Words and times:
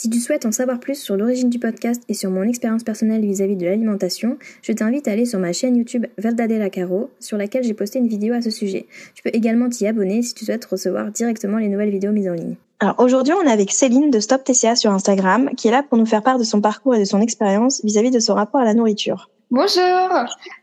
Si 0.00 0.08
tu 0.08 0.18
souhaites 0.18 0.46
en 0.46 0.50
savoir 0.50 0.80
plus 0.80 0.98
sur 0.98 1.14
l'origine 1.14 1.50
du 1.50 1.58
podcast 1.58 2.02
et 2.08 2.14
sur 2.14 2.30
mon 2.30 2.44
expérience 2.44 2.84
personnelle 2.84 3.20
vis-à-vis 3.20 3.56
de 3.56 3.66
l'alimentation, 3.66 4.38
je 4.62 4.72
t'invite 4.72 5.06
à 5.06 5.10
aller 5.10 5.26
sur 5.26 5.38
ma 5.38 5.52
chaîne 5.52 5.76
YouTube 5.76 6.06
Verdadella 6.16 6.70
Caro, 6.70 7.10
sur 7.20 7.36
laquelle 7.36 7.64
j'ai 7.64 7.74
posté 7.74 7.98
une 7.98 8.08
vidéo 8.08 8.32
à 8.32 8.40
ce 8.40 8.48
sujet. 8.48 8.86
Tu 9.14 9.22
peux 9.22 9.28
également 9.34 9.68
t'y 9.68 9.86
abonner 9.86 10.22
si 10.22 10.32
tu 10.32 10.46
souhaites 10.46 10.64
recevoir 10.64 11.10
directement 11.10 11.58
les 11.58 11.68
nouvelles 11.68 11.90
vidéos 11.90 12.12
mises 12.12 12.30
en 12.30 12.32
ligne. 12.32 12.56
Alors 12.78 12.94
aujourd'hui, 12.96 13.34
on 13.34 13.46
est 13.46 13.52
avec 13.52 13.72
Céline 13.72 14.10
de 14.10 14.20
Stop 14.20 14.42
TCA 14.42 14.74
sur 14.74 14.90
Instagram, 14.90 15.50
qui 15.54 15.68
est 15.68 15.70
là 15.70 15.82
pour 15.82 15.98
nous 15.98 16.06
faire 16.06 16.22
part 16.22 16.38
de 16.38 16.44
son 16.44 16.62
parcours 16.62 16.94
et 16.94 17.00
de 17.00 17.04
son 17.04 17.20
expérience 17.20 17.84
vis-à-vis 17.84 18.10
de 18.10 18.20
son 18.20 18.32
rapport 18.32 18.62
à 18.62 18.64
la 18.64 18.72
nourriture. 18.72 19.28
Bonjour 19.50 20.08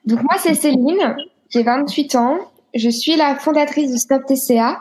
Donc 0.08 0.24
moi 0.24 0.38
c'est 0.41 0.55
Céline, 0.55 1.16
j'ai 1.52 1.62
28 1.62 2.16
ans, 2.16 2.40
je 2.74 2.90
suis 2.90 3.16
la 3.16 3.35
fondatrice 3.35 3.91
de 3.91 3.98
Stop 3.98 4.24
TCA. 4.26 4.80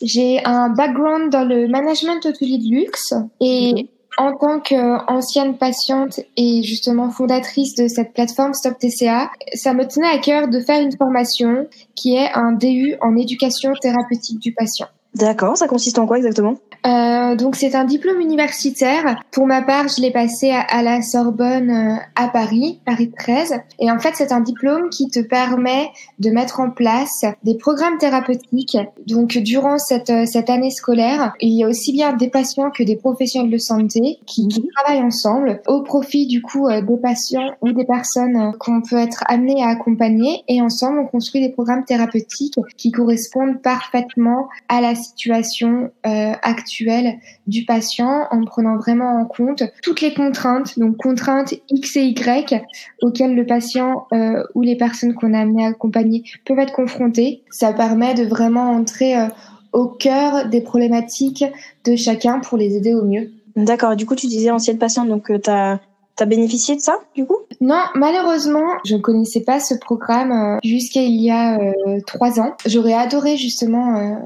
J'ai 0.00 0.42
un 0.46 0.70
background 0.70 1.30
dans 1.30 1.44
le 1.44 1.68
management 1.68 2.24
hôtelier 2.24 2.56
de 2.56 2.74
luxe 2.74 3.12
et 3.40 3.90
en 4.18 4.36
tant 4.36 4.58
qu'ancienne 4.60 5.56
patiente 5.56 6.20
et 6.36 6.62
justement 6.64 7.08
fondatrice 7.10 7.74
de 7.76 7.86
cette 7.86 8.12
plateforme 8.12 8.52
Stop 8.52 8.76
TCA, 8.78 9.30
ça 9.54 9.72
me 9.74 9.86
tenait 9.86 10.08
à 10.08 10.18
cœur 10.18 10.48
de 10.48 10.60
faire 10.60 10.82
une 10.82 10.96
formation 10.96 11.68
qui 11.94 12.16
est 12.16 12.30
un 12.34 12.52
DU 12.52 12.96
en 13.00 13.16
éducation 13.16 13.72
thérapeutique 13.80 14.40
du 14.40 14.52
patient. 14.52 14.88
D'accord, 15.14 15.56
ça 15.56 15.68
consiste 15.68 15.98
en 15.98 16.06
quoi 16.06 16.18
exactement? 16.18 16.56
Euh, 16.86 17.34
donc 17.34 17.56
c'est 17.56 17.74
un 17.74 17.84
diplôme 17.84 18.20
universitaire. 18.20 19.22
Pour 19.32 19.46
ma 19.46 19.62
part, 19.62 19.88
je 19.88 20.00
l'ai 20.00 20.12
passé 20.12 20.50
à, 20.50 20.82
la 20.82 21.02
Sorbonne 21.02 21.70
euh, 21.70 21.96
à 22.14 22.28
Paris, 22.28 22.80
Paris 22.84 23.10
13. 23.18 23.54
Et 23.80 23.90
en 23.90 23.98
fait, 23.98 24.12
c'est 24.14 24.32
un 24.32 24.40
diplôme 24.40 24.90
qui 24.90 25.08
te 25.08 25.20
permet 25.20 25.90
de 26.18 26.30
mettre 26.30 26.60
en 26.60 26.70
place 26.70 27.24
des 27.42 27.56
programmes 27.56 27.98
thérapeutiques. 27.98 28.78
Donc 29.06 29.38
durant 29.38 29.78
cette, 29.78 30.10
euh, 30.10 30.26
cette 30.26 30.50
année 30.50 30.70
scolaire, 30.70 31.32
il 31.40 31.54
y 31.54 31.64
a 31.64 31.68
aussi 31.68 31.92
bien 31.92 32.12
des 32.12 32.28
patients 32.28 32.70
que 32.70 32.82
des 32.82 32.96
professionnels 32.96 33.50
de 33.50 33.58
santé 33.58 34.18
qui, 34.26 34.46
qui 34.48 34.60
mhm. 34.60 34.68
travaillent 34.76 35.02
ensemble 35.02 35.60
au 35.66 35.82
profit 35.82 36.26
du 36.26 36.42
coup 36.42 36.68
des 36.68 36.96
patients 36.96 37.50
ou 37.62 37.72
des 37.72 37.84
personnes 37.84 38.52
qu'on 38.58 38.82
peut 38.82 38.96
être 38.96 39.24
amené 39.26 39.62
à 39.62 39.68
accompagner. 39.68 40.44
Et 40.48 40.60
ensemble, 40.62 41.00
on 41.00 41.06
construit 41.06 41.40
des 41.40 41.50
programmes 41.50 41.84
thérapeutiques 41.84 42.58
qui 42.76 42.92
correspondent 42.92 43.60
parfaitement 43.62 44.48
à 44.68 44.80
la 44.80 44.94
situation 44.98 45.90
euh, 46.06 46.32
actuelle 46.42 47.18
du 47.46 47.64
patient 47.64 48.26
en 48.30 48.44
prenant 48.44 48.76
vraiment 48.76 49.20
en 49.20 49.24
compte 49.24 49.62
toutes 49.82 50.00
les 50.00 50.12
contraintes, 50.12 50.78
donc 50.78 50.96
contraintes 50.96 51.54
X 51.70 51.96
et 51.96 52.04
Y 52.04 52.62
auxquelles 53.00 53.34
le 53.34 53.46
patient 53.46 54.06
euh, 54.12 54.42
ou 54.54 54.62
les 54.62 54.76
personnes 54.76 55.14
qu'on 55.14 55.32
a 55.32 55.40
amené 55.40 55.64
à 55.64 55.68
accompagner 55.68 56.24
peuvent 56.44 56.58
être 56.58 56.72
confrontés. 56.72 57.42
Ça 57.50 57.72
permet 57.72 58.14
de 58.14 58.24
vraiment 58.24 58.70
entrer 58.70 59.16
euh, 59.16 59.28
au 59.72 59.86
cœur 59.86 60.48
des 60.48 60.60
problématiques 60.60 61.44
de 61.84 61.96
chacun 61.96 62.40
pour 62.40 62.58
les 62.58 62.76
aider 62.76 62.94
au 62.94 63.04
mieux. 63.04 63.30
D'accord. 63.56 63.96
Du 63.96 64.04
coup, 64.04 64.14
tu 64.14 64.26
disais 64.26 64.50
ancienne 64.50 64.78
patiente, 64.78 65.08
donc 65.08 65.30
tu 65.42 65.50
as 65.50 65.80
T'as 66.18 66.26
bénéficié 66.26 66.74
de 66.74 66.80
ça, 66.80 66.98
du 67.14 67.24
coup? 67.24 67.36
Non, 67.60 67.80
malheureusement, 67.94 68.66
je 68.84 68.96
ne 68.96 69.00
connaissais 69.00 69.42
pas 69.42 69.60
ce 69.60 69.74
programme 69.74 70.32
euh, 70.32 70.58
jusqu'à 70.64 71.00
il 71.00 71.14
y 71.22 71.30
a 71.30 71.60
euh, 71.60 72.00
trois 72.08 72.40
ans. 72.40 72.56
J'aurais 72.66 72.92
adoré 72.92 73.36
justement 73.36 73.96
euh, 73.96 74.16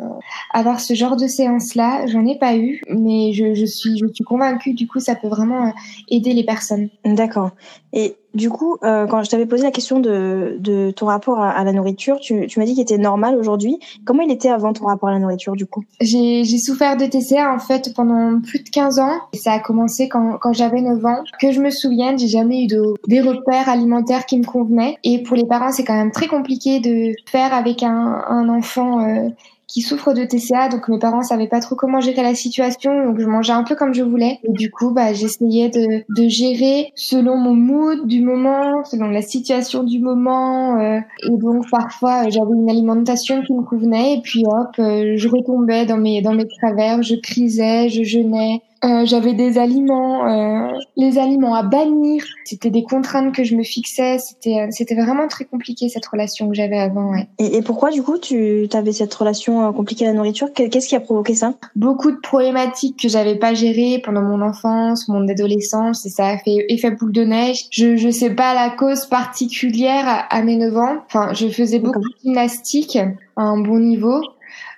avoir 0.55 0.81
ce 0.81 0.95
genre 0.95 1.17
de 1.17 1.27
séance-là. 1.27 2.07
J'en 2.07 2.25
ai 2.25 2.39
pas 2.39 2.57
eu, 2.57 2.81
mais 2.89 3.35
je, 3.35 3.53
je, 3.53 3.67
suis, 3.67 3.99
je 3.99 4.07
suis 4.07 4.25
convaincue. 4.25 4.73
Du 4.73 4.89
coup, 4.89 5.01
ça 5.01 5.15
peut 5.15 5.29
vraiment 5.29 5.71
aider 6.09 6.33
les 6.33 6.45
personnes. 6.45 6.89
D'accord. 7.05 7.51
Et 7.93 8.17
du 8.35 8.51
coup, 8.51 8.77
euh, 8.83 9.07
quand 9.07 9.23
je 9.23 9.31
t'avais 9.31 9.47
posé 9.47 9.63
la 9.63 9.71
question 9.71 10.01
de, 10.01 10.57
de 10.59 10.91
ton 10.91 11.07
rapport 11.07 11.41
à, 11.41 11.63
la 11.65 11.73
nourriture, 11.73 12.19
tu, 12.19 12.47
tu 12.47 12.59
m'as 12.59 12.65
dit 12.65 12.73
qu'il 12.73 12.83
était 12.83 12.99
normal 12.99 13.37
aujourd'hui. 13.37 13.79
Comment 14.05 14.23
il 14.23 14.31
était 14.31 14.49
avant 14.49 14.73
ton 14.73 14.87
rapport 14.87 15.11
à 15.11 15.13
la 15.13 15.19
nourriture, 15.19 15.55
du 15.55 15.67
coup? 15.67 15.85
J'ai 16.01 16.45
souffert 16.59 16.97
de 16.97 17.07
TCA 17.07 17.53
en 17.53 17.59
fait 17.59 17.95
pendant 17.95 18.41
plus 18.41 18.61
de 18.63 18.69
15 18.71 18.99
ans. 18.99 19.21
Et 19.33 19.37
ça 19.37 19.53
a 19.53 19.59
commencé 19.59 20.09
quand, 20.09 20.39
quand 20.41 20.53
j'avais 20.53 20.81
9 20.81 21.05
ans. 21.05 21.23
Que 21.41 21.53
je 21.53 21.61
me 21.61 21.71
souvienne, 21.71 22.19
j'ai 22.19 22.29
jamais 22.29 22.65
eu 22.65 22.67
de, 22.67 22.95
des 23.07 23.21
repères 23.21 23.69
alimentaires 23.69 24.27
qui 24.27 24.39
me 24.39 24.45
convenaient. 24.45 24.97
Et 25.05 25.23
pour 25.23 25.37
les 25.37 25.47
parents, 25.47 25.73
c'est 25.73 25.85
quand 25.85 25.97
même 25.97 26.13
très 26.13 26.27
compliqué 26.27 26.81
de 26.81 27.15
faire 27.31 27.53
avec 27.53 27.83
un, 27.83 28.25
un 28.29 28.49
enfant 28.49 29.01
euh, 29.01 29.29
qui 29.73 29.81
souffre 29.81 30.13
de 30.13 30.25
TCA, 30.25 30.69
donc 30.69 30.89
mes 30.89 30.99
parents 30.99 31.23
savaient 31.23 31.49
pas 31.49 31.61
trop 31.61 31.75
comment 31.77 32.01
gérer 32.01 32.23
la 32.23 32.35
situation, 32.35 33.07
donc 33.07 33.19
je 33.19 33.27
mangeais 33.27 33.55
un 33.55 33.65
peu 33.65 33.75
comme 33.75 33.95
je 33.95 34.03
voulais. 34.03 34.39
Et 34.45 34.53
du 34.53 34.71
coup, 34.71 34.91
bah, 34.91 35.15
j'essayais 35.15 35.71
de, 35.71 36.05
de 36.15 36.29
gérer 36.29 36.93
selon 36.95 37.39
mon 37.39 37.55
mood 37.55 38.07
du 38.07 38.21
moment, 38.21 38.85
selon 38.85 39.09
la 39.09 39.23
situation 39.23 39.83
du 39.83 39.99
moment. 39.99 40.79
Euh, 40.79 41.01
et 41.23 41.37
donc 41.39 41.65
parfois, 41.71 42.29
j'avais 42.29 42.53
une 42.55 42.69
alimentation 42.69 43.43
qui 43.43 43.55
me 43.55 43.63
convenait, 43.63 44.19
et 44.19 44.21
puis 44.21 44.45
hop, 44.47 44.75
euh, 44.79 45.15
je 45.17 45.29
retombais 45.29 45.87
dans 45.87 45.97
mes 45.97 46.21
dans 46.21 46.35
mes 46.35 46.47
travers, 46.47 47.03
je 47.03 47.15
crisais, 47.15 47.89
je 47.89 48.03
jeûnais. 48.03 48.61
Euh, 48.85 49.07
j'avais 49.07 49.33
des 49.33 49.59
aliments, 49.59 50.27
euh, 50.27 50.73
les 50.97 51.17
aliments 51.19 51.55
à 51.55 51.63
bannir. 51.63 52.25
C'était 52.45 52.71
des 52.71 52.83
contraintes 52.83 53.33
que 53.33 53.45
je 53.45 53.55
me 53.55 53.63
fixais. 53.63 54.19
C'était, 54.19 54.61
euh, 54.61 54.67
c'était 54.71 54.97
vraiment 54.97 55.29
très 55.29 55.45
compliqué 55.45 55.89
cette 55.89 56.05
relation 56.07 56.49
que 56.49 56.55
j'avais 56.55 56.79
avant. 56.79 57.13
Ouais. 57.13 57.29
Et, 57.39 57.59
et, 57.59 57.63
pourquoi 57.63 57.91
du 57.91 58.03
coup 58.03 58.19
tu 58.19 58.69
avais 58.73 58.93
cette 58.93 59.15
relation 59.15 59.69
euh, 59.69 59.73
compliquée 59.73 60.07
à 60.07 60.09
la 60.09 60.15
nourriture? 60.15 60.53
Qu'est-ce 60.53 60.89
qui 60.89 60.97
a 60.97 61.01
provoqué 61.01 61.35
ça? 61.35 61.55
Beaucoup 61.77 62.11
de 62.11 62.17
problématiques 62.17 62.99
que 63.01 63.09
j'avais 63.09 63.37
pas 63.37 63.55
gérées 63.55 64.03
pendant 64.05 64.23
mon 64.23 64.43
enfance, 64.43 65.07
mon 65.09 65.29
adolescence, 65.29 66.05
et 66.05 66.11
ça 66.11 66.27
a 66.27 66.39
fait 66.39 66.67
effet 66.69 66.91
boule 66.91 67.13
de 67.13 67.23
neige. 67.23 67.67
Je 67.71 67.97
je 67.97 68.11
sais 68.11 68.31
pas 68.31 68.53
la 68.53 68.71
cause 68.71 69.07
particulière 69.07 70.09
à, 70.09 70.35
à 70.35 70.43
mes 70.43 70.57
9 70.57 70.77
ans. 70.77 70.97
Enfin, 71.07 71.33
je 71.35 71.47
faisais 71.49 71.79
beaucoup 71.79 72.01
de 72.01 72.15
gymnastique 72.25 72.99
à 73.37 73.43
un 73.43 73.59
bon 73.59 73.79
niveau. 73.79 74.21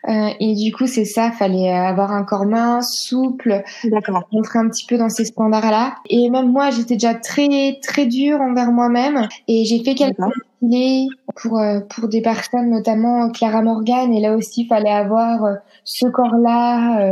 Euh, 0.09 0.29
et 0.39 0.55
du 0.55 0.73
coup, 0.73 0.87
c'est 0.87 1.05
ça, 1.05 1.31
fallait 1.31 1.71
avoir 1.71 2.13
un 2.13 2.25
corps 2.25 2.47
mince, 2.47 2.95
souple, 2.95 3.63
rentrer 4.31 4.59
un 4.59 4.69
petit 4.69 4.87
peu 4.87 4.99
dans 4.99 5.09
ces 5.09 5.25
standards-là. 5.25 5.97
Et 6.11 6.29
même 6.31 6.53
moi, 6.53 6.71
j'étais 6.71 6.95
déjà 6.95 7.15
très 7.15 7.79
très 7.83 8.07
dure 8.07 8.41
envers 8.41 8.73
moi-même, 8.73 9.29
et 9.49 9.65
j'ai 9.65 9.83
fait 9.83 9.95
quelques 9.95 10.19
défilés 10.61 11.09
pour 11.37 11.59
euh, 11.59 11.81
pour 11.81 12.09
des 12.09 12.21
personnes, 12.21 12.71
notamment 12.71 13.31
Clara 13.31 13.63
Morgan. 13.63 14.13
Et 14.13 14.21
là 14.21 14.37
aussi, 14.37 14.67
fallait 14.67 14.91
avoir 14.91 15.45
euh, 15.45 15.55
ce 15.85 16.07
corps-là 16.07 17.11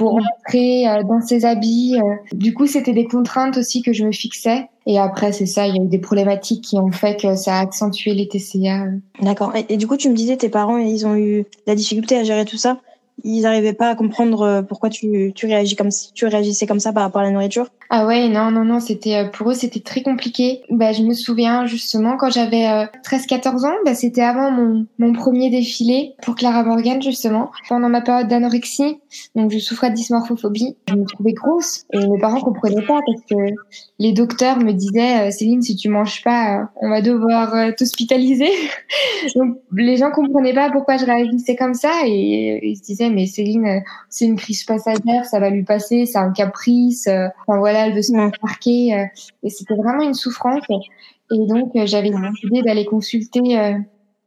pour 0.00 0.12
rentrer 0.12 0.86
dans 1.06 1.20
ses 1.20 1.44
habits. 1.44 1.98
Du 2.32 2.54
coup, 2.54 2.66
c'était 2.66 2.94
des 2.94 3.04
contraintes 3.04 3.58
aussi 3.58 3.82
que 3.82 3.92
je 3.92 4.02
me 4.02 4.12
fixais. 4.12 4.66
Et 4.86 4.98
après, 4.98 5.30
c'est 5.32 5.44
ça, 5.44 5.66
il 5.66 5.76
y 5.76 5.78
a 5.78 5.82
eu 5.82 5.88
des 5.88 5.98
problématiques 5.98 6.64
qui 6.64 6.78
ont 6.78 6.90
fait 6.90 7.20
que 7.20 7.36
ça 7.36 7.56
a 7.56 7.60
accentué 7.60 8.14
les 8.14 8.26
TCA. 8.26 8.86
D'accord. 9.20 9.52
Et, 9.68 9.76
du 9.76 9.86
coup, 9.86 9.98
tu 9.98 10.08
me 10.08 10.14
disais, 10.14 10.38
tes 10.38 10.48
parents, 10.48 10.78
ils 10.78 11.06
ont 11.06 11.16
eu 11.16 11.44
la 11.66 11.74
difficulté 11.74 12.16
à 12.16 12.24
gérer 12.24 12.46
tout 12.46 12.56
ça 12.56 12.78
ils 13.22 13.42
n'arrivaient 13.42 13.74
pas 13.74 13.90
à 13.90 13.94
comprendre 13.94 14.40
euh, 14.40 14.62
pourquoi 14.62 14.88
tu, 14.88 15.32
tu, 15.34 15.44
réagis 15.44 15.76
comme, 15.76 15.90
tu 16.14 16.24
réagissais 16.24 16.66
comme 16.66 16.80
ça 16.80 16.94
par 16.94 17.02
rapport 17.02 17.20
à 17.20 17.24
la 17.24 17.30
nourriture 17.30 17.68
Ah 17.92 18.06
ouais, 18.06 18.28
non, 18.28 18.52
non, 18.52 18.64
non, 18.64 18.78
c'était 18.78 19.16
euh, 19.16 19.28
pour 19.28 19.50
eux, 19.50 19.54
c'était 19.54 19.80
très 19.80 20.02
compliqué. 20.02 20.62
Bah, 20.70 20.92
je 20.92 21.02
me 21.02 21.12
souviens 21.12 21.66
justement 21.66 22.16
quand 22.16 22.30
j'avais 22.30 22.66
13-14 23.04 23.64
euh, 23.64 23.68
ans, 23.68 23.74
bah, 23.84 23.94
c'était 23.96 24.22
avant 24.22 24.52
mon, 24.52 24.86
mon 24.98 25.12
premier 25.12 25.50
défilé 25.50 26.14
pour 26.22 26.36
Clara 26.36 26.62
Morgan 26.62 27.02
justement, 27.02 27.50
pendant 27.68 27.88
ma 27.88 28.00
période 28.00 28.28
d'anorexie. 28.28 29.00
Donc 29.34 29.50
je 29.50 29.58
souffrais 29.58 29.90
de 29.90 29.96
dysmorphophobie. 29.96 30.76
Je 30.88 30.94
me 30.94 31.04
trouvais 31.04 31.32
grosse 31.32 31.84
et 31.92 32.06
mes 32.06 32.18
parents 32.20 32.40
comprenaient 32.40 32.86
pas 32.86 33.00
parce 33.04 33.22
que 33.28 33.54
les 33.98 34.12
docteurs 34.12 34.58
me 34.58 34.72
disaient 34.72 35.30
Céline, 35.32 35.62
si 35.62 35.74
tu 35.74 35.88
manges 35.88 36.22
pas, 36.22 36.70
on 36.76 36.90
va 36.90 37.02
devoir 37.02 37.74
t'hospitaliser. 37.76 38.50
Donc 39.34 39.56
les 39.72 39.96
gens 39.96 40.10
comprenaient 40.10 40.54
pas 40.54 40.70
pourquoi 40.70 40.96
je 40.96 41.04
réagissais 41.04 41.56
comme 41.56 41.74
ça 41.74 41.90
et 42.06 42.60
ils 42.62 42.76
se 42.76 42.82
disaient 42.82 43.10
mais 43.10 43.26
Céline, 43.26 43.66
euh, 43.66 43.80
c'est 44.08 44.24
une 44.26 44.36
crise 44.36 44.64
passagère, 44.64 45.24
ça 45.24 45.40
va 45.40 45.50
lui 45.50 45.64
passer, 45.64 46.06
c'est 46.06 46.18
un 46.18 46.32
caprice. 46.32 47.06
Euh, 47.06 47.26
enfin 47.46 47.58
voilà, 47.58 47.79
elle 47.86 47.94
veut 47.94 48.02
se 48.02 48.12
marquer. 48.12 48.94
Euh, 48.94 49.04
et 49.42 49.50
c'était 49.50 49.74
vraiment 49.74 50.02
une 50.02 50.14
souffrance. 50.14 50.64
Et 50.70 51.38
donc 51.46 51.72
j'avais 51.84 52.10
décidé 52.10 52.62
d'aller 52.62 52.84
consulter. 52.84 53.40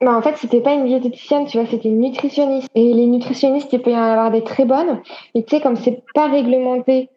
Bah, 0.01 0.17
en 0.17 0.21
fait, 0.21 0.35
c'était 0.37 0.59
pas 0.59 0.73
une 0.73 0.85
diététicienne, 0.85 1.45
tu 1.45 1.57
vois, 1.57 1.67
c'était 1.69 1.87
une 1.87 1.99
nutritionniste. 1.99 2.67
Et 2.75 2.93
les 2.93 3.05
nutritionnistes, 3.05 3.71
il 3.71 3.81
peut 3.81 3.91
y 3.91 3.95
en 3.95 4.01
avoir 4.01 4.31
des 4.31 4.43
très 4.43 4.65
bonnes. 4.65 5.01
Et 5.33 5.43
tu 5.43 5.55
sais, 5.55 5.61
comme 5.61 5.77
c'est 5.77 6.03
pas 6.13 6.27
réglementé 6.27 7.09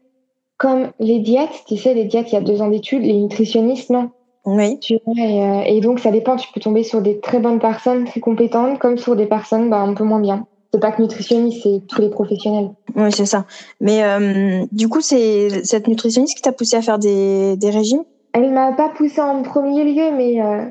comme 0.58 0.90
les 0.98 1.18
diètes, 1.18 1.64
tu 1.66 1.76
sais, 1.76 1.94
les 1.94 2.04
diètes, 2.04 2.32
il 2.32 2.36
y 2.36 2.38
a 2.38 2.40
deux 2.40 2.62
ans 2.62 2.68
d'études, 2.68 3.02
les 3.02 3.12
nutritionnistes, 3.12 3.90
non. 3.90 4.10
Oui. 4.46 4.78
Tu 4.78 4.96
vois, 5.04 5.66
et, 5.66 5.80
donc, 5.80 5.98
ça 5.98 6.10
dépend. 6.10 6.36
Tu 6.36 6.50
peux 6.52 6.60
tomber 6.60 6.82
sur 6.82 7.02
des 7.02 7.20
très 7.20 7.40
bonnes 7.40 7.58
personnes, 7.58 8.04
très 8.04 8.20
compétentes, 8.20 8.78
comme 8.78 8.96
sur 8.96 9.16
des 9.16 9.26
personnes 9.26 9.68
bah, 9.68 9.80
un 9.80 9.92
peu 9.92 10.04
moins 10.04 10.20
bien 10.20 10.46
c'est 10.76 10.80
pas 10.80 10.92
que 10.92 11.00
nutritionniste, 11.00 11.62
c'est 11.62 11.86
tous 11.88 12.02
les 12.02 12.10
professionnels. 12.10 12.70
Oui, 12.94 13.10
c'est 13.10 13.24
ça. 13.24 13.46
Mais 13.80 14.04
euh, 14.04 14.64
du 14.72 14.88
coup, 14.88 15.00
c'est 15.00 15.64
cette 15.64 15.88
nutritionniste 15.88 16.36
qui 16.36 16.42
t'a 16.42 16.52
poussé 16.52 16.76
à 16.76 16.82
faire 16.82 16.98
des, 16.98 17.56
des 17.56 17.70
régimes? 17.70 18.02
Elle 18.34 18.52
m'a 18.52 18.72
pas 18.72 18.90
poussé 18.90 19.20
en 19.20 19.42
premier 19.42 19.84
lieu, 19.84 20.12
mais 20.14 20.42
euh, 20.42 20.64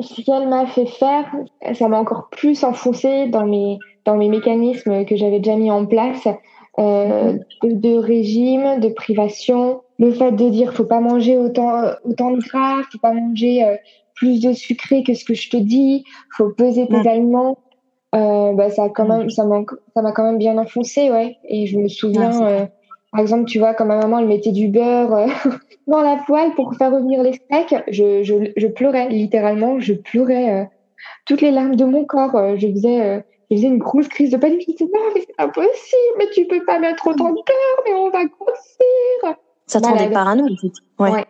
ce 0.00 0.20
qu'elle 0.22 0.48
m'a 0.48 0.66
fait 0.66 0.86
faire, 0.86 1.26
ça 1.74 1.86
m'a 1.86 1.98
encore 1.98 2.28
plus 2.30 2.64
enfoncé 2.64 3.28
dans 3.28 3.46
mes 3.46 3.78
dans 4.04 4.16
mes 4.16 4.28
mécanismes 4.28 5.04
que 5.04 5.14
j'avais 5.14 5.38
déjà 5.38 5.56
mis 5.56 5.70
en 5.70 5.86
place 5.86 6.26
euh, 6.80 7.34
de, 7.62 7.70
de, 7.70 7.94
régime, 7.96 8.80
de 8.80 8.88
privation, 8.88 9.82
le 10.00 10.10
fait 10.10 10.32
de 10.32 10.48
dire 10.48 10.74
faut 10.74 10.86
pas 10.86 10.98
manger 10.98 11.36
autant 11.36 11.82
autant 12.04 12.32
de 12.32 12.38
gras, 12.38 12.82
faut 12.90 12.98
pas 12.98 13.12
manger 13.12 13.76
plus 14.16 14.40
de 14.40 14.52
sucré 14.52 15.04
que 15.04 15.14
ce 15.14 15.24
que 15.24 15.34
je 15.34 15.50
te 15.50 15.56
dis, 15.56 16.04
faut 16.36 16.48
peser 16.48 16.88
tes 16.88 17.08
aliments. 17.08 17.58
Euh, 18.14 18.52
bah 18.52 18.68
ça 18.68 18.84
a 18.84 18.88
quand 18.90 19.06
même 19.06 19.30
ça 19.30 19.44
m'a 19.44 19.62
ça 19.94 20.02
m'a 20.02 20.12
quand 20.12 20.24
même 20.24 20.36
bien 20.36 20.58
enfoncé 20.58 21.10
ouais. 21.10 21.38
Et 21.48 21.66
je 21.66 21.78
me 21.78 21.88
souviens 21.88 22.46
euh, 22.46 22.66
par 23.10 23.20
exemple 23.20 23.46
tu 23.46 23.58
vois 23.58 23.72
quand 23.72 23.86
ma 23.86 23.96
maman 23.96 24.18
elle 24.18 24.28
mettait 24.28 24.52
du 24.52 24.68
beurre 24.68 25.14
euh, 25.14 25.26
dans 25.86 26.02
la 26.02 26.16
poêle 26.26 26.52
pour 26.54 26.74
faire 26.74 26.92
revenir 26.92 27.22
les 27.22 27.32
steaks 27.32 27.74
je, 27.88 28.22
je, 28.22 28.52
je 28.54 28.66
pleurais 28.66 29.08
littéralement 29.08 29.80
je 29.80 29.94
pleurais 29.94 30.68
toutes 31.24 31.40
les 31.40 31.50
larmes 31.50 31.74
de 31.74 31.86
mon 31.86 32.04
corps 32.04 32.56
je 32.58 32.68
faisais 32.68 33.24
je 33.50 33.56
faisais 33.56 33.68
une 33.68 33.78
grosse 33.78 34.08
crise 34.08 34.30
de 34.30 34.36
panique. 34.36 34.62
Je 34.66 34.72
disais 34.72 34.90
non 34.92 35.00
mais 35.14 35.22
c'est 35.26 35.42
impossible 35.42 36.14
mais 36.18 36.28
tu 36.34 36.46
peux 36.46 36.64
pas 36.66 36.78
mettre 36.78 37.06
autant 37.06 37.30
de 37.30 37.34
beurre 37.34 37.82
mais 37.86 37.94
on 37.94 38.10
va 38.10 38.26
grossir. 38.26 39.38
Ça 39.66 39.80
te 39.80 39.86
rendait 39.86 40.10
parano 40.10 40.44
en 40.44 40.56
fait. 40.56 40.72
Ouais. 40.98 41.12
ouais. 41.12 41.24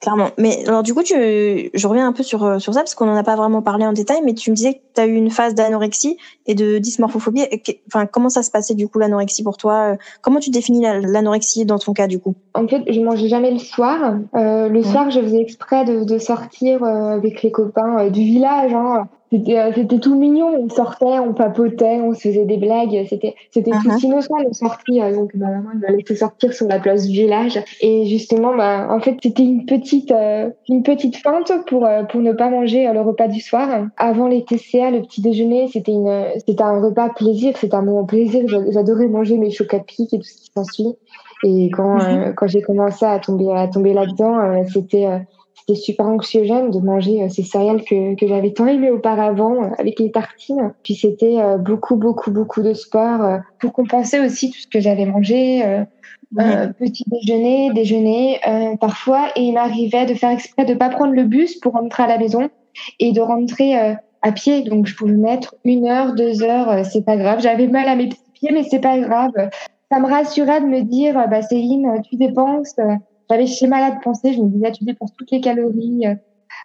Clairement. 0.00 0.30
Mais 0.38 0.66
alors 0.66 0.82
du 0.82 0.94
coup, 0.94 1.02
tu, 1.02 1.14
je 1.14 1.86
reviens 1.86 2.06
un 2.06 2.12
peu 2.12 2.22
sur 2.22 2.42
euh, 2.44 2.58
sur 2.58 2.72
ça 2.72 2.80
parce 2.80 2.94
qu'on 2.94 3.04
n'en 3.04 3.16
a 3.16 3.22
pas 3.22 3.36
vraiment 3.36 3.60
parlé 3.60 3.84
en 3.84 3.92
détail, 3.92 4.20
mais 4.24 4.32
tu 4.32 4.50
me 4.50 4.56
disais 4.56 4.74
que 4.74 4.78
tu 4.94 5.00
as 5.00 5.06
eu 5.06 5.14
une 5.14 5.30
phase 5.30 5.54
d'anorexie 5.54 6.16
et 6.46 6.54
de 6.54 6.78
dysmorphophobie. 6.78 7.44
Enfin, 7.86 8.06
comment 8.06 8.30
ça 8.30 8.42
se 8.42 8.50
passait 8.50 8.74
du 8.74 8.88
coup 8.88 8.98
l'anorexie 8.98 9.42
pour 9.42 9.58
toi 9.58 9.96
Comment 10.22 10.40
tu 10.40 10.50
définis 10.50 10.82
l'anorexie 10.82 11.66
dans 11.66 11.78
ton 11.78 11.92
cas 11.92 12.06
du 12.06 12.18
coup? 12.18 12.34
En 12.54 12.66
fait, 12.66 12.82
je 12.88 13.00
mangeais 13.00 13.28
jamais 13.28 13.50
le 13.50 13.58
soir. 13.58 14.16
Euh, 14.34 14.68
le 14.68 14.82
soir, 14.82 15.10
je 15.10 15.20
faisais 15.20 15.40
exprès 15.40 15.84
de, 15.84 16.04
de 16.04 16.18
sortir 16.18 16.82
euh, 16.82 17.14
avec 17.14 17.42
les 17.42 17.50
copains 17.50 18.06
euh, 18.06 18.10
du 18.10 18.22
village. 18.22 18.72
Hein. 18.72 19.06
C'était, 19.32 19.58
euh, 19.58 19.70
c'était 19.72 19.98
tout 19.98 20.16
mignon. 20.16 20.48
On 20.58 20.68
sortait, 20.68 21.20
on 21.20 21.32
papotait, 21.32 22.00
on 22.00 22.14
se 22.14 22.28
faisait 22.28 22.44
des 22.44 22.56
blagues. 22.56 23.06
C'était, 23.08 23.36
c'était 23.52 23.70
uh-huh. 23.70 24.00
tout 24.00 24.06
innocent 24.06 24.42
de 24.42 24.52
sortir. 24.52 25.04
Euh, 25.04 25.14
donc, 25.14 25.34
ma 25.34 25.46
maman 25.46 25.70
m'a 25.80 25.92
laissé 25.92 26.16
sortir 26.16 26.52
sur 26.52 26.66
la 26.66 26.80
place 26.80 27.06
du 27.06 27.12
village. 27.12 27.62
Et 27.80 28.06
justement, 28.06 28.56
bah, 28.56 28.88
en 28.90 28.98
fait, 28.98 29.16
c'était 29.22 29.44
une 29.44 29.66
petite, 29.66 30.10
euh, 30.10 30.50
une 30.68 30.82
petite 30.82 31.16
feinte 31.16 31.52
pour, 31.68 31.88
pour 32.08 32.20
ne 32.20 32.32
pas 32.32 32.50
manger 32.50 32.90
le 32.92 33.00
repas 33.02 33.28
du 33.28 33.40
soir. 33.40 33.86
Avant 33.96 34.26
les 34.26 34.44
TCA, 34.44 34.90
le 34.90 35.02
petit 35.02 35.22
déjeuner, 35.22 35.68
c'était 35.68 35.92
une, 35.92 36.24
c'était 36.44 36.62
un 36.62 36.80
repas 36.80 37.10
plaisir. 37.10 37.56
C'était 37.56 37.76
un 37.76 37.82
moment 37.82 38.04
plaisir. 38.04 38.42
J'adorais 38.48 39.06
manger 39.06 39.38
mes 39.38 39.50
chocs 39.50 39.74
à 39.74 39.78
pic 39.78 40.12
et 40.12 40.18
tout 40.18 40.24
ce 40.24 40.42
qui 40.42 40.50
s'ensuit. 40.56 40.96
Et 41.44 41.70
quand, 41.70 41.98
uh-huh. 41.98 42.34
quand 42.34 42.48
j'ai 42.48 42.62
commencé 42.62 43.06
à 43.06 43.18
tomber, 43.20 43.50
à 43.54 43.68
tomber 43.68 43.94
là-dedans, 43.94 44.64
c'était, 44.72 45.06
c'était 45.60 45.78
super 45.78 46.06
anxiogène 46.06 46.70
de 46.70 46.78
manger 46.78 47.22
euh, 47.22 47.28
ces 47.28 47.42
céréales 47.42 47.82
que, 47.84 48.14
que 48.14 48.26
j'avais 48.26 48.52
tant 48.52 48.66
aimé 48.66 48.90
auparavant 48.90 49.62
euh, 49.62 49.68
avec 49.78 49.98
les 49.98 50.10
tartines. 50.10 50.72
Puis 50.82 50.94
c'était 50.94 51.38
euh, 51.38 51.58
beaucoup, 51.58 51.96
beaucoup, 51.96 52.30
beaucoup 52.30 52.62
de 52.62 52.72
sport 52.72 53.40
pour 53.58 53.72
compenser 53.72 54.20
aussi 54.20 54.50
tout 54.50 54.58
ce 54.58 54.66
que 54.66 54.80
j'avais 54.80 55.06
mangé. 55.06 55.62
petit 56.78 57.04
déjeuner, 57.06 57.72
déjeuner, 57.72 58.40
parfois, 58.80 59.28
et 59.36 59.42
il 59.42 59.52
m'arrivait 59.52 60.06
de 60.06 60.14
faire 60.14 60.30
exprès 60.30 60.64
de 60.64 60.74
pas 60.74 60.88
prendre 60.88 61.12
le 61.12 61.24
bus 61.24 61.58
pour 61.58 61.72
rentrer 61.72 62.04
à 62.04 62.06
la 62.06 62.18
maison 62.18 62.48
et 62.98 63.12
de 63.12 63.20
rentrer 63.20 63.74
à 64.22 64.32
pied. 64.32 64.62
Donc 64.62 64.86
je 64.86 64.94
pouvais 64.94 65.12
mettre 65.12 65.54
une 65.64 65.86
heure, 65.86 66.14
deux 66.14 66.42
heures, 66.42 66.84
c'est 66.86 67.04
pas 67.04 67.16
grave. 67.16 67.40
J'avais 67.40 67.66
mal 67.66 67.88
à 67.88 67.96
mes 67.96 68.08
pieds, 68.34 68.50
mais 68.52 68.62
c'est 68.62 68.80
pas 68.80 68.98
grave. 68.98 69.32
Ça 69.90 69.98
me 69.98 70.06
rassurait 70.06 70.60
de 70.60 70.66
me 70.66 70.82
dire, 70.82 71.14
bah 71.28 71.42
Céline, 71.42 72.00
tu 72.08 72.16
dépenses, 72.16 72.76
j'avais 73.30 73.46
chez 73.46 73.68
malade 73.68 73.94
pensée, 74.02 74.32
je 74.32 74.40
me 74.40 74.48
disais, 74.48 74.72
tu 74.72 74.84
dépenses 74.84 75.14
toutes 75.16 75.30
les 75.30 75.40
calories 75.40 76.06
euh, 76.06 76.14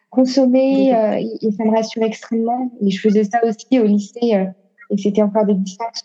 consommées 0.10 0.96
euh, 0.96 1.22
et, 1.42 1.52
ça 1.52 1.64
me 1.64 1.72
rassurait 1.72 2.08
extrêmement. 2.08 2.72
Et 2.82 2.90
je 2.90 3.00
faisais 3.00 3.24
ça 3.24 3.40
aussi 3.46 3.80
au 3.80 3.86
lycée 3.86 4.34
euh, 4.34 4.46
et 4.90 4.98
c'était 4.98 5.22
encore 5.22 5.46
des 5.46 5.54
distances 5.54 6.04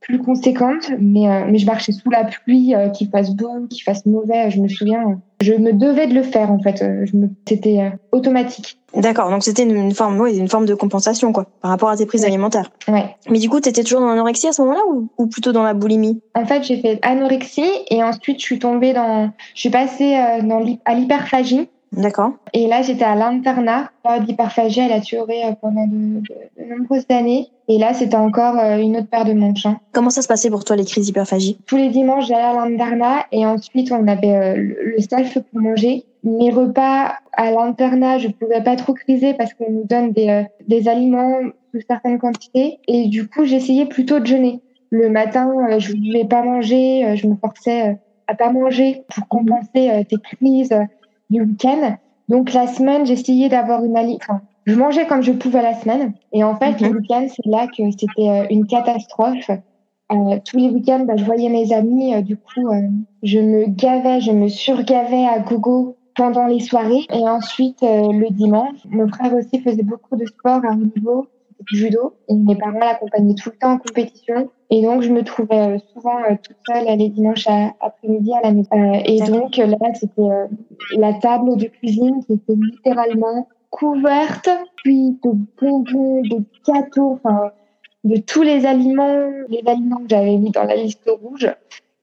plus 0.00 0.18
conséquentes, 0.18 0.90
mais, 0.98 1.44
mais 1.50 1.58
je 1.58 1.66
marchais 1.66 1.92
sous 1.92 2.10
la 2.10 2.24
pluie, 2.24 2.74
qu'il 2.94 3.08
fasse 3.08 3.30
beau, 3.30 3.66
qu'il 3.68 3.82
fasse 3.82 4.06
mauvais, 4.06 4.50
je 4.50 4.60
me 4.60 4.68
souviens. 4.68 5.20
Je 5.40 5.52
me 5.52 5.72
devais 5.72 6.06
de 6.06 6.14
le 6.14 6.22
faire 6.22 6.50
en 6.50 6.58
fait, 6.60 6.78
je 6.78 7.16
me... 7.16 7.28
c'était 7.46 7.92
automatique. 8.12 8.78
D'accord, 8.94 9.28
donc 9.30 9.44
c'était 9.44 9.64
une, 9.64 9.92
forme, 9.92 10.18
oui, 10.18 10.38
une 10.38 10.48
forme 10.48 10.64
de 10.64 10.74
compensation 10.74 11.32
quoi, 11.32 11.46
par 11.60 11.70
rapport 11.70 11.90
à 11.90 11.96
tes 11.96 12.06
prises 12.06 12.24
alimentaires. 12.24 12.70
Ouais. 12.88 13.14
Mais 13.28 13.38
du 13.38 13.50
coup, 13.50 13.60
tu 13.60 13.68
étais 13.68 13.84
toujours 13.84 14.00
dans 14.00 14.08
l'anorexie 14.08 14.48
à 14.48 14.52
ce 14.52 14.62
moment-là 14.62 14.80
ou, 14.90 15.08
ou, 15.18 15.26
plutôt 15.26 15.52
dans 15.52 15.62
la 15.62 15.74
boulimie? 15.74 16.22
En 16.34 16.46
fait, 16.46 16.62
j'ai 16.62 16.80
fait 16.80 16.98
anorexie 17.02 17.70
et 17.90 18.02
ensuite 18.02 18.40
je 18.40 18.44
suis 18.44 18.58
tombée 18.58 18.94
dans, 18.94 19.30
je 19.54 19.60
suis 19.60 19.70
passée 19.70 20.16
euh, 20.16 20.42
dans 20.42 20.64
à 20.86 20.94
l'hyperphagie. 20.94 21.68
D'accord. 21.92 22.32
Et 22.52 22.66
là, 22.66 22.82
j'étais 22.82 23.04
à 23.04 23.14
l'internat. 23.14 23.90
L'hyperphagie, 24.26 24.80
elle 24.80 24.92
a 24.92 25.00
duré 25.00 25.44
euh, 25.44 25.52
pendant 25.60 25.86
de, 25.86 26.20
de, 26.20 26.62
de, 26.62 26.74
nombreuses 26.74 27.06
années. 27.08 27.48
Et 27.68 27.78
là, 27.78 27.94
c'était 27.94 28.16
encore 28.16 28.58
euh, 28.58 28.78
une 28.78 28.96
autre 28.96 29.08
paire 29.08 29.24
de 29.24 29.32
manches. 29.32 29.66
Hein. 29.66 29.78
Comment 29.92 30.10
ça 30.10 30.22
se 30.22 30.28
passait 30.28 30.50
pour 30.50 30.64
toi 30.64 30.76
les 30.76 30.84
crises 30.84 31.06
d'hyperphagie? 31.06 31.58
Tous 31.66 31.76
les 31.76 31.88
dimanches, 31.88 32.26
j'allais 32.28 32.42
à 32.42 32.54
l'internat 32.54 33.26
et 33.32 33.44
ensuite 33.46 33.92
on 33.92 34.06
avait 34.06 34.56
le 34.56 35.00
self 35.00 35.38
pour 35.38 35.60
manger 35.60 36.04
mes 36.24 36.50
repas 36.50 37.14
à 37.32 37.50
l'internat, 37.50 38.18
je 38.18 38.28
pouvais 38.28 38.62
pas 38.62 38.76
trop 38.76 38.94
criser 38.94 39.34
parce 39.34 39.54
qu'on 39.54 39.70
nous 39.70 39.84
donne 39.84 40.12
des, 40.12 40.28
euh, 40.28 40.42
des 40.66 40.88
aliments 40.88 41.40
sous 41.72 41.80
certaines 41.88 42.18
quantités. 42.18 42.78
Et 42.88 43.08
du 43.08 43.28
coup, 43.28 43.44
j'essayais 43.44 43.86
plutôt 43.86 44.18
de 44.18 44.26
jeûner. 44.26 44.60
Le 44.90 45.10
matin, 45.10 45.50
euh, 45.70 45.78
je 45.78 45.92
voulais 45.92 46.24
pas 46.24 46.42
manger, 46.42 47.04
euh, 47.06 47.16
je 47.16 47.26
me 47.26 47.36
forçais 47.36 47.98
à 48.26 48.34
pas 48.34 48.50
manger 48.50 49.04
pour 49.14 49.28
compenser 49.28 50.04
tes 50.06 50.16
crises 50.18 50.74
du 51.30 51.42
week-end. 51.42 51.96
Donc 52.28 52.52
la 52.52 52.66
semaine, 52.66 53.06
j'essayais 53.06 53.48
d'avoir 53.48 53.84
une 53.84 53.96
alimentation. 53.96 54.34
Enfin, 54.34 54.42
je 54.66 54.74
mangeais 54.74 55.06
comme 55.06 55.22
je 55.22 55.32
pouvais 55.32 55.62
la 55.62 55.74
semaine. 55.74 56.12
Et 56.32 56.44
en 56.44 56.56
fait, 56.56 56.80
le 56.80 56.90
week-end, 56.90 57.26
c'est 57.28 57.46
là 57.46 57.66
que 57.66 57.90
c'était 57.90 58.46
une 58.50 58.66
catastrophe. 58.66 59.50
Euh, 60.10 60.38
tous 60.44 60.56
les 60.56 60.70
week-ends, 60.70 61.04
bah, 61.06 61.16
je 61.16 61.24
voyais 61.24 61.48
mes 61.48 61.72
amis. 61.72 62.14
Euh, 62.14 62.22
du 62.22 62.36
coup, 62.36 62.68
euh, 62.68 62.82
je 63.22 63.38
me 63.38 63.66
gavais, 63.66 64.20
je 64.20 64.32
me 64.32 64.48
surgavais 64.48 65.26
à 65.26 65.38
gogo 65.38 65.96
pendant 66.16 66.46
les 66.46 66.60
soirées. 66.60 67.06
Et 67.12 67.28
ensuite, 67.28 67.82
euh, 67.82 68.12
le 68.12 68.30
dimanche, 68.30 68.76
mon 68.90 69.08
frère 69.08 69.34
aussi 69.34 69.60
faisait 69.60 69.82
beaucoup 69.82 70.16
de 70.16 70.26
sport 70.26 70.60
à 70.64 70.72
haut 70.72 70.90
niveau, 70.96 71.26
judo. 71.72 72.14
Et 72.28 72.34
mes 72.34 72.56
parents 72.56 72.78
l'accompagnaient 72.78 73.34
tout 73.34 73.50
le 73.50 73.58
temps 73.58 73.72
en 73.72 73.78
compétition. 73.78 74.50
Et 74.70 74.82
donc, 74.82 75.02
je 75.02 75.10
me 75.10 75.22
trouvais 75.22 75.76
euh, 75.76 75.78
souvent 75.92 76.18
euh, 76.18 76.34
toute 76.42 76.56
seule 76.66 76.86
les 76.98 77.08
dimanches 77.08 77.46
après-midi 77.80 78.32
à 78.34 78.46
la 78.46 78.52
maison. 78.52 79.02
et 79.04 79.20
donc, 79.20 79.56
là, 79.56 79.94
c'était 79.94 80.22
la 80.96 81.14
table 81.14 81.56
de 81.56 81.66
cuisine 81.66 82.22
qui 82.24 82.34
était 82.34 82.54
littéralement 82.54 83.48
couverte, 83.70 84.48
puis 84.76 85.18
de 85.22 85.30
bonbons, 85.60 86.22
de 86.22 86.42
gâteaux, 86.66 87.18
enfin, 87.22 87.50
de 88.04 88.16
tous 88.16 88.42
les 88.42 88.66
aliments, 88.66 89.30
les 89.48 89.62
aliments 89.66 89.98
que 89.98 90.08
j'avais 90.08 90.36
mis 90.36 90.50
dans 90.50 90.64
la 90.64 90.76
liste 90.76 91.08
rouge. 91.22 91.48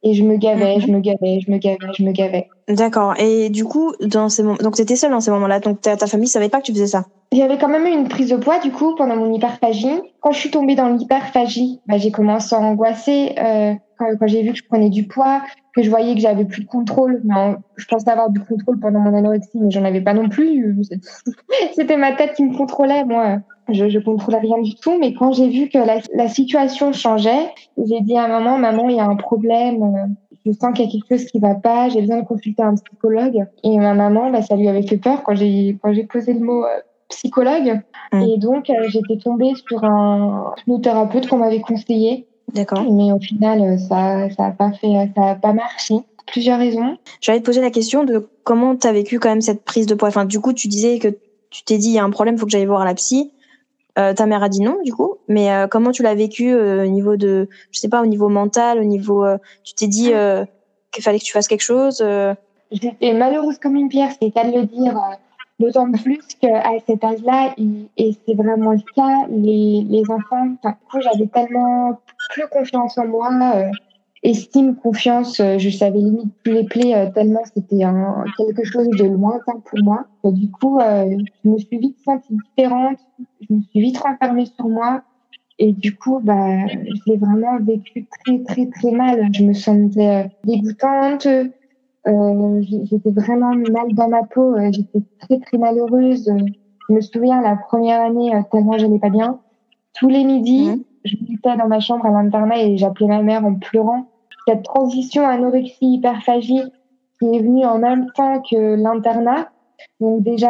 Et 0.07 0.13
je 0.13 0.23
me 0.23 0.37
gavais, 0.37 0.79
je 0.79 0.91
me 0.91 0.99
gavais, 0.99 1.39
je 1.39 1.51
me 1.51 1.57
gavais, 1.57 1.77
je 1.97 2.03
me 2.03 2.11
gavais. 2.11 2.47
D'accord. 2.69 3.15
Et 3.17 3.49
du 3.49 3.65
coup, 3.65 3.93
dans 3.99 4.29
ces 4.29 4.43
moments, 4.43 4.57
donc 4.61 4.75
t'étais 4.75 4.95
seule 4.95 5.09
dans 5.09 5.19
ces 5.19 5.31
moments-là, 5.31 5.59
donc 5.59 5.81
ta, 5.81 5.97
ta 5.97 6.05
famille 6.05 6.27
savait 6.27 6.47
pas 6.47 6.59
que 6.59 6.65
tu 6.67 6.73
faisais 6.73 6.85
ça? 6.85 7.05
Avait 7.33 7.57
quand 7.57 7.67
même 7.67 7.87
eu 7.87 7.91
une 7.91 8.07
prise 8.07 8.29
de 8.29 8.37
poids 8.37 8.59
du 8.59 8.71
coup 8.71 8.95
pendant 8.95 9.15
mon 9.15 9.33
hyperphagie. 9.33 9.99
Quand 10.21 10.31
je 10.31 10.39
suis 10.39 10.51
tombée 10.51 10.75
dans 10.75 10.89
l'hyperphagie, 10.89 11.81
bah, 11.87 11.97
j'ai 11.97 12.11
commencé 12.11 12.55
à 12.55 12.59
angoisser 12.59 13.33
euh, 13.39 13.73
quand, 13.97 14.05
quand 14.19 14.27
j'ai 14.27 14.43
vu 14.43 14.51
que 14.51 14.57
je 14.59 14.63
prenais 14.63 14.89
du 14.89 15.07
poids, 15.07 15.41
que 15.75 15.81
je 15.81 15.89
voyais 15.89 16.13
que 16.13 16.21
j'avais 16.21 16.45
plus 16.45 16.63
de 16.63 16.67
contrôle. 16.67 17.21
Non, 17.25 17.57
je 17.75 17.85
pensais 17.85 18.09
avoir 18.09 18.29
du 18.29 18.39
contrôle 18.39 18.79
pendant 18.79 18.99
mon 18.99 19.17
anorexie, 19.17 19.57
mais 19.59 19.71
j'en 19.71 19.83
avais 19.83 20.01
pas 20.01 20.13
non 20.13 20.29
plus. 20.29 20.77
C'était 21.75 21.97
ma 21.97 22.13
tête 22.13 22.33
qui 22.35 22.45
me 22.45 22.55
contrôlait, 22.55 23.03
moi. 23.03 23.39
Je, 23.69 23.89
je 23.89 23.99
contrôlais 23.99 24.39
rien 24.39 24.61
du 24.61 24.75
tout, 24.75 24.97
mais 24.99 25.13
quand 25.13 25.33
j'ai 25.33 25.49
vu 25.49 25.69
que 25.69 25.77
la, 25.77 25.97
la 26.13 26.27
situation 26.27 26.93
changeait, 26.93 27.49
j'ai 27.77 28.01
dit 28.01 28.17
à 28.17 28.27
maman, 28.27 28.57
maman, 28.57 28.89
il 28.89 28.97
y 28.97 28.99
a 28.99 29.05
un 29.05 29.15
problème. 29.15 29.81
Euh, 29.81 30.07
je 30.45 30.51
sens 30.51 30.73
qu'il 30.75 30.85
y 30.85 30.87
a 30.87 30.91
quelque 30.91 31.17
chose 31.17 31.25
qui 31.25 31.39
va 31.39 31.55
pas. 31.55 31.89
J'ai 31.89 32.01
besoin 32.01 32.21
de 32.21 32.27
consulter 32.27 32.61
un 32.61 32.75
psychologue. 32.75 33.45
Et 33.63 33.77
ma 33.77 33.95
maman, 33.95 34.29
bah, 34.29 34.43
ça 34.43 34.55
lui 34.55 34.67
avait 34.67 34.85
fait 34.85 34.97
peur 34.97 35.23
quand 35.23 35.35
j'ai 35.35 35.77
quand 35.81 35.91
j'ai 35.93 36.03
posé 36.03 36.33
le 36.33 36.41
mot 36.41 36.63
euh, 36.63 36.79
psychologue. 37.09 37.81
Mmh. 38.13 38.21
Et 38.21 38.37
donc, 38.37 38.69
euh, 38.69 38.73
j'étais 38.87 39.17
tombée 39.17 39.53
sur 39.67 39.83
un 39.83 40.53
thérapeute 40.83 41.27
qu'on 41.27 41.37
m'avait 41.37 41.61
conseillé. 41.61 42.27
D'accord. 42.53 42.83
Mais 42.91 43.11
au 43.11 43.19
final, 43.19 43.79
ça 43.79 44.29
ça 44.29 44.45
a 44.45 44.51
pas 44.51 44.71
fait, 44.73 45.11
ça 45.15 45.29
a 45.31 45.35
pas 45.35 45.53
marché. 45.53 45.95
Plusieurs 46.27 46.59
raisons. 46.59 46.97
J'allais 47.21 47.39
te 47.39 47.45
poser 47.45 47.61
la 47.61 47.71
question 47.71 48.03
de 48.03 48.27
comment 48.43 48.75
tu 48.75 48.87
as 48.87 48.93
vécu 48.93 49.19
quand 49.19 49.29
même 49.29 49.41
cette 49.41 49.63
prise 49.63 49.87
de 49.87 49.95
poids. 49.95 50.09
Enfin, 50.09 50.25
du 50.25 50.39
coup, 50.39 50.53
tu 50.53 50.67
disais 50.67 50.99
que 50.99 51.09
tu 51.49 51.63
t'es 51.63 51.77
dit 51.77 51.89
il 51.89 51.93
y 51.93 51.99
a 51.99 52.03
un 52.03 52.09
problème, 52.09 52.37
faut 52.37 52.45
que 52.45 52.51
j'aille 52.51 52.65
voir 52.65 52.83
la 52.85 52.93
psy. 52.93 53.31
Euh, 53.97 54.13
ta 54.13 54.25
mère 54.25 54.43
a 54.43 54.49
dit 54.49 54.61
non, 54.61 54.77
du 54.83 54.93
coup. 54.93 55.15
Mais 55.27 55.51
euh, 55.51 55.67
comment 55.67 55.91
tu 55.91 56.03
l'as 56.03 56.15
vécu 56.15 56.51
euh, 56.51 56.83
au 56.83 56.87
niveau 56.87 57.15
de, 57.15 57.47
je 57.71 57.79
sais 57.79 57.89
pas, 57.89 58.01
au 58.01 58.05
niveau 58.05 58.29
mental, 58.29 58.79
au 58.79 58.83
niveau, 58.83 59.23
euh, 59.23 59.37
tu 59.63 59.73
t'es 59.73 59.87
dit 59.87 60.11
qu'il 60.91 61.03
fallait 61.03 61.19
que 61.19 61.23
tu 61.23 61.31
fasses 61.31 61.47
quelque 61.47 61.61
chose. 61.61 62.05
J'étais 62.71 63.13
malheureuse 63.13 63.57
comme 63.59 63.75
une 63.75 63.89
pierre, 63.89 64.11
c'est 64.19 64.31
qu'à 64.31 64.43
le 64.43 64.65
dire. 64.65 64.99
D'autant 65.57 65.89
plus 65.89 66.19
qu'à 66.41 66.63
cet 66.85 67.01
âge-là, 67.01 67.55
et 67.95 68.17
c'est 68.27 68.33
vraiment 68.33 68.71
le 68.71 68.81
cas, 68.93 69.25
les, 69.29 69.85
les 69.89 70.03
enfants, 70.11 70.49
enfin, 70.61 70.99
j'avais 70.99 71.27
tellement 71.27 71.97
plus 72.31 72.43
confiance 72.51 72.97
en 72.97 73.07
moi 73.07 73.29
estime, 74.29 74.75
confiance. 74.75 75.37
Je 75.37 75.69
savais 75.69 75.99
limite 75.99 76.33
plus 76.43 76.53
les 76.53 76.63
plaies 76.63 77.11
tellement 77.13 77.41
c'était 77.45 77.83
quelque 78.37 78.63
chose 78.63 78.87
de 78.89 79.05
lointain 79.05 79.61
pour 79.63 79.79
moi. 79.83 80.05
du 80.23 80.49
coup, 80.51 80.79
je 80.79 81.49
me 81.49 81.57
suis 81.57 81.77
vite 81.77 81.97
sentie 82.03 82.35
différente. 82.57 82.97
Je 83.41 83.55
me 83.55 83.61
suis 83.61 83.81
vite 83.81 83.97
renfermée 83.97 84.45
sur 84.45 84.67
moi. 84.67 85.03
Et 85.57 85.71
du 85.71 85.95
coup, 85.95 86.19
bah, 86.21 86.67
je 86.67 87.11
l'ai 87.11 87.17
vraiment 87.17 87.57
vécu 87.61 88.05
très, 88.05 88.43
très, 88.43 88.65
très 88.67 88.91
mal. 88.91 89.29
Je 89.33 89.43
me 89.43 89.53
sentais 89.53 90.29
dégoûtante. 90.43 91.27
Euh, 91.27 92.61
j'étais 92.61 93.11
vraiment 93.11 93.55
mal 93.55 93.93
dans 93.93 94.09
ma 94.09 94.23
peau. 94.23 94.55
J'étais 94.71 94.99
très, 95.19 95.39
très 95.39 95.57
malheureuse. 95.57 96.29
Je 96.89 96.93
me 96.93 97.01
souviens, 97.01 97.41
la 97.41 97.55
première 97.55 98.01
année, 98.01 98.31
tellement 98.51 98.77
j'allais 98.77 98.99
pas 98.99 99.09
bien. 99.09 99.39
Tous 99.93 100.09
les 100.09 100.25
midis, 100.25 100.71
mmh 100.71 100.83
je 101.05 101.15
m'étais 101.29 101.55
dans 101.55 101.67
ma 101.67 101.79
chambre 101.79 102.05
à 102.05 102.09
l'internat 102.09 102.61
et 102.63 102.77
j'appelais 102.77 103.07
ma 103.07 103.21
mère 103.21 103.45
en 103.45 103.55
pleurant. 103.55 104.07
Cette 104.47 104.63
transition 104.63 105.27
anorexie-hyperphagie 105.27 106.63
qui 107.19 107.25
est 107.25 107.39
venue 107.39 107.65
en 107.65 107.77
même 107.77 108.07
temps 108.15 108.41
que 108.41 108.75
l'internat. 108.75 109.49
Donc 109.99 110.23
déjà, 110.23 110.49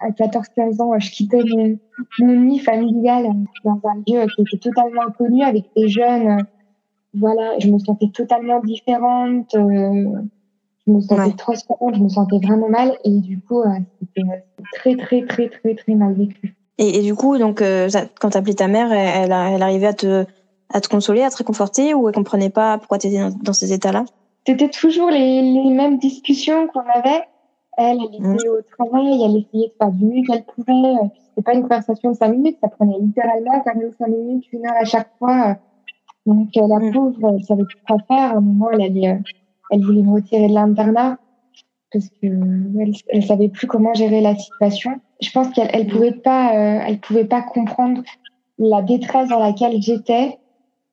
à, 0.00 0.10
14-15 0.10 0.82
ans, 0.82 0.98
je 0.98 1.10
quittais 1.10 1.42
mon, 1.44 1.78
mon, 2.20 2.40
nid 2.40 2.58
familial 2.58 3.26
dans 3.64 3.80
un 3.84 3.96
lieu 4.06 4.26
qui 4.34 4.42
était 4.42 4.58
totalement 4.58 5.02
inconnu 5.02 5.42
avec 5.42 5.64
des 5.76 5.88
jeunes. 5.88 6.38
Voilà, 7.14 7.58
je 7.58 7.68
me 7.68 7.78
sentais 7.78 8.08
totalement 8.12 8.60
différente. 8.60 9.54
Euh, 9.54 10.22
je 10.86 10.92
me 10.92 11.00
sentais 11.00 11.36
trop 11.36 11.54
je 11.94 12.00
me 12.00 12.08
sentais 12.08 12.38
vraiment 12.42 12.68
mal 12.68 12.96
et 13.04 13.20
du 13.20 13.40
coup, 13.40 13.60
euh, 13.60 13.68
c'était 14.00 14.28
très, 14.72 14.96
très, 14.96 15.26
très, 15.26 15.48
très, 15.48 15.74
très 15.74 15.94
mal 15.94 16.14
vécu. 16.14 16.56
Et, 16.78 16.98
et, 16.98 17.02
du 17.02 17.14
coup, 17.14 17.38
donc, 17.38 17.62
euh, 17.62 17.88
quand 18.18 18.30
tu 18.30 18.38
appelais 18.38 18.54
ta 18.54 18.66
mère, 18.66 18.90
elle, 18.92 19.30
elle, 19.30 19.62
arrivait 19.62 19.86
à 19.86 19.92
te, 19.92 20.24
à 20.72 20.80
te 20.80 20.88
consoler, 20.88 21.22
à 21.22 21.30
te 21.30 21.36
réconforter, 21.36 21.94
ou 21.94 22.08
elle 22.08 22.14
comprenait 22.14 22.50
pas 22.50 22.78
pourquoi 22.78 22.98
tu 22.98 23.08
étais 23.08 23.20
dans, 23.42 23.52
ces 23.52 23.72
états-là? 23.72 24.04
C'était 24.46 24.68
toujours 24.68 25.10
les, 25.10 25.42
les, 25.42 25.70
mêmes 25.70 25.98
discussions 25.98 26.66
qu'on 26.68 26.80
avait. 26.80 27.22
Elle, 27.78 27.98
elle 28.00 28.14
était 28.14 28.48
mmh. 28.48 28.50
au 28.50 28.62
travail, 28.76 29.22
elle 29.24 29.36
essayait 29.36 29.68
de 29.68 29.74
faire 29.78 29.92
du 29.92 30.04
mieux 30.04 30.22
qu'elle 30.26 30.44
pouvait. 30.44 31.10
C'était 31.28 31.42
pas 31.42 31.54
une 31.54 31.62
conversation 31.62 32.10
de 32.10 32.16
cinq 32.16 32.28
minutes, 32.28 32.58
ça 32.60 32.68
prenait 32.68 32.98
littéralement 33.00 33.60
45 33.60 34.06
minutes, 34.08 34.44
une 34.52 34.66
heure 34.66 34.76
à 34.78 34.84
chaque 34.84 35.10
fois. 35.18 35.56
Donc 36.26 36.48
euh, 36.56 36.66
la 36.66 36.78
mmh. 36.78 36.92
pauvre, 36.92 37.34
elle 37.34 37.44
savait 37.44 37.64
plus 37.64 37.78
quoi 37.86 37.98
faire. 38.08 38.32
À 38.32 38.36
un 38.36 38.40
moment, 38.40 38.70
elle, 38.72 38.82
allait, 38.82 39.08
euh, 39.08 39.18
elle 39.70 39.84
voulait 39.84 40.02
me 40.02 40.12
retirer 40.12 40.48
de 40.48 40.54
l'internat 40.54 41.18
parce 41.92 42.08
que 42.08 42.26
elle, 42.26 42.92
elle 43.08 43.24
savait 43.24 43.48
plus 43.48 43.66
comment 43.66 43.94
gérer 43.94 44.20
la 44.20 44.34
situation 44.36 44.92
je 45.22 45.30
pense 45.30 45.48
qu'elle 45.50 45.70
elle 45.72 45.86
pouvait 45.86 46.12
pas, 46.12 46.54
euh, 46.54 46.84
elle 46.86 46.98
pouvait 46.98 47.24
pas 47.24 47.42
comprendre 47.42 48.02
la 48.58 48.82
détresse 48.82 49.28
dans 49.28 49.38
laquelle 49.38 49.80
j'étais, 49.80 50.38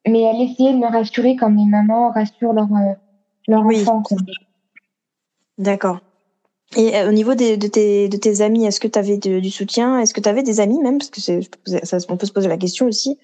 mais 0.07 0.21
elle 0.21 0.41
essayait 0.41 0.73
de 0.73 0.77
me 0.77 0.87
rassurer 0.87 1.35
comme 1.35 1.55
les 1.57 1.65
mamans 1.65 2.11
rassurent 2.11 2.53
leur 2.53 2.65
euh, 2.71 2.93
leur 3.47 3.65
enfant. 3.65 4.03
D'accord. 5.57 5.99
Et 6.77 6.95
euh, 6.95 7.09
au 7.09 7.11
niveau 7.11 7.33
des, 7.33 7.57
de, 7.57 7.67
tes, 7.67 8.09
de 8.09 8.17
tes 8.17 8.41
amis, 8.41 8.65
est-ce 8.65 8.79
que 8.79 8.87
tu 8.87 8.99
avais 8.99 9.17
du 9.17 9.49
soutien? 9.49 9.99
Est-ce 9.99 10.13
que 10.13 10.21
tu 10.21 10.29
avais 10.29 10.43
des 10.43 10.59
amis 10.59 10.79
même? 10.79 10.99
Parce 10.99 11.09
que 11.09 11.19
ça, 11.83 11.97
on 12.09 12.17
peut 12.17 12.27
se 12.27 12.31
poser 12.31 12.47
la 12.47 12.57
question 12.57 12.85
aussi. 12.85 13.17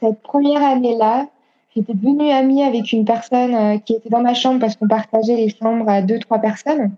Cette 0.00 0.22
première 0.22 0.62
année-là, 0.62 1.26
j'étais 1.74 1.94
devenue 1.94 2.30
amie 2.30 2.62
avec 2.62 2.92
une 2.92 3.04
personne 3.04 3.80
qui 3.82 3.94
était 3.94 4.08
dans 4.08 4.22
ma 4.22 4.34
chambre 4.34 4.60
parce 4.60 4.76
qu'on 4.76 4.86
partageait 4.86 5.34
les 5.36 5.48
chambres 5.48 5.88
à 5.88 6.00
deux, 6.00 6.20
trois 6.20 6.38
personnes. 6.38 6.92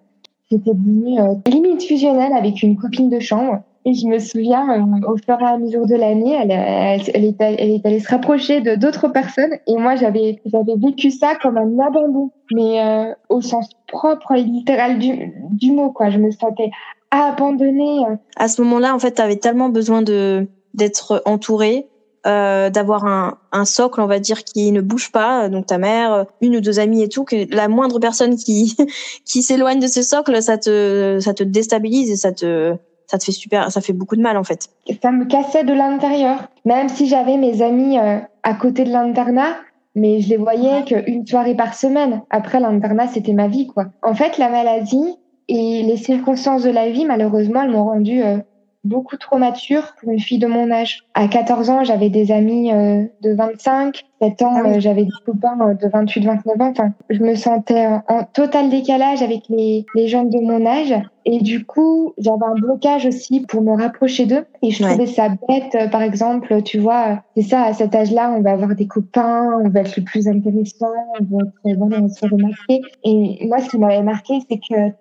J'étais 0.50 0.72
devenue 0.72 1.20
euh, 1.20 1.34
limite 1.46 1.82
fusionnelle 1.82 2.32
avec 2.32 2.62
une 2.62 2.76
copine 2.76 3.08
de 3.08 3.18
chambre. 3.18 3.62
Et 3.86 3.92
je 3.92 4.06
me 4.06 4.18
souviens, 4.18 4.66
euh, 4.70 5.12
au 5.12 5.16
fur 5.16 5.38
et 5.38 5.44
à 5.44 5.58
mesure 5.58 5.86
de 5.86 5.94
l'année, 5.94 6.32
elle, 6.32 6.50
elle, 6.50 7.02
elle, 7.12 7.24
est, 7.24 7.36
elle 7.38 7.70
est 7.70 7.86
allée 7.86 8.00
se 8.00 8.08
rapprocher 8.08 8.62
de 8.62 8.76
d'autres 8.76 9.08
personnes. 9.08 9.52
Et 9.66 9.76
moi, 9.76 9.94
j'avais 9.96 10.40
j'avais 10.46 10.76
vécu 10.76 11.10
ça 11.10 11.34
comme 11.42 11.58
un 11.58 11.78
abandon, 11.78 12.30
mais 12.50 12.82
euh, 12.82 13.12
au 13.28 13.42
sens 13.42 13.68
propre 13.88 14.32
et 14.32 14.42
littéral 14.42 14.98
du, 14.98 15.34
du 15.50 15.72
mot. 15.72 15.90
quoi. 15.90 16.08
Je 16.08 16.18
me 16.18 16.30
sentais 16.30 16.70
abandonnée. 17.10 17.98
À 18.36 18.48
ce 18.48 18.62
moment-là, 18.62 18.94
en 18.94 18.98
fait, 18.98 19.16
tu 19.16 19.22
avais 19.22 19.36
tellement 19.36 19.68
besoin 19.68 20.00
de 20.00 20.46
d'être 20.72 21.22
entourée 21.26 21.86
euh, 22.26 22.70
d'avoir 22.70 23.04
un, 23.04 23.36
un, 23.52 23.66
socle, 23.66 24.00
on 24.00 24.06
va 24.06 24.18
dire, 24.18 24.44
qui 24.44 24.72
ne 24.72 24.80
bouge 24.80 25.12
pas, 25.12 25.50
donc 25.50 25.66
ta 25.66 25.76
mère, 25.76 26.24
une 26.40 26.56
ou 26.56 26.60
deux 26.62 26.80
amies 26.80 27.02
et 27.02 27.08
tout, 27.10 27.24
que 27.24 27.54
la 27.54 27.68
moindre 27.68 27.98
personne 27.98 28.36
qui 28.36 28.74
qui 29.26 29.42
s'éloigne 29.42 29.78
de 29.78 29.88
ce 29.88 30.00
socle, 30.00 30.40
ça 30.40 30.56
te 30.56 31.18
ça 31.20 31.34
te 31.34 31.42
déstabilise 31.42 32.10
et 32.10 32.16
ça 32.16 32.32
te 32.32 32.78
ça 33.06 33.18
te 33.18 33.24
fait 33.24 33.32
super, 33.32 33.70
ça 33.70 33.80
fait 33.80 33.92
beaucoup 33.92 34.16
de 34.16 34.22
mal 34.22 34.36
en 34.36 34.44
fait. 34.44 34.68
Ça 35.02 35.10
me 35.10 35.24
cassait 35.24 35.64
de 35.64 35.72
l'intérieur, 35.72 36.48
même 36.64 36.88
si 36.88 37.06
j'avais 37.06 37.36
mes 37.36 37.62
amis 37.62 37.98
euh, 37.98 38.18
à 38.42 38.54
côté 38.54 38.84
de 38.84 38.90
l'internat, 38.90 39.56
mais 39.94 40.20
je 40.20 40.28
les 40.30 40.36
voyais 40.36 40.84
qu'une 40.84 41.26
soirée 41.26 41.54
par 41.54 41.74
semaine. 41.74 42.22
Après 42.30 42.60
l'internat, 42.60 43.08
c'était 43.08 43.32
ma 43.32 43.48
vie 43.48 43.66
quoi. 43.66 43.86
En 44.02 44.14
fait, 44.14 44.38
la 44.38 44.48
maladie 44.48 45.16
et 45.48 45.82
les 45.82 45.96
circonstances 45.96 46.62
de 46.62 46.70
la 46.70 46.90
vie, 46.90 47.04
malheureusement, 47.04 47.62
elles 47.62 47.70
m'ont 47.70 47.84
rendu 47.84 48.22
euh, 48.22 48.38
beaucoup 48.84 49.16
trop 49.16 49.38
mature 49.38 49.94
pour 49.98 50.10
une 50.10 50.20
fille 50.20 50.38
de 50.38 50.46
mon 50.46 50.70
âge. 50.70 51.04
À 51.14 51.26
14 51.28 51.70
ans, 51.70 51.84
j'avais 51.84 52.10
des 52.10 52.30
amis 52.30 52.72
euh, 52.72 53.04
de 53.22 53.34
25. 53.34 54.04
7 54.22 54.42
ans, 54.42 54.54
ah 54.56 54.68
euh, 54.68 54.80
j'avais 54.80 55.04
des 55.04 55.10
copains 55.26 55.58
euh, 55.60 55.74
de 55.74 55.88
28, 55.88 56.24
29 56.24 56.60
ans. 56.60 56.70
Enfin, 56.70 56.92
je 57.10 57.20
me 57.20 57.34
sentais 57.34 57.86
en 58.08 58.24
total 58.24 58.70
décalage 58.70 59.22
avec 59.22 59.42
les, 59.48 59.84
les 59.94 60.08
jeunes 60.08 60.30
de 60.30 60.38
mon 60.38 60.64
âge. 60.66 60.94
Et 61.26 61.40
du 61.40 61.64
coup, 61.64 62.12
j'avais 62.18 62.44
un 62.44 62.54
blocage 62.54 63.06
aussi 63.06 63.40
pour 63.40 63.62
me 63.62 63.72
rapprocher 63.72 64.26
d'eux. 64.26 64.44
Et 64.62 64.70
je 64.70 64.84
trouvais 64.84 65.06
ça 65.06 65.28
bête, 65.48 65.90
par 65.90 66.02
exemple, 66.02 66.62
tu 66.62 66.78
vois, 66.78 67.22
c'est 67.34 67.42
ça, 67.42 67.62
à 67.62 67.72
cet 67.72 67.94
âge-là, 67.94 68.34
on 68.36 68.42
va 68.42 68.52
avoir 68.52 68.74
des 68.74 68.86
copains, 68.86 69.48
on 69.64 69.68
va 69.70 69.80
être 69.80 69.96
le 69.96 70.04
plus 70.04 70.28
intéressant, 70.28 70.86
on 71.20 71.38
va 71.38 71.44
être, 71.66 71.80
on 71.80 71.88
va 71.88 72.08
se 72.08 72.26
remarquer. 72.26 72.82
Et 73.04 73.46
moi, 73.46 73.58
ce 73.58 73.70
qui 73.70 73.78
m'avait 73.78 74.02
marqué, 74.02 74.34
c'est 74.48 74.58
que 74.58 74.92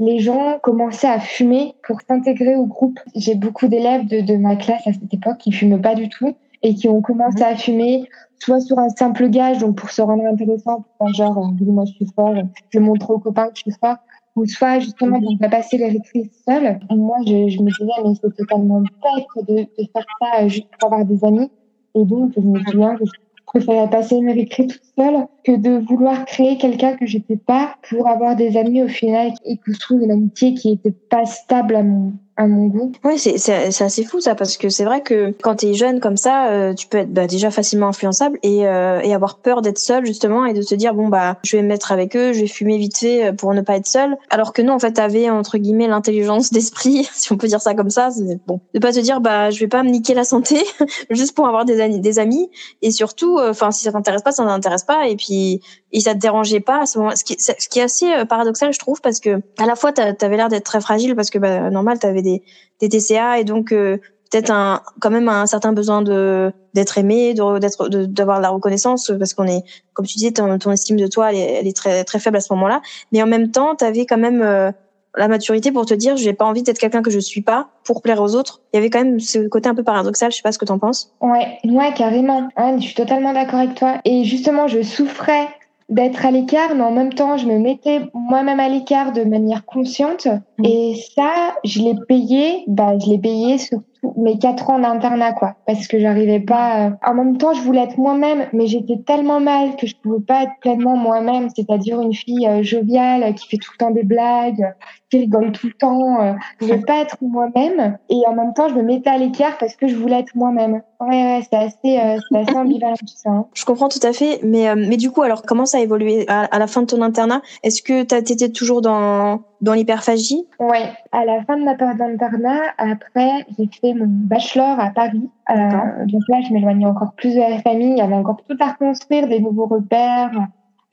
les 0.00 0.18
gens 0.18 0.58
commençaient 0.62 1.06
à 1.06 1.20
fumer 1.20 1.74
pour 1.86 2.00
s'intégrer 2.00 2.56
au 2.56 2.64
groupe. 2.64 2.98
J'ai 3.14 3.34
beaucoup 3.34 3.68
d'élèves 3.68 4.06
de, 4.06 4.22
de, 4.22 4.34
ma 4.36 4.56
classe 4.56 4.86
à 4.86 4.94
cette 4.94 5.12
époque 5.12 5.38
qui 5.38 5.52
fument 5.52 5.80
pas 5.80 5.94
du 5.94 6.08
tout 6.08 6.34
et 6.62 6.74
qui 6.74 6.88
ont 6.88 7.02
commencé 7.02 7.42
à 7.42 7.54
fumer 7.54 8.08
soit 8.38 8.60
sur 8.60 8.78
un 8.78 8.88
simple 8.88 9.28
gage, 9.28 9.58
donc 9.58 9.76
pour 9.76 9.90
se 9.90 10.00
rendre 10.00 10.24
intéressant, 10.24 10.84
genre, 11.14 11.38
euh, 11.38 11.64
moi 11.66 11.84
je 11.84 11.92
suis 11.92 12.06
fort, 12.16 12.34
je 12.70 12.78
montre 12.78 13.10
aux 13.10 13.18
copains 13.18 13.48
que 13.48 13.56
je 13.56 13.60
suis 13.60 13.78
fort, 13.78 13.96
ou 14.36 14.46
soit 14.46 14.78
justement 14.78 15.20
pour 15.20 15.38
pas 15.38 15.50
passer 15.50 15.76
les 15.76 15.90
récré 15.90 16.30
seul. 16.48 16.80
moi, 16.90 17.18
je, 17.26 17.48
je, 17.48 17.62
me 17.62 17.68
disais, 17.70 17.92
mais 18.02 18.14
c'est 18.14 18.34
totalement 18.34 18.80
bête 18.80 19.48
de, 19.48 19.54
de, 19.62 19.88
faire 19.92 20.04
ça 20.20 20.48
juste 20.48 20.68
pour 20.78 20.90
avoir 20.90 21.04
des 21.04 21.22
amis. 21.24 21.50
Et 21.94 22.04
donc, 22.04 22.32
je 22.34 22.40
me 22.40 22.58
souviens 22.60 22.96
que 22.96 23.04
je 23.04 23.10
préférais 23.52 23.90
passer 23.90 24.20
mes 24.20 24.32
récré 24.32 24.66
toute 24.66 24.82
seule 24.96 25.26
que 25.44 25.56
de 25.56 25.84
vouloir 25.88 26.24
créer 26.24 26.56
quelqu'un 26.56 26.96
que 26.96 27.06
j'étais 27.06 27.36
pas 27.36 27.74
pour 27.88 28.08
avoir 28.08 28.36
des 28.36 28.56
amis 28.56 28.82
au 28.82 28.88
final 28.88 29.32
et 29.44 29.56
que 29.56 29.72
je 29.72 29.78
trouve 29.78 30.02
une 30.02 30.12
amitié 30.12 30.54
qui 30.54 30.70
était 30.70 30.92
pas 30.92 31.26
stable 31.26 31.74
à 31.74 31.82
mon 31.82 32.12
à 32.40 32.46
mon 32.46 32.68
goût. 32.68 32.92
Oui, 33.04 33.18
c'est 33.18 33.82
assez 33.82 34.02
fou 34.02 34.18
ça 34.18 34.34
parce 34.34 34.56
que 34.56 34.70
c'est 34.70 34.84
vrai 34.84 35.02
que 35.02 35.34
quand 35.42 35.56
tu 35.56 35.66
es 35.66 35.74
jeune 35.74 36.00
comme 36.00 36.16
ça, 36.16 36.48
euh, 36.48 36.72
tu 36.72 36.86
peux 36.86 36.96
être 36.96 37.12
bah, 37.12 37.26
déjà 37.26 37.50
facilement 37.50 37.88
influençable 37.88 38.38
et 38.42 38.66
euh, 38.66 39.00
et 39.02 39.12
avoir 39.12 39.40
peur 39.40 39.60
d'être 39.60 39.78
seul 39.78 40.06
justement 40.06 40.46
et 40.46 40.54
de 40.54 40.62
te 40.62 40.74
dire 40.74 40.94
bon 40.94 41.08
bah 41.08 41.36
je 41.44 41.58
vais 41.58 41.62
me 41.62 41.68
mettre 41.68 41.92
avec 41.92 42.16
eux, 42.16 42.32
je 42.32 42.40
vais 42.40 42.46
fumer 42.46 42.78
vite 42.78 42.96
fait 42.96 43.26
euh, 43.26 43.32
pour 43.32 43.52
ne 43.52 43.60
pas 43.60 43.76
être 43.76 43.86
seul. 43.86 44.16
Alors 44.30 44.54
que 44.54 44.62
non 44.62 44.72
en 44.72 44.78
fait 44.78 44.92
t'avais 44.92 45.28
entre 45.28 45.58
guillemets 45.58 45.86
l'intelligence 45.86 46.50
d'esprit 46.52 47.06
si 47.12 47.30
on 47.30 47.36
peut 47.36 47.46
dire 47.46 47.60
ça 47.60 47.74
comme 47.74 47.90
ça, 47.90 48.08
bon 48.46 48.60
de 48.72 48.78
pas 48.78 48.92
te 48.92 49.00
dire 49.00 49.20
bah 49.20 49.50
je 49.50 49.60
vais 49.60 49.68
pas 49.68 49.82
me 49.82 49.90
niquer 49.90 50.14
la 50.14 50.24
santé 50.24 50.64
juste 51.10 51.36
pour 51.36 51.46
avoir 51.46 51.66
des 51.66 51.82
amis 51.82 52.00
des 52.00 52.18
amis 52.18 52.50
et 52.80 52.90
surtout 52.90 53.38
enfin 53.38 53.70
si 53.70 53.84
ça 53.84 53.92
t'intéresse 53.92 54.22
pas 54.22 54.32
ça 54.32 54.46
t'intéresse 54.46 54.84
pas 54.84 55.08
et 55.08 55.16
puis 55.16 55.60
et 55.92 56.00
ça 56.00 56.14
te 56.14 56.18
dérangeait 56.18 56.60
pas 56.60 56.82
à 56.82 56.86
ce 56.86 56.98
moment 56.98 57.14
ce 57.14 57.24
qui, 57.24 57.36
ce 57.38 57.68
qui 57.68 57.78
est 57.78 57.82
assez 57.82 58.12
euh, 58.12 58.24
paradoxal 58.24 58.72
je 58.72 58.78
trouve 58.78 59.00
parce 59.00 59.20
que 59.20 59.40
à 59.58 59.66
la 59.66 59.76
fois 59.76 59.92
t'avais 59.92 60.36
l'air 60.36 60.48
d'être 60.48 60.64
très 60.64 60.80
fragile 60.80 61.16
parce 61.16 61.30
que 61.30 61.38
bah, 61.38 61.70
normal 61.70 61.98
t'avais 61.98 62.22
des 62.22 62.42
des 62.80 62.88
TCA 62.88 63.38
et 63.38 63.44
donc 63.44 63.72
euh, 63.72 63.98
peut-être 64.30 64.50
un 64.50 64.82
quand 65.00 65.10
même 65.10 65.28
un 65.28 65.46
certain 65.46 65.72
besoin 65.72 66.02
de 66.02 66.52
d'être 66.74 66.98
aimé 66.98 67.34
d'être 67.34 67.88
d'avoir 67.88 68.40
la 68.40 68.50
reconnaissance 68.50 69.12
parce 69.18 69.34
qu'on 69.34 69.46
est 69.46 69.62
comme 69.92 70.06
tu 70.06 70.16
disais 70.16 70.32
ton, 70.32 70.56
estime 70.70 70.96
de 70.96 71.06
toi 71.06 71.30
elle 71.32 71.38
est, 71.38 71.52
elle 71.54 71.66
est, 71.66 71.76
très 71.76 72.04
très 72.04 72.18
faible 72.18 72.36
à 72.36 72.40
ce 72.40 72.52
moment-là 72.52 72.80
mais 73.12 73.22
en 73.22 73.26
même 73.26 73.50
temps 73.50 73.74
t'avais 73.74 74.06
quand 74.06 74.18
même 74.18 74.42
euh, 74.42 74.70
la 75.16 75.28
maturité 75.28 75.72
pour 75.72 75.86
te 75.86 75.94
dire 75.94 76.16
j'ai 76.16 76.32
pas 76.32 76.44
envie 76.44 76.62
d'être 76.62 76.78
quelqu'un 76.78 77.02
que 77.02 77.10
je 77.10 77.18
suis 77.18 77.42
pas 77.42 77.68
pour 77.84 78.00
plaire 78.00 78.22
aux 78.22 78.36
autres. 78.36 78.60
Il 78.72 78.76
y 78.76 78.78
avait 78.78 78.90
quand 78.90 79.02
même 79.02 79.18
ce 79.18 79.48
côté 79.48 79.68
un 79.68 79.74
peu 79.74 79.82
paradoxal, 79.82 80.30
je 80.30 80.36
sais 80.36 80.42
pas 80.42 80.52
ce 80.52 80.58
que 80.58 80.64
t'en 80.64 80.78
penses. 80.78 81.12
Ouais, 81.20 81.58
ouais, 81.64 81.92
carrément. 81.94 82.48
je 82.56 82.82
suis 82.82 82.94
totalement 82.94 83.32
d'accord 83.32 83.58
avec 83.58 83.74
toi. 83.74 84.00
Et 84.04 84.22
justement, 84.24 84.68
je 84.68 84.82
souffrais 84.82 85.48
d'être 85.90 86.24
à 86.24 86.30
l'écart, 86.30 86.74
mais 86.74 86.82
en 86.82 86.92
même 86.92 87.12
temps, 87.12 87.36
je 87.36 87.46
me 87.46 87.58
mettais 87.58 88.00
moi-même 88.14 88.60
à 88.60 88.68
l'écart 88.68 89.12
de 89.12 89.24
manière 89.24 89.64
consciente. 89.66 90.26
Mm. 90.58 90.64
Et 90.64 90.94
ça, 91.14 91.32
je 91.64 91.80
l'ai 91.80 91.96
payé, 92.08 92.64
bah, 92.68 92.96
je 92.98 93.10
l'ai 93.10 93.18
payé 93.18 93.58
sur 93.58 93.80
mes 94.16 94.38
quatre 94.38 94.70
ans 94.70 94.78
d'internat, 94.78 95.32
quoi, 95.32 95.56
parce 95.66 95.86
que 95.88 95.98
j'arrivais 95.98 96.40
pas. 96.40 96.86
Euh, 96.86 96.90
en 97.04 97.14
même 97.14 97.36
temps, 97.36 97.52
je 97.52 97.60
voulais 97.60 97.82
être 97.82 97.98
moi-même, 97.98 98.46
mais 98.52 98.66
j'étais 98.66 98.98
tellement 98.98 99.40
mal 99.40 99.76
que 99.76 99.86
je 99.86 99.96
pouvais 99.96 100.20
pas 100.20 100.44
être 100.44 100.52
pleinement 100.60 100.96
moi-même, 100.96 101.48
c'est-à-dire 101.54 102.00
une 102.00 102.14
fille 102.14 102.46
euh, 102.46 102.62
joviale 102.62 103.34
qui 103.34 103.48
fait 103.48 103.58
tout 103.58 103.72
le 103.72 103.78
temps 103.78 103.90
des 103.90 104.04
blagues, 104.04 104.72
qui 105.10 105.18
rigole 105.18 105.52
tout 105.52 105.66
le 105.66 105.72
temps. 105.74 106.22
Euh, 106.22 106.32
je 106.60 106.66
veux 106.66 106.80
pas 106.86 107.00
être 107.00 107.16
moi-même 107.20 107.98
et 108.08 108.22
en 108.26 108.34
même 108.34 108.54
temps, 108.54 108.68
je 108.68 108.74
me 108.74 108.82
mettais 108.82 109.10
à 109.10 109.18
l'écart 109.18 109.58
parce 109.58 109.76
que 109.76 109.88
je 109.88 109.96
voulais 109.96 110.20
être 110.20 110.34
moi-même. 110.34 110.82
Ouais, 111.00 111.08
ouais, 111.08 111.40
c'est 111.50 111.56
assez, 111.56 111.98
euh, 111.98 112.38
assez 112.38 112.54
ambivalent 112.56 112.94
tout 112.96 113.06
ça. 113.06 113.30
Hein. 113.30 113.46
Je 113.54 113.64
comprends 113.64 113.88
tout 113.88 114.04
à 114.04 114.12
fait, 114.12 114.40
mais 114.42 114.68
euh, 114.68 114.74
mais 114.76 114.96
du 114.96 115.10
coup, 115.10 115.22
alors 115.22 115.42
comment 115.42 115.66
ça 115.66 115.78
a 115.78 115.80
évolué 115.80 116.24
à, 116.28 116.42
à 116.44 116.58
la 116.58 116.66
fin 116.66 116.82
de 116.82 116.86
ton 116.86 117.02
internat? 117.02 117.42
Est-ce 117.62 117.82
que 117.82 118.02
tu 118.02 118.32
étais 118.32 118.50
toujours 118.50 118.80
dans 118.80 119.42
dans 119.60 119.74
l'hyperphagie? 119.74 120.46
Ouais, 120.58 120.90
à 121.12 121.24
la 121.24 121.42
fin 121.44 121.56
de 121.56 121.64
ma 121.64 121.74
période 121.74 121.98
d'internat, 121.98 122.60
après, 122.78 123.46
j'ai 123.58 123.68
fait 123.80 123.94
mon 123.94 124.06
bachelor 124.06 124.78
à 124.78 124.90
Paris. 124.90 125.28
Euh, 125.50 126.06
donc 126.06 126.22
là, 126.28 126.40
je 126.46 126.52
m'éloignais 126.52 126.86
encore 126.86 127.12
plus 127.14 127.34
de 127.34 127.40
la 127.40 127.60
famille. 127.60 127.90
Il 127.90 127.98
y 127.98 128.02
avait 128.02 128.14
encore 128.14 128.40
tout 128.48 128.56
à 128.60 128.72
reconstruire, 128.72 129.28
des 129.28 129.40
nouveaux 129.40 129.66
repères, 129.66 130.30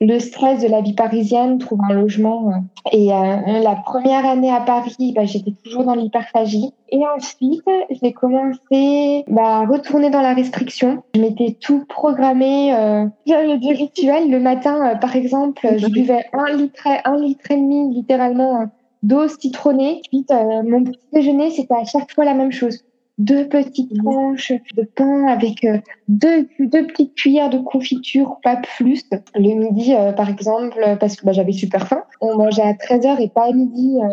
le 0.00 0.18
stress 0.20 0.62
de 0.62 0.68
la 0.68 0.80
vie 0.80 0.92
parisienne, 0.94 1.58
trouver 1.58 1.82
un 1.90 1.94
logement. 1.94 2.50
Euh. 2.50 2.92
Et 2.92 3.12
euh, 3.12 3.60
la 3.62 3.76
première 3.84 4.24
année 4.24 4.50
à 4.50 4.60
Paris, 4.60 5.12
bah, 5.14 5.24
j'étais 5.24 5.52
toujours 5.64 5.84
dans 5.84 5.94
l'hyperphagie. 5.94 6.72
Et 6.90 7.00
ensuite, 7.16 7.64
j'ai 7.90 8.12
commencé 8.12 9.24
bah, 9.28 9.58
à 9.58 9.66
retourner 9.66 10.10
dans 10.10 10.22
la 10.22 10.34
restriction. 10.34 11.02
Je 11.14 11.20
m'étais 11.20 11.56
tout 11.60 11.84
programmé. 11.88 12.74
Euh, 12.74 13.06
J'avais 13.26 13.58
des 13.58 13.72
rituels. 13.72 14.30
Le 14.30 14.38
matin, 14.38 14.92
euh, 14.92 14.94
par 14.94 15.16
exemple, 15.16 15.66
je 15.76 15.88
buvais 15.88 16.24
un 16.32 16.56
litre, 16.56 16.86
un 17.04 17.16
litre 17.16 17.50
et 17.50 17.56
demi, 17.56 17.92
littéralement, 17.92 18.66
d'eau 19.02 19.26
citronnée. 19.28 20.00
Ensuite, 20.06 20.32
mon 20.64 20.84
petit 20.84 21.00
déjeuner, 21.12 21.50
c'était 21.50 21.74
à 21.74 21.84
chaque 21.84 22.12
fois 22.12 22.24
la 22.24 22.34
même 22.34 22.52
chose 22.52 22.84
deux 23.18 23.48
petites 23.48 23.96
tranches 23.98 24.52
de 24.76 24.82
pain 24.82 25.26
avec 25.26 25.64
euh, 25.64 25.78
deux, 26.06 26.48
deux 26.58 26.86
petites 26.86 27.14
cuillères 27.14 27.50
de 27.50 27.58
confiture, 27.58 28.38
pas 28.42 28.56
plus. 28.56 29.04
Le 29.34 29.54
midi, 29.54 29.94
euh, 29.94 30.12
par 30.12 30.28
exemple, 30.28 30.96
parce 31.00 31.16
que 31.16 31.26
bah, 31.26 31.32
j'avais 31.32 31.52
super 31.52 31.86
faim, 31.88 32.02
on 32.20 32.36
mangeait 32.36 32.62
à 32.62 32.72
13h 32.72 33.20
et 33.20 33.28
pas 33.28 33.46
à 33.46 33.52
midi. 33.52 33.98
Euh, 34.00 34.08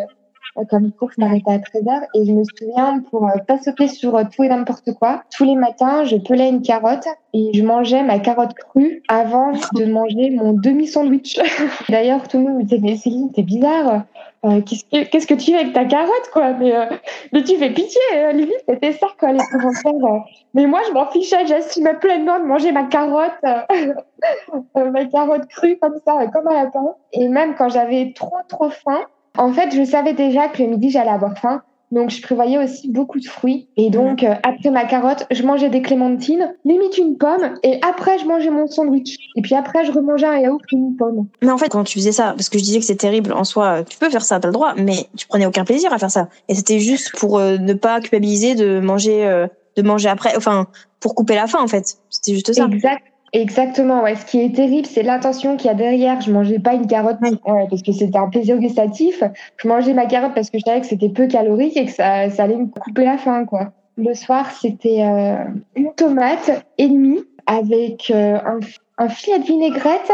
comme 0.69 0.91
cours 0.91 1.11
s'arrêtaient 1.13 1.51
à 1.51 1.57
13h 1.57 2.03
et 2.15 2.25
je 2.25 2.31
me 2.31 2.43
souviens 2.43 3.01
pour 3.09 3.29
pas 3.47 3.57
sauter 3.57 3.87
sur 3.87 4.17
tout 4.29 4.43
et 4.43 4.49
n'importe 4.49 4.93
quoi 4.93 5.23
tous 5.35 5.43
les 5.43 5.55
matins 5.55 6.05
je 6.05 6.15
pelais 6.15 6.49
une 6.49 6.61
carotte 6.61 7.07
et 7.33 7.51
je 7.53 7.63
mangeais 7.63 8.03
ma 8.03 8.19
carotte 8.19 8.53
crue 8.53 9.03
avant 9.07 9.51
de 9.51 9.85
manger 9.91 10.29
mon 10.31 10.53
demi 10.53 10.87
sandwich 10.87 11.39
d'ailleurs 11.89 12.27
tout 12.27 12.37
le 12.37 12.43
monde 12.43 12.57
me 12.57 12.63
disait 12.63 12.79
mais 12.81 12.95
Céline 12.95 13.31
t'es 13.31 13.43
bizarre 13.43 14.03
euh, 14.45 14.61
qu'est-ce 14.61 15.25
que 15.25 15.33
tu 15.33 15.51
fais 15.51 15.57
avec 15.57 15.73
ta 15.73 15.85
carotte 15.85 16.29
quoi? 16.31 16.53
Mais, 16.53 16.75
euh, 16.75 16.85
mais 17.33 17.43
tu 17.43 17.57
fais 17.57 17.71
pitié 17.71 17.99
euh, 18.15 18.31
limite 18.31 18.63
c'était 18.67 18.91
ça 18.91 19.07
quoi 19.19 19.31
les 19.31 19.43
commentaires 19.51 20.23
mais 20.53 20.67
moi 20.67 20.81
je 20.87 20.93
m'en 20.93 21.07
fichais 21.07 21.47
j'assumais 21.47 21.95
pleinement 21.95 22.39
de 22.39 22.45
manger 22.45 22.71
ma 22.71 22.83
carotte 22.83 23.33
ma 24.75 25.05
carotte 25.05 25.47
crue 25.47 25.77
comme 25.81 25.99
ça 26.05 26.27
comme 26.27 26.47
à 26.47 26.63
la 26.63 26.69
pain 26.69 26.95
et 27.11 27.27
même 27.27 27.55
quand 27.55 27.69
j'avais 27.69 28.13
trop 28.15 28.37
trop 28.47 28.69
faim 28.69 29.01
en 29.37 29.51
fait 29.51 29.73
je 29.75 29.83
savais 29.83 30.13
déjà 30.13 30.47
que 30.47 30.63
le 30.63 30.69
midi 30.69 30.89
j'allais 30.89 31.11
avoir 31.11 31.37
faim 31.37 31.61
donc, 31.91 32.09
je 32.09 32.21
prévoyais 32.21 32.57
aussi 32.57 32.89
beaucoup 32.89 33.19
de 33.19 33.25
fruits. 33.25 33.69
Et 33.77 33.89
donc, 33.89 34.23
euh, 34.23 34.33
après 34.43 34.71
ma 34.71 34.85
carotte, 34.85 35.25
je 35.31 35.43
mangeais 35.43 35.69
des 35.69 35.81
clémentines, 35.81 36.53
limite 36.65 36.97
une 36.97 37.17
pomme, 37.17 37.53
et 37.63 37.79
après, 37.87 38.17
je 38.17 38.25
mangeais 38.25 38.49
mon 38.49 38.67
sandwich. 38.67 39.17
Et 39.35 39.41
puis 39.41 39.55
après, 39.55 39.85
je 39.85 39.91
remangeais 39.91 40.25
un 40.25 40.39
yaourt 40.39 40.61
et 40.71 40.75
une 40.75 40.95
pomme. 40.95 41.27
Mais 41.41 41.51
en 41.51 41.57
fait, 41.57 41.69
quand 41.69 41.83
tu 41.83 41.99
faisais 41.99 42.11
ça, 42.11 42.33
parce 42.35 42.49
que 42.49 42.57
je 42.57 42.63
disais 42.63 42.79
que 42.79 42.85
c'est 42.85 42.95
terrible 42.95 43.31
en 43.33 43.43
soi, 43.43 43.83
tu 43.83 43.97
peux 43.97 44.09
faire 44.09 44.25
ça, 44.25 44.39
t'as 44.39 44.47
le 44.47 44.53
droit, 44.53 44.73
mais 44.75 45.07
tu 45.15 45.27
prenais 45.27 45.45
aucun 45.45 45.63
plaisir 45.63 45.93
à 45.93 45.99
faire 45.99 46.11
ça. 46.11 46.27
Et 46.49 46.55
c'était 46.55 46.79
juste 46.79 47.15
pour 47.17 47.37
euh, 47.37 47.57
ne 47.57 47.73
pas 47.73 48.01
culpabiliser 48.01 48.55
de 48.55 48.79
manger, 48.79 49.25
euh, 49.25 49.47
de 49.77 49.81
manger 49.83 50.09
après, 50.09 50.35
enfin, 50.35 50.67
pour 50.99 51.13
couper 51.13 51.35
la 51.35 51.45
faim, 51.47 51.59
en 51.61 51.67
fait. 51.67 51.97
C'était 52.09 52.33
juste 52.33 52.51
ça. 52.51 52.65
Exact. 52.65 53.03
Exactement, 53.33 54.03
ouais. 54.03 54.15
Ce 54.15 54.25
qui 54.25 54.39
est 54.39 54.55
terrible, 54.55 54.85
c'est 54.85 55.03
l'intention 55.03 55.57
qu'il 55.57 55.67
y 55.67 55.69
a 55.69 55.73
derrière. 55.73 56.21
Je 56.21 56.31
mangeais 56.31 56.59
pas 56.59 56.73
une 56.73 56.87
carotte 56.87 57.17
parce 57.45 57.81
que 57.81 57.91
c'était 57.91 58.17
un 58.17 58.29
plaisir 58.29 58.57
gustatif. 58.57 59.23
Je 59.57 59.67
mangeais 59.67 59.93
ma 59.93 60.05
carotte 60.05 60.33
parce 60.33 60.49
que 60.49 60.57
je 60.57 60.63
savais 60.63 60.81
que 60.81 60.87
c'était 60.87 61.09
peu 61.09 61.27
calorique 61.27 61.75
et 61.75 61.85
que 61.85 61.91
ça, 61.91 62.29
ça 62.29 62.43
allait 62.43 62.55
me 62.55 62.67
couper 62.67 63.03
la 63.03 63.17
faim, 63.17 63.45
quoi. 63.45 63.73
Le 63.97 64.13
soir, 64.13 64.51
c'était 64.51 65.03
euh, 65.03 65.43
une 65.75 65.93
tomate 65.93 66.65
et 66.77 66.87
demie 66.87 67.23
avec 67.45 68.11
euh, 68.13 68.37
un, 68.45 68.59
un, 68.97 69.09
filet 69.09 69.39
de 69.39 69.45
vinaigrette 69.45 70.11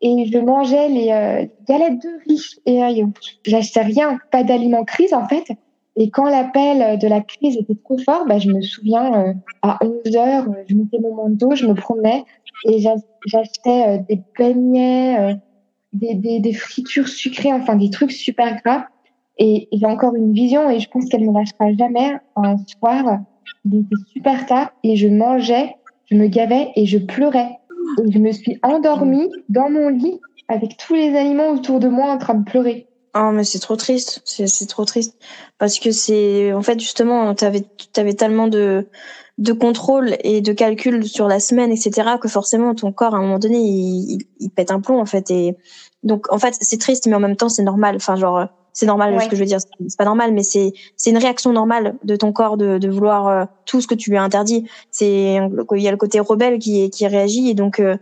et 0.00 0.26
je 0.32 0.38
mangeais 0.38 0.88
les 0.88 1.10
euh, 1.10 1.46
galettes 1.68 2.02
de 2.02 2.20
riz 2.28 2.56
et. 2.66 3.04
J'achetais 3.44 3.82
rien, 3.82 4.18
pas 4.30 4.44
d'aliments 4.44 4.84
crise 4.84 5.12
en 5.12 5.26
fait. 5.26 5.50
Et 5.98 6.10
quand 6.10 6.26
l'appel 6.26 6.98
de 6.98 7.08
la 7.08 7.22
crise 7.22 7.56
était 7.56 7.74
trop 7.82 7.96
fort, 7.98 8.26
bah, 8.26 8.38
je 8.38 8.50
me 8.50 8.60
souviens, 8.60 9.34
à 9.62 9.78
11 9.82 10.16
heures, 10.16 10.44
je 10.68 10.74
mettais 10.74 10.98
mon 11.00 11.14
manteau, 11.14 11.54
je 11.54 11.66
me 11.66 11.72
promenais, 11.72 12.24
et 12.64 12.78
j'achetais 13.26 13.88
euh, 13.88 13.98
des 14.08 14.22
beignets, 14.38 15.18
euh, 15.18 15.34
des, 15.92 16.40
des, 16.40 16.52
fritures 16.52 17.08
sucrées, 17.08 17.52
enfin 17.52 17.76
des 17.76 17.90
trucs 17.90 18.12
super 18.12 18.60
gras. 18.62 18.86
Et 19.38 19.68
j'ai 19.72 19.86
encore 19.86 20.14
une 20.14 20.32
vision 20.32 20.70
et 20.70 20.78
je 20.78 20.88
pense 20.88 21.08
qu'elle 21.08 21.26
ne 21.26 21.32
lâchera 21.32 21.72
jamais. 21.78 22.16
Un 22.36 22.56
soir, 22.58 23.20
il 23.64 23.80
était 23.80 23.96
super 24.12 24.46
tard 24.46 24.72
et 24.82 24.96
je 24.96 25.08
mangeais, 25.08 25.74
je 26.10 26.16
me 26.16 26.26
gavais 26.26 26.70
et 26.74 26.86
je 26.86 26.98
pleurais. 26.98 27.58
Et 28.02 28.10
je 28.10 28.18
me 28.18 28.32
suis 28.32 28.58
endormie 28.62 29.30
dans 29.48 29.68
mon 29.68 29.88
lit 29.88 30.20
avec 30.48 30.76
tous 30.76 30.94
les 30.94 31.14
aliments 31.16 31.50
autour 31.50 31.80
de 31.80 31.88
moi 31.88 32.10
en 32.10 32.18
train 32.18 32.34
de 32.34 32.44
pleurer. 32.44 32.88
Oh 33.18 33.30
mais 33.32 33.44
c'est 33.44 33.58
trop 33.58 33.76
triste, 33.76 34.20
c'est 34.24 34.68
trop 34.68 34.84
triste 34.84 35.16
parce 35.58 35.78
que 35.78 35.90
c'est 35.90 36.52
en 36.52 36.60
fait 36.60 36.78
justement 36.78 37.34
t'avais 37.34 37.62
avais 37.96 38.12
tellement 38.12 38.46
de 38.46 38.88
de 39.38 39.52
contrôle 39.52 40.16
et 40.24 40.40
de 40.40 40.52
calcul 40.52 41.06
sur 41.06 41.28
la 41.28 41.40
semaine, 41.40 41.70
etc., 41.70 42.12
que 42.20 42.28
forcément 42.28 42.74
ton 42.74 42.92
corps 42.92 43.14
à 43.14 43.18
un 43.18 43.22
moment 43.22 43.38
donné 43.38 43.58
il, 43.58 44.18
il, 44.40 44.50
pète 44.50 44.70
un 44.70 44.80
plomb 44.80 45.00
en 45.00 45.04
fait. 45.06 45.30
Et 45.30 45.56
donc 46.02 46.32
en 46.32 46.38
fait 46.38 46.56
c'est 46.60 46.80
triste, 46.80 47.06
mais 47.06 47.14
en 47.14 47.20
même 47.20 47.36
temps 47.36 47.48
c'est 47.48 47.62
normal. 47.62 47.96
Enfin 47.96 48.16
genre 48.16 48.46
c'est 48.72 48.86
normal 48.86 49.18
ce 49.22 49.28
que 49.28 49.36
je 49.36 49.40
veux 49.40 49.46
dire. 49.46 49.58
C'est 49.60 49.96
pas 49.98 50.04
normal, 50.04 50.32
mais 50.32 50.42
c'est 50.42 50.72
c'est 50.96 51.10
une 51.10 51.18
réaction 51.18 51.52
normale 51.52 51.96
de 52.04 52.16
ton 52.16 52.32
corps 52.32 52.56
de, 52.56 52.78
de 52.78 52.88
vouloir 52.88 53.26
euh, 53.26 53.44
tout 53.64 53.80
ce 53.80 53.86
que 53.86 53.94
tu 53.94 54.10
lui 54.10 54.16
as 54.16 54.22
interdit. 54.22 54.68
C'est 54.90 55.38
il 55.72 55.82
y 55.82 55.88
a 55.88 55.90
le 55.90 55.96
côté 55.96 56.20
rebelle 56.20 56.58
qui 56.58 56.88
qui 56.90 57.06
réagit 57.06 57.50
et 57.50 57.54
donc 57.54 57.80
euh, 57.80 57.96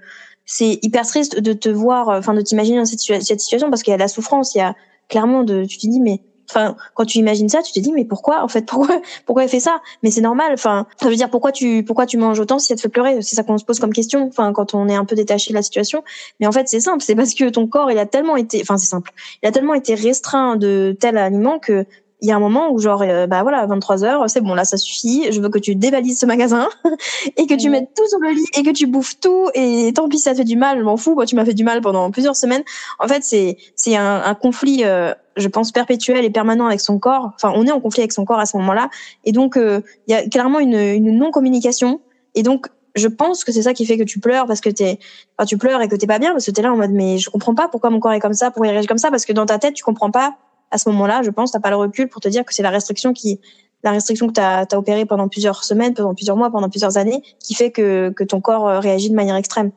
c'est 0.46 0.78
hyper 0.82 1.06
triste 1.06 1.40
de 1.40 1.52
te 1.52 1.68
voir, 1.68 2.08
enfin 2.08 2.34
de 2.34 2.42
t'imaginer 2.42 2.78
dans 2.78 2.84
cette, 2.84 3.00
cette 3.00 3.40
situation 3.40 3.70
parce 3.70 3.82
qu'il 3.82 3.92
y 3.92 3.94
a 3.94 3.96
de 3.96 4.02
la 4.02 4.08
souffrance, 4.08 4.54
il 4.54 4.58
y 4.58 4.60
a 4.60 4.74
clairement 5.08 5.42
de 5.42 5.64
tu 5.64 5.78
te 5.78 5.86
dis 5.86 6.00
mais 6.00 6.20
Enfin, 6.50 6.76
quand 6.94 7.04
tu 7.04 7.18
imagines 7.18 7.48
ça, 7.48 7.62
tu 7.62 7.72
te 7.72 7.80
dis 7.80 7.92
mais 7.92 8.04
pourquoi 8.04 8.42
en 8.42 8.48
fait 8.48 8.66
pourquoi 8.66 9.00
pourquoi 9.26 9.44
elle 9.44 9.48
fait 9.48 9.60
ça? 9.60 9.80
Mais 10.02 10.10
c'est 10.10 10.20
normal. 10.20 10.52
Enfin, 10.52 10.86
ça 11.00 11.08
veut 11.08 11.16
dire 11.16 11.30
pourquoi 11.30 11.52
tu 11.52 11.84
pourquoi 11.84 12.06
tu 12.06 12.16
manges 12.16 12.40
autant 12.40 12.58
si 12.58 12.68
ça 12.68 12.76
te 12.76 12.80
fait 12.80 12.88
pleurer? 12.88 13.20
C'est 13.22 13.36
ça 13.36 13.42
qu'on 13.42 13.58
se 13.58 13.64
pose 13.64 13.80
comme 13.80 13.92
question. 13.92 14.26
Enfin, 14.26 14.52
quand 14.52 14.74
on 14.74 14.88
est 14.88 14.94
un 14.94 15.04
peu 15.04 15.14
détaché 15.16 15.50
de 15.50 15.54
la 15.54 15.62
situation. 15.62 16.02
Mais 16.40 16.46
en 16.46 16.52
fait, 16.52 16.68
c'est 16.68 16.80
simple. 16.80 17.02
C'est 17.02 17.14
parce 17.14 17.34
que 17.34 17.48
ton 17.48 17.66
corps 17.66 17.90
il 17.90 17.98
a 17.98 18.06
tellement 18.06 18.36
été, 18.36 18.60
enfin 18.62 18.78
c'est 18.78 18.86
simple. 18.86 19.12
Il 19.42 19.48
a 19.48 19.52
tellement 19.52 19.74
été 19.74 19.94
restreint 19.94 20.56
de 20.56 20.96
tel 20.98 21.18
aliment 21.18 21.58
que 21.58 21.86
il 22.20 22.28
y 22.28 22.32
a 22.32 22.36
un 22.36 22.40
moment 22.40 22.72
où 22.72 22.78
genre 22.78 23.02
euh, 23.02 23.26
bah 23.26 23.42
voilà 23.42 23.66
23 23.66 24.04
heures 24.04 24.30
c'est 24.30 24.40
bon 24.40 24.54
là 24.54 24.64
ça 24.64 24.76
suffit 24.76 25.30
je 25.30 25.40
veux 25.40 25.48
que 25.48 25.58
tu 25.58 25.74
dévalises 25.74 26.18
ce 26.18 26.26
magasin 26.26 26.68
et 27.36 27.46
que 27.46 27.54
tu 27.54 27.68
mettes 27.68 27.90
tout 27.94 28.08
sur 28.08 28.18
le 28.18 28.30
lit 28.30 28.46
et 28.56 28.62
que 28.62 28.70
tu 28.70 28.86
bouffes 28.86 29.18
tout 29.20 29.50
et 29.54 29.92
tant 29.94 30.08
pis 30.08 30.18
ça 30.18 30.32
te 30.32 30.38
fait 30.38 30.44
du 30.44 30.56
mal 30.56 30.78
je 30.78 30.84
m'en 30.84 30.96
fous 30.96 31.14
quoi 31.14 31.26
tu 31.26 31.36
m'as 31.36 31.44
fait 31.44 31.54
du 31.54 31.64
mal 31.64 31.80
pendant 31.80 32.10
plusieurs 32.10 32.36
semaines. 32.36 32.62
En 32.98 33.08
fait 33.08 33.24
c'est 33.24 33.56
c'est 33.76 33.96
un, 33.96 34.22
un 34.24 34.34
conflit 34.34 34.84
euh, 34.84 35.12
je 35.36 35.48
pense 35.48 35.72
perpétuel 35.72 36.24
et 36.24 36.30
permanent 36.30 36.66
avec 36.66 36.80
son 36.80 36.98
corps. 36.98 37.32
Enfin 37.34 37.52
on 37.54 37.66
est 37.66 37.72
en 37.72 37.80
conflit 37.80 38.02
avec 38.02 38.12
son 38.12 38.24
corps 38.24 38.38
à 38.38 38.46
ce 38.46 38.56
moment-là 38.56 38.88
et 39.24 39.32
donc 39.32 39.56
euh, 39.56 39.80
il 40.06 40.12
y 40.12 40.14
a 40.14 40.26
clairement 40.28 40.60
une, 40.60 40.78
une 40.78 41.18
non 41.18 41.30
communication 41.30 42.00
et 42.34 42.42
donc 42.42 42.68
je 42.94 43.08
pense 43.08 43.44
que 43.44 43.52
c'est 43.52 43.62
ça 43.62 43.74
qui 43.74 43.86
fait 43.86 43.98
que 43.98 44.04
tu 44.04 44.20
pleures 44.20 44.46
parce 44.46 44.60
que 44.60 44.70
t'es, 44.70 44.98
enfin, 45.36 45.46
tu 45.46 45.58
pleures 45.58 45.82
et 45.82 45.88
que 45.88 45.96
t'es 45.96 46.06
pas 46.06 46.20
bien 46.20 46.30
parce 46.30 46.46
que 46.46 46.52
t'es 46.52 46.62
là 46.62 46.72
en 46.72 46.76
mode 46.76 46.92
mais 46.92 47.18
je 47.18 47.28
comprends 47.28 47.54
pas 47.54 47.68
pourquoi 47.68 47.90
mon 47.90 47.98
corps 47.98 48.12
est 48.12 48.20
comme 48.20 48.34
ça, 48.34 48.50
pourquoi 48.50 48.68
il 48.68 48.70
réagit 48.70 48.86
comme 48.86 48.98
ça 48.98 49.10
parce 49.10 49.24
que 49.24 49.32
dans 49.32 49.46
ta 49.46 49.58
tête 49.58 49.74
tu 49.74 49.82
comprends 49.82 50.10
pas 50.10 50.36
à 50.74 50.78
ce 50.78 50.88
moment-là, 50.90 51.22
je 51.22 51.30
pense, 51.30 51.52
t'as 51.52 51.60
pas 51.60 51.70
le 51.70 51.76
recul 51.76 52.08
pour 52.08 52.20
te 52.20 52.28
dire 52.28 52.44
que 52.44 52.52
c'est 52.52 52.64
la 52.64 52.70
restriction 52.70 53.12
qui, 53.12 53.40
la 53.84 53.92
restriction 53.92 54.26
que 54.26 54.32
tu 54.32 54.40
as, 54.40 54.66
opérée 54.72 55.06
pendant 55.06 55.28
plusieurs 55.28 55.62
semaines, 55.62 55.94
pendant 55.94 56.14
plusieurs 56.14 56.36
mois, 56.36 56.50
pendant 56.50 56.68
plusieurs 56.68 56.96
années, 56.96 57.22
qui 57.38 57.54
fait 57.54 57.70
que, 57.70 58.10
que 58.10 58.24
ton 58.24 58.40
corps 58.40 58.66
euh, 58.66 58.80
réagit 58.80 59.08
de 59.08 59.14
manière 59.14 59.36
extrême. 59.36 59.70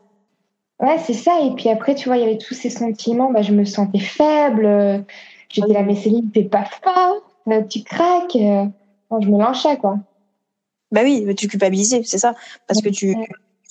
Ouais, 0.82 0.98
c'est 1.06 1.14
ça. 1.14 1.40
Et 1.44 1.52
puis 1.52 1.70
après, 1.70 1.94
tu 1.94 2.10
vois, 2.10 2.18
il 2.18 2.22
y 2.22 2.24
avait 2.24 2.40
tous 2.40 2.56
ces 2.56 2.72
sentiments. 2.72 3.32
Bah, 3.32 3.44
je 3.44 3.54
me 3.54 3.64
sentais 3.64 4.00
faible. 4.00 5.06
J'étais 5.50 5.74
la 5.74 5.96
Céline, 5.96 6.32
t'es 6.32 6.44
pas 6.44 6.66
fort. 6.66 7.22
Tu 7.70 7.84
craques. 7.84 8.34
je 8.34 9.28
me 9.28 9.38
lançais, 9.38 9.78
quoi. 9.78 9.98
Bah 10.92 11.02
oui, 11.04 11.36
tu 11.36 11.48
culpabilisais, 11.48 12.02
c'est 12.06 12.18
ça. 12.18 12.34
Parce 12.68 12.82
que 12.82 12.90
tu, 12.90 13.16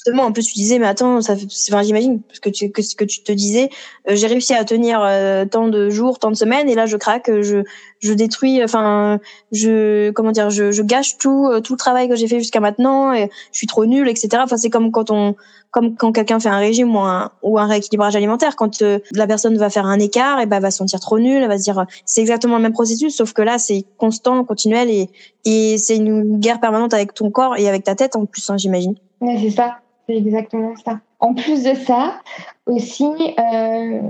justement 0.07 0.25
en 0.25 0.33
plus 0.33 0.47
tu 0.47 0.55
disais 0.55 0.79
mais 0.79 0.87
attends 0.87 1.21
ça 1.21 1.35
enfin 1.69 1.83
j'imagine 1.83 2.21
parce 2.23 2.39
que 2.39 2.49
tu 2.49 2.71
que, 2.71 2.81
que 2.97 3.05
tu 3.05 3.23
te 3.23 3.33
disais 3.33 3.71
euh, 4.09 4.15
j'ai 4.15 4.29
réussi 4.29 4.55
à 4.55 4.65
tenir 4.65 5.01
euh, 5.03 5.45
tant 5.45 5.69
de 5.69 5.91
jours 5.91 6.19
tant 6.19 6.31
de 6.31 6.37
semaines 6.37 6.69
et 6.69 6.75
là 6.75 6.87
je 6.87 6.97
craque 6.97 7.31
je 7.41 7.65
je 7.99 8.13
détruis 8.13 8.63
enfin 8.63 9.19
je 9.51 10.11
comment 10.11 10.31
dire 10.31 10.51
je, 10.51 10.71
je 10.71 10.83
gâche 10.83 11.19
tout 11.19 11.49
euh, 11.51 11.61
tout 11.61 11.73
le 11.73 11.79
travail 11.79 12.09
que 12.09 12.15
j'ai 12.15 12.29
fait 12.29 12.39
jusqu'à 12.39 12.61
maintenant 12.61 13.13
et 13.13 13.31
je 13.53 13.59
suis 13.59 13.67
trop 13.67 13.85
nulle 13.85 14.09
etc 14.09 14.43
enfin 14.45 14.57
c'est 14.57 14.71
comme 14.71 14.93
quand 14.93 15.11
on 15.11 15.35
comme 15.73 15.97
quand 15.97 16.13
quelqu'un 16.13 16.39
fait 16.39 16.49
un 16.49 16.59
régime 16.59 16.95
ou 16.95 17.01
un 17.01 17.33
ou 17.43 17.59
un 17.59 17.67
rééquilibrage 17.67 18.17
alimentaire. 18.17 18.57
Quand 18.57 18.83
la 19.13 19.27
personne 19.27 19.59
va 19.59 19.69
faire 19.69 19.85
un 19.85 19.99
écart 19.99 20.41
et 20.41 20.47
ben 20.47 20.61
va 20.61 20.71
se 20.71 20.79
sentir 20.79 21.01
trop 21.01 21.19
nulle 21.19 21.43
elle 21.43 21.49
va 21.49 21.59
se 21.59 21.65
dire 21.65 21.85
c'est 22.05 22.21
exactement 22.21 22.57
le 22.57 22.63
même 22.63 22.73
processus 22.73 23.17
sauf 23.17 23.33
que 23.33 23.43
là 23.43 23.59
c'est 23.59 23.85
constant 23.99 24.43
continuel 24.45 24.89
et 24.89 25.11
et 25.45 25.77
c'est 25.79 25.97
une 25.97 26.39
guerre 26.39 26.61
permanente 26.61 26.95
avec 26.95 27.13
ton 27.13 27.31
corps 27.31 27.57
et 27.57 27.69
avec 27.69 27.85
ta 27.85 27.95
tête 27.95 28.17
en 28.17 28.25
plus 28.25 28.49
hein, 28.49 28.57
j'imagine. 28.57 28.95
Ouais, 29.21 29.39
c'est 29.43 29.51
ça 29.51 29.79
c'est 30.07 30.17
exactement 30.17 30.75
ça. 30.77 31.01
En 31.21 31.35
plus 31.35 31.65
de 31.65 31.75
ça, 31.75 32.21
aussi, 32.67 33.07
euh, 33.39 34.01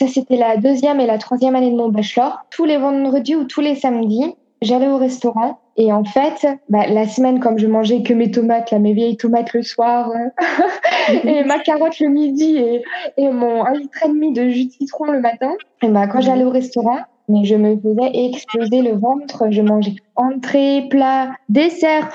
Ça, 0.00 0.06
c'était 0.06 0.36
la 0.36 0.56
deuxième 0.56 1.00
et 1.00 1.06
la 1.06 1.18
troisième 1.18 1.56
année 1.56 1.72
de 1.72 1.76
mon 1.76 1.88
bachelor. 1.88 2.46
Tous 2.50 2.64
les 2.64 2.76
vendredis 2.76 3.34
ou 3.34 3.44
tous 3.44 3.60
les 3.60 3.74
samedis, 3.74 4.34
j'allais 4.62 4.86
au 4.86 4.96
restaurant. 4.96 5.58
Et 5.76 5.92
en 5.92 6.04
fait, 6.04 6.46
bah, 6.68 6.86
la 6.88 7.06
semaine, 7.06 7.40
comme 7.40 7.58
je 7.58 7.66
mangeais 7.66 8.02
que 8.02 8.14
mes 8.14 8.30
tomates, 8.30 8.72
mes 8.72 8.92
vieilles 8.92 9.16
tomates 9.16 9.52
le 9.54 9.62
soir, 9.62 10.10
et 11.24 11.42
ma 11.44 11.58
carotte 11.58 11.98
le 11.98 12.08
midi, 12.08 12.58
et, 13.16 13.28
mon 13.30 13.64
un 13.64 13.72
litre 13.72 14.04
et 14.04 14.08
demi 14.08 14.32
de 14.32 14.48
jus 14.48 14.66
de 14.66 14.72
citron 14.72 15.06
le 15.06 15.20
matin, 15.20 15.52
bah, 15.82 16.06
quand 16.06 16.20
j'allais 16.20 16.44
au 16.44 16.50
restaurant, 16.50 16.98
je 17.28 17.54
me 17.56 17.76
faisais 17.76 18.10
exploser 18.26 18.82
le 18.82 18.96
ventre. 18.96 19.46
Je 19.50 19.62
mangeais 19.62 19.96
entrée, 20.16 20.86
plat, 20.90 21.32
dessert, 21.48 22.08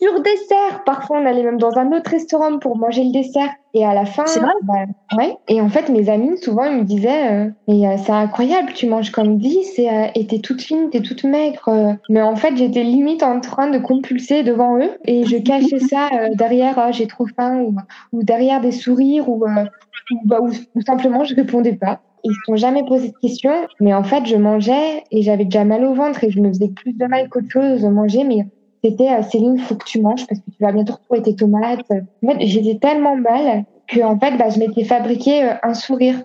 sur 0.00 0.20
dessert. 0.22 0.84
Parfois, 0.84 1.18
on 1.20 1.26
allait 1.26 1.42
même 1.42 1.58
dans 1.58 1.76
un 1.78 1.92
autre 1.92 2.10
restaurant 2.10 2.58
pour 2.58 2.76
manger 2.76 3.04
le 3.04 3.12
dessert. 3.12 3.50
Et 3.74 3.84
à 3.84 3.94
la 3.94 4.06
fin, 4.06 4.24
C'est 4.26 4.40
vrai? 4.40 4.52
bah, 4.62 4.84
ouais. 5.16 5.36
Et 5.48 5.60
en 5.60 5.68
fait, 5.68 5.88
mes 5.88 6.08
amis, 6.08 6.38
souvent, 6.38 6.64
ils 6.64 6.78
me 6.78 6.84
disaient, 6.84 7.32
euh, 7.32 7.50
mais 7.68 7.86
euh, 7.86 7.96
c'est 7.98 8.12
incroyable, 8.12 8.72
tu 8.72 8.86
manges 8.86 9.10
comme 9.10 9.38
10 9.38 9.78
et 9.78 9.90
euh, 9.90 10.06
et 10.14 10.26
t'es 10.26 10.38
toute 10.38 10.62
fine, 10.62 10.88
t'es 10.90 11.00
toute 11.02 11.24
maigre. 11.24 11.68
euh. 11.68 11.92
Mais 12.08 12.22
en 12.22 12.36
fait, 12.36 12.56
j'étais 12.56 12.82
limite 12.84 13.22
en 13.22 13.40
train 13.40 13.68
de 13.70 13.78
compulser 13.78 14.42
devant 14.42 14.78
eux 14.78 14.90
et 15.04 15.24
je 15.26 15.36
cachais 15.36 15.80
ça 15.80 16.08
euh, 16.14 16.28
derrière, 16.34 16.78
Ah, 16.78 16.92
j'ai 16.92 17.06
trop 17.06 17.26
faim 17.36 17.60
ou, 17.60 17.76
ou 18.12 18.22
derrière 18.22 18.60
des 18.60 18.72
sourires 18.72 19.28
ou, 19.28 19.44
euh, 19.44 19.64
ou, 20.10 20.20
bah, 20.24 20.38
ou, 20.40 20.50
ou 20.74 20.80
simplement 20.82 21.24
je 21.24 21.34
répondais 21.34 21.74
pas. 21.76 22.00
Ils 22.24 22.34
se 22.34 22.40
sont 22.46 22.56
jamais 22.56 22.84
posé 22.84 23.08
de 23.08 23.14
questions, 23.22 23.66
mais 23.80 23.94
en 23.94 24.02
fait, 24.02 24.26
je 24.26 24.36
mangeais 24.36 25.04
et 25.10 25.22
j'avais 25.22 25.44
déjà 25.44 25.64
mal 25.64 25.84
au 25.84 25.94
ventre 25.94 26.24
et 26.24 26.30
je 26.30 26.40
me 26.40 26.48
faisais 26.48 26.68
plus 26.68 26.92
de 26.94 27.06
mal 27.06 27.28
qu'autre 27.28 27.48
chose 27.50 27.82
de 27.82 27.88
manger, 27.88 28.24
mais 28.24 28.46
c'était 28.82 29.10
euh, 29.10 29.22
Céline, 29.22 29.58
faut 29.58 29.74
que 29.76 29.84
tu 29.84 30.00
manges 30.00 30.26
parce 30.26 30.40
que 30.40 30.50
tu 30.50 30.62
vas 30.62 30.72
bientôt 30.72 30.94
retrouver 30.94 31.22
tes 31.22 31.34
tomates. 31.34 31.80
En 31.90 32.28
fait, 32.28 32.46
j'étais 32.46 32.78
tellement 32.78 33.16
mal 33.16 33.64
que 33.86 34.00
en 34.00 34.18
fait, 34.18 34.36
bah, 34.36 34.50
je 34.50 34.58
m'étais 34.58 34.84
fabriqué 34.84 35.44
euh, 35.44 35.54
un 35.62 35.74
sourire 35.74 36.22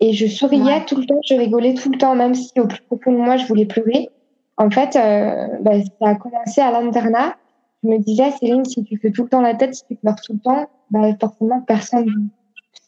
et 0.00 0.12
je 0.12 0.26
souriais 0.26 0.62
Ouais. 0.62 0.84
tout 0.84 0.96
le 0.96 1.06
temps, 1.06 1.20
je 1.28 1.34
rigolais 1.34 1.74
tout 1.74 1.90
le 1.90 1.98
temps, 1.98 2.14
même 2.14 2.34
si 2.34 2.58
au 2.58 2.66
plus 2.66 2.80
profond 2.82 3.12
de 3.12 3.18
moi, 3.18 3.36
je 3.36 3.46
voulais 3.46 3.66
pleurer. 3.66 4.08
En 4.56 4.70
fait, 4.70 4.96
euh, 4.96 5.46
bah, 5.60 5.72
ça 6.00 6.08
a 6.08 6.14
commencé 6.16 6.60
à 6.60 6.70
l'internat. 6.72 7.36
Je 7.84 7.88
me 7.88 7.98
disais, 7.98 8.30
Céline, 8.32 8.64
si 8.64 8.82
tu 8.84 8.96
fais 8.98 9.10
tout 9.10 9.24
le 9.24 9.28
temps 9.28 9.40
la 9.40 9.54
tête, 9.54 9.74
si 9.74 9.84
tu 9.88 9.96
pleures 9.96 10.20
tout 10.24 10.32
le 10.34 10.38
temps, 10.40 10.66
bah, 10.90 11.08
forcément, 11.20 11.60
personne. 11.62 12.30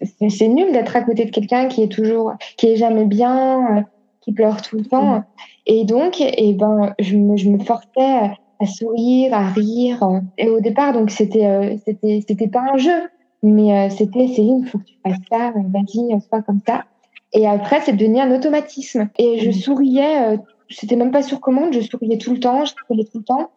C'est 0.01 0.29
c'est 0.29 0.49
nul 0.49 0.73
d'être 0.73 0.97
à 0.97 1.03
côté 1.03 1.25
de 1.25 1.31
quelqu'un 1.31 1.69
qui 1.69 1.83
est 1.83 1.89
toujours, 1.89 2.35
qui 2.57 2.67
est 2.67 2.77
jamais 2.77 3.05
bien, 3.05 3.79
euh, 3.79 3.83
qui 4.21 4.33
pleure 4.33 4.61
tout 4.61 4.77
le 4.77 4.85
temps. 4.85 5.23
Et 5.67 5.85
donc, 5.85 6.21
et 6.21 6.53
ben, 6.55 6.95
je 6.99 7.17
me, 7.17 7.37
je 7.37 7.49
me 7.49 7.59
forçais 7.59 8.33
à 8.65 8.67
sourire, 8.67 9.33
à 9.35 9.49
rire. 9.49 10.03
Et 10.39 10.49
au 10.49 10.61
départ, 10.61 10.93
donc, 10.93 11.11
c'était, 11.11 11.47
euh, 11.47 11.77
c'était, 11.85 12.21
c'était 12.27 12.49
pas 12.49 12.65
un 12.75 12.77
jeu, 12.77 13.01
mais 13.43 13.69
euh, 13.73 13.91
c'était, 13.91 14.27
Céline, 14.29 14.67
faut 14.67 14.79
que 14.79 14.85
tu 14.85 14.95
fasses 15.05 15.19
ça, 15.31 15.49
euh, 15.49 15.61
vas-y, 15.73 16.13
euh, 16.13 16.19
sois 16.29 16.43
comme 16.43 16.61
ça. 16.67 16.85
Et 17.33 17.47
après, 17.47 17.81
c'est 17.81 17.93
devenu 17.97 18.21
un 18.21 18.35
automatisme. 18.35 19.09
Et 19.19 19.39
je 19.41 19.47
Mhm. 19.47 19.53
souriais, 19.53 20.23
euh, 20.25 20.37
c'était 20.71 20.97
même 20.97 21.11
pas 21.11 21.23
sur 21.23 21.41
commande, 21.41 21.73
je 21.73 21.81
souriais 21.81 22.19
tout 22.19 22.33
le 22.33 22.41
temps, 22.41 22.65
je 22.65 22.73
souriais 22.87 23.05
tout 23.11 23.19
le 23.19 23.25
temps. 23.25 23.51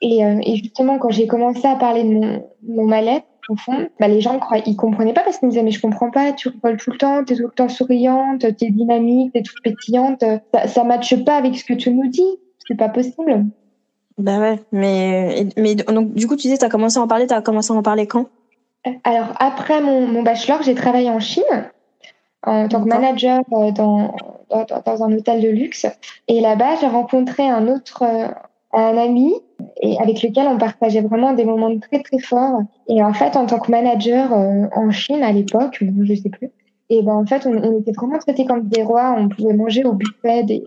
Et, 0.00 0.20
et 0.20 0.56
justement, 0.56 0.98
quand 0.98 1.10
j'ai 1.10 1.26
commencé 1.26 1.66
à 1.66 1.74
parler 1.74 2.04
de 2.04 2.10
mon, 2.10 2.44
mon 2.68 2.86
mal-être, 2.86 3.26
au 3.48 3.56
fond, 3.56 3.88
bah, 3.98 4.06
les 4.08 4.20
gens 4.20 4.38
croient, 4.38 4.58
ils 4.64 4.76
comprenaient 4.76 5.12
pas 5.12 5.22
parce 5.22 5.38
qu'ils 5.38 5.46
me 5.46 5.50
disaient, 5.52 5.64
mais 5.64 5.70
je 5.72 5.80
comprends 5.80 6.10
pas, 6.10 6.32
tu 6.32 6.48
rigoles 6.48 6.76
tout 6.76 6.92
le 6.92 6.98
temps, 6.98 7.24
t'es 7.24 7.34
tout 7.34 7.46
le 7.46 7.50
temps 7.50 7.68
souriante, 7.68 8.40
t'es 8.58 8.70
dynamique, 8.70 9.32
t'es 9.32 9.42
toute 9.42 9.60
pétillante, 9.64 10.22
ça, 10.54 10.68
ça 10.68 10.84
matche 10.84 11.16
pas 11.24 11.36
avec 11.36 11.56
ce 11.56 11.64
que 11.64 11.72
tu 11.74 11.90
nous 11.90 12.06
dis, 12.08 12.36
c'est 12.68 12.76
pas 12.76 12.90
possible. 12.90 13.46
Bah 14.18 14.40
ouais, 14.40 14.58
mais, 14.72 15.46
mais 15.56 15.76
donc 15.76 16.12
du 16.12 16.26
coup, 16.26 16.34
tu 16.34 16.42
disais, 16.42 16.58
t'as 16.58 16.68
commencé 16.68 16.98
à 16.98 17.02
en 17.02 17.06
parler, 17.06 17.28
t'as 17.28 17.40
commencé 17.40 17.72
à 17.72 17.76
en 17.76 17.82
parler 17.82 18.08
quand? 18.08 18.26
Alors, 19.04 19.28
après 19.38 19.80
mon, 19.80 20.06
mon 20.08 20.22
bachelor, 20.22 20.62
j'ai 20.62 20.74
travaillé 20.74 21.08
en 21.08 21.20
Chine 21.20 21.70
en 22.44 22.68
tant 22.68 22.82
que 22.82 22.88
manager 22.88 23.40
euh, 23.52 23.70
dans, 23.70 24.14
dans, 24.50 24.66
dans 24.84 25.04
un 25.04 25.12
hôtel 25.12 25.40
de 25.40 25.48
luxe. 25.48 25.86
Et 26.26 26.40
là-bas, 26.40 26.76
j'ai 26.80 26.86
rencontré 26.88 27.48
un 27.48 27.68
autre, 27.68 28.02
euh, 28.02 28.28
un 28.72 28.96
ami 28.96 29.34
et 29.82 29.98
avec 30.00 30.22
lequel 30.22 30.46
on 30.48 30.58
partageait 30.58 31.00
vraiment 31.00 31.32
des 31.32 31.44
moments 31.44 31.76
très 31.78 32.02
très 32.02 32.18
forts. 32.18 32.62
Et 32.88 33.02
en 33.02 33.12
fait, 33.12 33.36
en 33.36 33.46
tant 33.46 33.58
que 33.58 33.70
manager 33.70 34.32
euh, 34.32 34.66
en 34.74 34.90
Chine 34.90 35.22
à 35.22 35.32
l'époque, 35.32 35.78
je 35.80 36.14
sais 36.14 36.30
plus, 36.30 36.50
et 36.90 37.02
ben 37.02 37.12
en 37.12 37.26
fait, 37.26 37.46
on, 37.46 37.52
on 37.52 37.80
était 37.80 37.92
vraiment 37.92 38.18
traités 38.18 38.46
comme 38.46 38.66
des 38.68 38.82
rois. 38.82 39.14
On 39.16 39.28
pouvait 39.28 39.52
manger 39.52 39.84
au 39.84 39.92
buffet 39.92 40.42
des, 40.44 40.64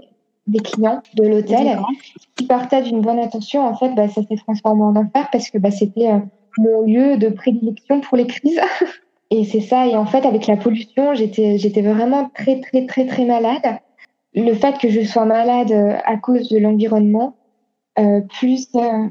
des 0.48 0.60
clients 0.60 1.02
de 1.16 1.28
l'hôtel 1.28 1.80
qui 2.36 2.46
partait 2.46 2.82
d'une 2.82 3.02
bonne 3.02 3.20
intention, 3.20 3.66
en 3.66 3.76
fait, 3.76 3.94
bah, 3.94 4.08
ça 4.08 4.22
s'est 4.24 4.38
transformé 4.38 4.84
en 4.84 4.96
enfer 4.96 5.30
parce 5.32 5.50
que 5.50 5.58
bah, 5.58 5.72
c'était 5.72 6.12
euh, 6.12 6.20
mon 6.58 6.82
lieu 6.82 7.18
de 7.18 7.30
prédilection 7.30 8.02
pour 8.02 8.18
les 8.18 8.28
crises. 8.28 8.60
et 9.30 9.46
c'est 9.46 9.62
ça. 9.62 9.88
Et 9.88 9.96
en 9.96 10.06
fait, 10.06 10.26
avec 10.26 10.48
la 10.48 10.58
pollution, 10.58 11.14
j'étais, 11.14 11.58
j'étais 11.58 11.82
vraiment 11.82 12.30
très, 12.34 12.60
très, 12.60 12.86
très, 12.86 13.06
très 13.06 13.26
malade. 13.26 13.80
Le 14.34 14.54
fait 14.54 14.78
que 14.78 14.90
je 14.90 15.02
sois 15.02 15.26
malade 15.26 15.72
euh, 15.72 15.98
à 16.06 16.18
cause 16.18 16.50
de 16.50 16.58
l'environnement, 16.58 17.36
euh, 18.00 18.22
plus 18.40 18.68
euh, 18.76 19.08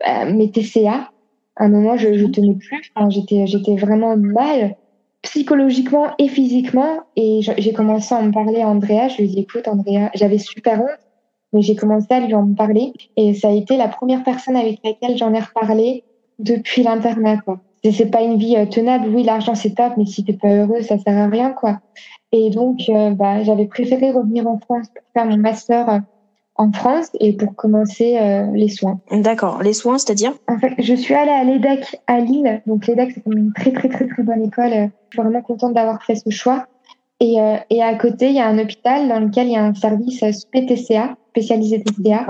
bah, 0.00 0.24
mes 0.26 0.50
TCA, 0.50 1.10
à 1.56 1.64
un 1.64 1.68
moment, 1.68 1.96
je, 1.96 2.14
je 2.14 2.26
tenais 2.26 2.54
plus. 2.54 2.80
Enfin, 2.94 3.10
j'étais, 3.10 3.46
j'étais 3.46 3.76
vraiment 3.76 4.16
mal 4.16 4.76
psychologiquement 5.22 6.08
et 6.18 6.28
physiquement. 6.28 7.00
Et 7.16 7.40
j'ai 7.42 7.72
commencé 7.72 8.14
à 8.14 8.18
en 8.18 8.30
parler 8.30 8.62
à 8.62 8.68
Andrea. 8.68 9.08
Je 9.08 9.18
lui 9.18 9.24
ai 9.24 9.28
dit, 9.28 9.40
écoute, 9.40 9.68
Andrea, 9.68 10.10
j'avais 10.14 10.38
super 10.38 10.80
honte 10.80 11.08
mais 11.52 11.62
j'ai 11.62 11.76
commencé 11.76 12.06
à 12.10 12.20
lui 12.20 12.34
en 12.34 12.52
parler 12.54 12.92
et 13.16 13.34
ça 13.34 13.48
a 13.48 13.52
été 13.52 13.76
la 13.76 13.88
première 13.88 14.22
personne 14.22 14.56
avec 14.56 14.80
laquelle 14.84 15.16
j'en 15.16 15.32
ai 15.32 15.40
reparlé 15.40 16.04
depuis 16.38 16.82
l'internat 16.82 17.38
quoi. 17.38 17.60
C'est 17.82 17.92
c'est 17.92 18.10
pas 18.10 18.22
une 18.22 18.38
vie 18.38 18.56
euh, 18.56 18.66
tenable, 18.66 19.08
oui 19.08 19.22
l'argent 19.22 19.54
c'est 19.54 19.74
top, 19.74 19.94
mais 19.96 20.04
si 20.04 20.24
t'es 20.24 20.32
pas 20.32 20.48
heureux 20.48 20.82
ça 20.82 20.98
sert 20.98 21.16
à 21.16 21.28
rien 21.28 21.52
quoi. 21.52 21.80
Et 22.32 22.50
donc 22.50 22.80
euh, 22.88 23.10
bah 23.10 23.42
j'avais 23.42 23.66
préféré 23.66 24.10
revenir 24.10 24.46
en 24.46 24.58
France 24.58 24.88
pour 24.88 25.04
faire 25.14 25.26
mon 25.26 25.38
master 25.38 25.88
euh, 25.88 25.98
en 26.58 26.72
France 26.72 27.10
et 27.20 27.32
pour 27.32 27.54
commencer 27.54 28.18
euh, 28.20 28.46
les 28.52 28.68
soins. 28.68 29.00
D'accord. 29.10 29.62
Les 29.62 29.72
soins, 29.72 29.98
c'est-à-dire? 29.98 30.34
En 30.48 30.58
fait, 30.58 30.74
je 30.78 30.94
suis 30.94 31.14
allée 31.14 31.30
à 31.30 31.44
l'EDEC 31.44 32.00
à 32.06 32.20
Lille. 32.20 32.60
Donc 32.66 32.86
l'EDEC, 32.86 33.12
c'est 33.14 33.32
une 33.32 33.52
très 33.52 33.72
très 33.72 33.88
très 33.88 34.06
très 34.06 34.22
bonne 34.22 34.42
école. 34.42 34.72
Euh, 34.72 34.86
Je 35.10 35.16
suis 35.16 35.22
vraiment 35.22 35.42
contente 35.42 35.74
d'avoir 35.74 36.02
fait 36.02 36.16
ce 36.16 36.30
choix. 36.30 36.66
Et, 37.20 37.40
euh, 37.40 37.56
et 37.70 37.82
à 37.82 37.94
côté, 37.94 38.28
il 38.28 38.34
y 38.34 38.40
a 38.40 38.46
un 38.46 38.58
hôpital 38.58 39.08
dans 39.08 39.20
lequel 39.20 39.46
il 39.48 39.52
y 39.52 39.56
a 39.56 39.64
un 39.64 39.74
service 39.74 40.22
euh, 40.22 40.32
SPTCA, 40.32 41.16
spécialisé 41.30 41.82
TCA. 41.82 42.26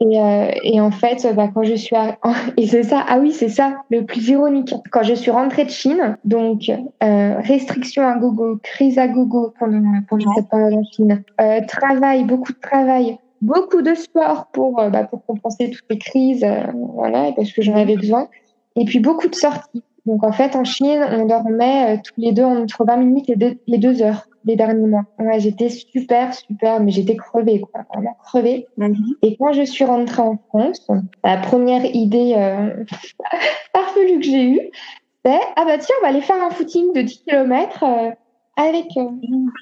Et, 0.00 0.20
euh, 0.20 0.50
et 0.64 0.80
en 0.80 0.90
fait, 0.90 1.24
euh, 1.24 1.32
bah, 1.32 1.48
quand 1.54 1.62
je 1.62 1.74
suis 1.74 1.94
à... 1.94 2.18
et 2.56 2.66
c'est 2.66 2.82
ça, 2.82 3.04
ah 3.08 3.18
oui, 3.18 3.32
c'est 3.32 3.48
ça, 3.48 3.76
le 3.90 4.04
plus 4.04 4.28
ironique. 4.28 4.74
Quand 4.90 5.02
je 5.02 5.14
suis 5.14 5.30
rentrée 5.30 5.64
de 5.64 5.70
Chine, 5.70 6.16
donc 6.24 6.68
euh, 6.68 7.34
restriction 7.40 8.06
à 8.06 8.16
gogo, 8.16 8.58
crise 8.62 8.98
à 8.98 9.06
gogo 9.06 9.54
pendant, 9.58 9.82
pendant 10.08 10.34
cette 10.34 10.48
période 10.48 10.74
en 10.74 10.84
Chine, 10.84 11.22
euh, 11.40 11.60
travail, 11.66 12.24
beaucoup 12.24 12.52
de 12.52 12.58
travail, 12.60 13.18
beaucoup 13.42 13.82
de 13.82 13.94
sport 13.94 14.46
pour, 14.52 14.80
euh, 14.80 14.90
bah, 14.90 15.04
pour 15.04 15.24
compenser 15.24 15.70
toutes 15.70 15.84
les 15.90 15.98
crises, 15.98 16.44
euh, 16.44 16.66
voilà, 16.94 17.32
parce 17.32 17.52
que 17.52 17.62
j'en 17.62 17.76
avais 17.76 17.96
besoin. 17.96 18.28
Et 18.76 18.84
puis 18.84 19.00
beaucoup 19.00 19.28
de 19.28 19.34
sorties. 19.34 19.82
Donc 20.06 20.24
en 20.24 20.32
fait, 20.32 20.56
en 20.56 20.64
Chine, 20.64 21.04
on 21.12 21.26
dormait 21.26 21.96
euh, 21.96 22.00
tous 22.02 22.20
les 22.20 22.32
deux 22.32 22.44
entre 22.44 22.84
20 22.84 22.96
minutes 22.96 23.30
et 23.30 23.36
deux, 23.36 23.58
les 23.66 23.78
deux 23.78 24.02
heures 24.02 24.26
les 24.46 24.56
derniers 24.56 24.86
mois. 24.86 25.04
Ouais, 25.18 25.40
j'étais 25.40 25.70
super, 25.70 26.34
super, 26.34 26.78
mais 26.80 26.90
j'étais 26.90 27.16
crevée, 27.16 27.60
quoi, 27.60 27.86
vraiment 27.94 28.14
crevée. 28.24 28.66
Et 29.22 29.36
quand 29.38 29.54
je 29.54 29.62
suis 29.62 29.86
rentrée 29.86 30.20
en 30.20 30.36
France, 30.48 30.86
la 31.24 31.38
première 31.38 31.82
idée 31.86 32.34
farfelue 33.74 34.18
que 34.18 34.26
j'ai 34.26 34.50
eue, 34.50 34.60
c'est 35.24 35.40
ah 35.56 35.64
bah 35.64 35.78
tiens, 35.78 35.96
on 35.98 36.02
va 36.02 36.08
aller 36.08 36.20
faire 36.20 36.44
un 36.44 36.50
footing 36.50 36.92
de 36.92 37.00
10 37.00 37.24
km 37.24 37.84
avec 38.56 38.86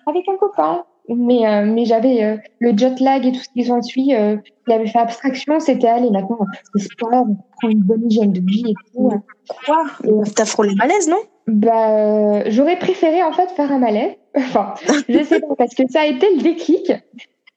avec 0.07 0.29
un 0.29 0.37
copain. 0.37 0.85
Mais 1.09 1.47
euh, 1.47 1.65
mais 1.67 1.85
j'avais 1.85 2.23
euh, 2.23 2.37
le 2.61 2.77
jet 2.77 3.01
lag 3.01 3.27
et 3.27 3.33
tout 3.33 3.41
ce 3.41 3.49
qui 3.53 3.65
s'ensuit, 3.65 4.15
euh, 4.15 4.37
il 4.67 4.73
avait 4.73 4.87
fait 4.87 5.01
abstraction, 5.01 5.59
c'était 5.59 5.89
allez 5.89 6.11
maintenant 6.11 6.39
c'est 6.75 6.85
sport, 6.85 7.11
on 7.13 7.37
prend 7.61 7.69
une 7.69 7.83
bonne 7.83 8.07
hygiène 8.07 8.33
de 8.33 8.41
vie 8.41 8.65
et 8.69 8.75
tout. 8.95 9.11
Quoi 9.67 9.85
T'as 10.35 10.45
frôlé 10.45 10.75
malaise, 10.77 11.09
non? 11.09 11.19
Bah 11.49 11.91
euh, 11.91 12.43
j'aurais 12.47 12.79
préféré 12.79 13.23
en 13.23 13.33
fait 13.33 13.51
faire 13.51 13.73
un 13.73 13.79
malaise. 13.79 14.13
Enfin, 14.35 14.73
je 15.09 15.23
sais 15.25 15.41
pas 15.41 15.55
parce 15.59 15.75
que 15.75 15.83
ça 15.91 16.03
a 16.03 16.07
été 16.07 16.27
le 16.37 16.43
déclic. 16.43 16.91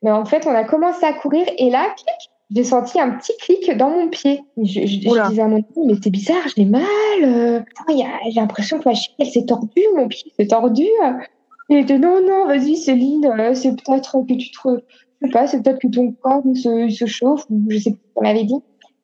Mais 0.02 0.12
en 0.12 0.26
fait, 0.26 0.46
on 0.46 0.54
a 0.54 0.66
commencé 0.66 1.06
à 1.06 1.14
courir 1.14 1.46
et 1.58 1.70
là, 1.70 1.86
clic, 1.96 2.32
j'ai 2.54 2.64
senti 2.66 3.00
un 3.00 3.12
petit 3.12 3.32
clic 3.40 3.78
dans 3.78 3.90
mon 3.90 4.10
pied. 4.10 4.44
Je, 4.58 4.82
je, 4.86 5.30
disais 5.30 5.42
à 5.42 5.48
mon 5.48 5.56
ami, 5.58 5.66
mais 5.86 5.94
c'est 6.04 6.10
bizarre, 6.10 6.44
j'ai 6.58 6.66
mal. 6.66 6.84
euh, 7.24 7.62
j'ai 7.88 8.40
l'impression 8.40 8.80
que 8.80 8.90
ma 8.90 8.94
cheville, 8.94 9.16
elle 9.20 9.28
s'est 9.28 9.46
tordue, 9.46 9.82
mon 9.96 10.10
pied 10.10 10.34
s'est 10.38 10.48
tordu. 10.48 10.86
Il 11.70 11.78
était 11.78 11.98
non, 11.98 12.22
non, 12.26 12.46
vas-y, 12.46 12.78
Céline, 12.78 13.26
euh, 13.26 13.54
c'est 13.56 13.72
peut-être 13.72 14.18
que 14.28 14.34
tu 14.34 14.52
te. 14.52 14.70
Je 15.22 15.28
sais 15.28 15.32
pas, 15.32 15.48
c'est 15.48 15.62
peut-être 15.64 15.80
que 15.80 15.88
ton 15.88 16.12
corps 16.12 16.44
se, 16.54 16.90
se 16.90 17.06
chauffe, 17.06 17.46
ou 17.50 17.62
je 17.70 17.78
sais 17.80 17.92
pas 17.92 17.98
ce 17.98 18.14
qu'on 18.14 18.24
m'avait 18.24 18.44
dit. 18.44 18.60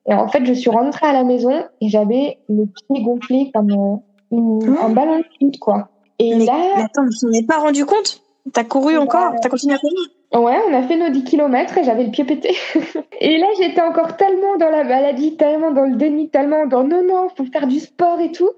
Et 0.08 0.14
en 0.14 0.28
fait, 0.28 0.44
je 0.44 0.52
suis 0.52 0.70
rentrée 0.70 1.06
à 1.06 1.12
la 1.12 1.24
maison 1.24 1.64
et 1.80 1.88
j'avais 1.88 2.38
le 2.48 2.64
pied 2.66 3.02
gonflé 3.02 3.50
comme 3.54 3.70
euh, 3.70 3.96
une- 4.30 4.76
Oh. 4.78 4.84
un 4.84 4.90
ballon 4.90 5.18
de 5.18 5.24
foot, 5.40 5.58
quoi. 5.58 5.88
Et 6.18 6.34
mais, 6.36 6.44
là, 6.44 6.52
mais 6.76 6.82
attends, 6.82 7.08
tu 7.08 7.18
t'en 7.26 7.32
es 7.32 7.42
pas 7.44 7.58
rendu 7.58 7.84
compte? 7.84 8.20
T'as 8.52 8.64
couru 8.64 8.96
encore? 8.96 9.32
T'as 9.40 9.48
continué 9.48 9.74
à 9.74 9.78
courir? 9.78 9.98
Ouais, 10.34 10.58
on 10.68 10.74
a 10.74 10.82
fait 10.82 10.96
nos 10.96 11.10
10 11.10 11.24
km 11.24 11.78
et 11.78 11.84
j'avais 11.84 12.04
le 12.04 12.10
pied 12.10 12.24
pété. 12.24 12.54
et 13.20 13.38
là, 13.38 13.46
j'étais 13.58 13.82
encore 13.82 14.16
tellement 14.16 14.56
dans 14.58 14.70
la 14.70 14.82
maladie, 14.84 15.36
tellement 15.36 15.70
dans 15.72 15.84
le 15.84 15.96
déni, 15.96 16.28
tellement 16.30 16.66
dans 16.66 16.84
non, 16.84 17.02
non, 17.06 17.28
faut 17.36 17.44
faire 17.52 17.66
du 17.66 17.78
sport 17.80 18.18
et 18.20 18.32
tout. 18.32 18.50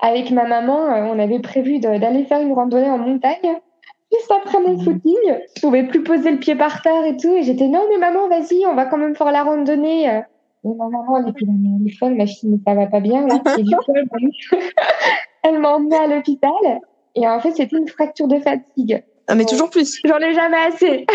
Avec 0.00 0.30
ma 0.30 0.46
maman, 0.46 0.86
euh, 0.86 1.12
on 1.12 1.18
avait 1.18 1.40
prévu 1.40 1.78
d'aller 1.78 2.24
faire 2.24 2.40
une 2.40 2.52
randonnée 2.52 2.90
en 2.90 2.98
montagne 2.98 3.60
juste 4.12 4.30
après 4.30 4.60
mon 4.60 4.78
footing. 4.78 5.38
Je 5.56 5.60
pouvais 5.60 5.84
plus 5.84 6.02
poser 6.02 6.30
le 6.30 6.38
pied 6.38 6.54
par 6.54 6.82
terre 6.82 7.04
et 7.04 7.16
tout. 7.16 7.34
Et 7.34 7.42
j'étais, 7.42 7.68
non, 7.68 7.84
mais 7.90 7.98
maman, 7.98 8.28
vas-y, 8.28 8.66
on 8.66 8.74
va 8.74 8.86
quand 8.86 8.98
même 8.98 9.14
faire 9.14 9.30
la 9.30 9.44
randonnée. 9.44 10.04
Et 10.04 10.68
ma 10.68 10.88
maman, 10.88 11.18
elle 11.18 11.30
était 11.30 11.44
elle 11.44 11.86
est 11.86 11.96
folle, 11.98 12.14
ma 12.14 12.26
fille, 12.26 12.50
mais 12.50 12.58
ça 12.66 12.74
va 12.74 12.86
pas 12.86 13.00
bien, 13.00 13.26
là. 13.26 13.40
Et 13.58 13.62
du 13.62 13.76
coup, 13.76 13.92
elle 15.42 15.58
m'a 15.58 15.76
emmenée 15.76 15.96
à 15.96 16.06
l'hôpital. 16.06 16.80
Et 17.14 17.26
en 17.26 17.40
fait, 17.40 17.52
c'était 17.52 17.76
une 17.76 17.88
fracture 17.88 18.28
de 18.28 18.38
fatigue. 18.38 19.02
Ah, 19.30 19.36
mais 19.36 19.44
toujours 19.44 19.70
plus. 19.70 20.00
J'en 20.04 20.18
ai 20.18 20.34
jamais 20.34 20.56
assez. 20.56 21.06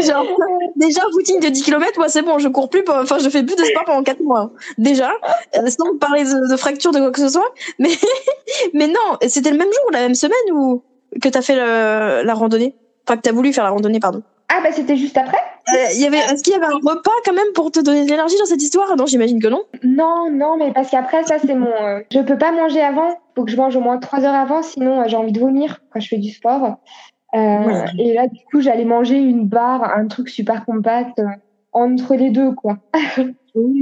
Genre, 0.00 0.26
déjà, 0.74 1.02
footing 1.12 1.38
de 1.38 1.48
10 1.48 1.62
km, 1.62 1.98
moi, 1.98 2.08
c'est 2.08 2.22
bon, 2.22 2.38
je 2.38 2.48
cours 2.48 2.70
plus, 2.70 2.82
enfin, 2.88 3.18
je 3.18 3.28
fais 3.28 3.42
plus 3.42 3.56
de 3.56 3.64
sport 3.64 3.84
pendant 3.84 4.02
4 4.02 4.20
mois. 4.22 4.52
Déjà, 4.78 5.12
euh, 5.56 5.66
sans 5.66 5.98
parler 5.98 6.24
de, 6.24 6.50
de, 6.50 6.56
fracture 6.56 6.92
de 6.92 6.98
quoi 6.98 7.10
que 7.10 7.20
ce 7.20 7.28
soit. 7.28 7.52
Mais, 7.78 7.90
mais 8.72 8.86
non, 8.88 9.18
c'était 9.28 9.50
le 9.50 9.58
même 9.58 9.68
jour, 9.68 9.90
la 9.92 10.00
même 10.00 10.14
semaine 10.14 10.52
où, 10.52 10.82
que 11.20 11.28
t'as 11.28 11.42
fait 11.42 11.56
le, 11.56 12.22
la 12.24 12.34
randonnée. 12.34 12.74
Enfin, 13.06 13.18
que 13.18 13.22
t'as 13.22 13.32
voulu 13.32 13.52
faire 13.52 13.64
la 13.64 13.70
randonnée, 13.70 14.00
pardon. 14.00 14.22
Ah, 14.48 14.60
bah, 14.62 14.70
c'était 14.72 14.96
juste 14.96 15.18
après? 15.18 15.38
Euh, 15.74 15.92
y 15.94 16.06
avait, 16.06 16.18
est-ce 16.18 16.42
qu'il 16.42 16.52
y 16.52 16.56
avait 16.56 16.66
un 16.66 16.76
repas 16.76 17.10
quand 17.24 17.32
même 17.32 17.52
pour 17.54 17.72
te 17.72 17.80
donner 17.80 18.04
de 18.04 18.10
l'énergie 18.10 18.38
dans 18.38 18.46
cette 18.46 18.62
histoire? 18.62 18.96
Non, 18.96 19.06
j'imagine 19.06 19.42
que 19.42 19.48
non. 19.48 19.64
Non, 19.82 20.30
non, 20.30 20.56
mais 20.56 20.72
parce 20.72 20.90
qu'après, 20.90 21.24
ça, 21.24 21.36
c'est 21.44 21.54
mon. 21.54 21.66
Euh, 21.66 22.00
je 22.12 22.20
peux 22.20 22.38
pas 22.38 22.52
manger 22.52 22.80
avant. 22.80 23.18
Faut 23.34 23.44
que 23.44 23.50
je 23.50 23.56
mange 23.56 23.74
au 23.74 23.80
moins 23.80 23.98
3 23.98 24.24
heures 24.24 24.34
avant, 24.34 24.62
sinon 24.62 25.00
euh, 25.00 25.04
j'ai 25.08 25.16
envie 25.16 25.32
de 25.32 25.40
vomir 25.40 25.80
quand 25.92 26.00
je 26.00 26.08
fais 26.08 26.18
du 26.18 26.30
sport. 26.30 26.76
Euh, 27.34 27.84
Et 27.98 28.14
là, 28.14 28.28
du 28.28 28.38
coup, 28.50 28.60
j'allais 28.60 28.84
manger 28.84 29.16
une 29.16 29.46
barre, 29.46 29.82
un 29.96 30.06
truc 30.06 30.28
super 30.28 30.64
compact 30.64 31.20
entre 31.76 32.14
les 32.14 32.30
deux, 32.30 32.52
quoi. 32.52 32.78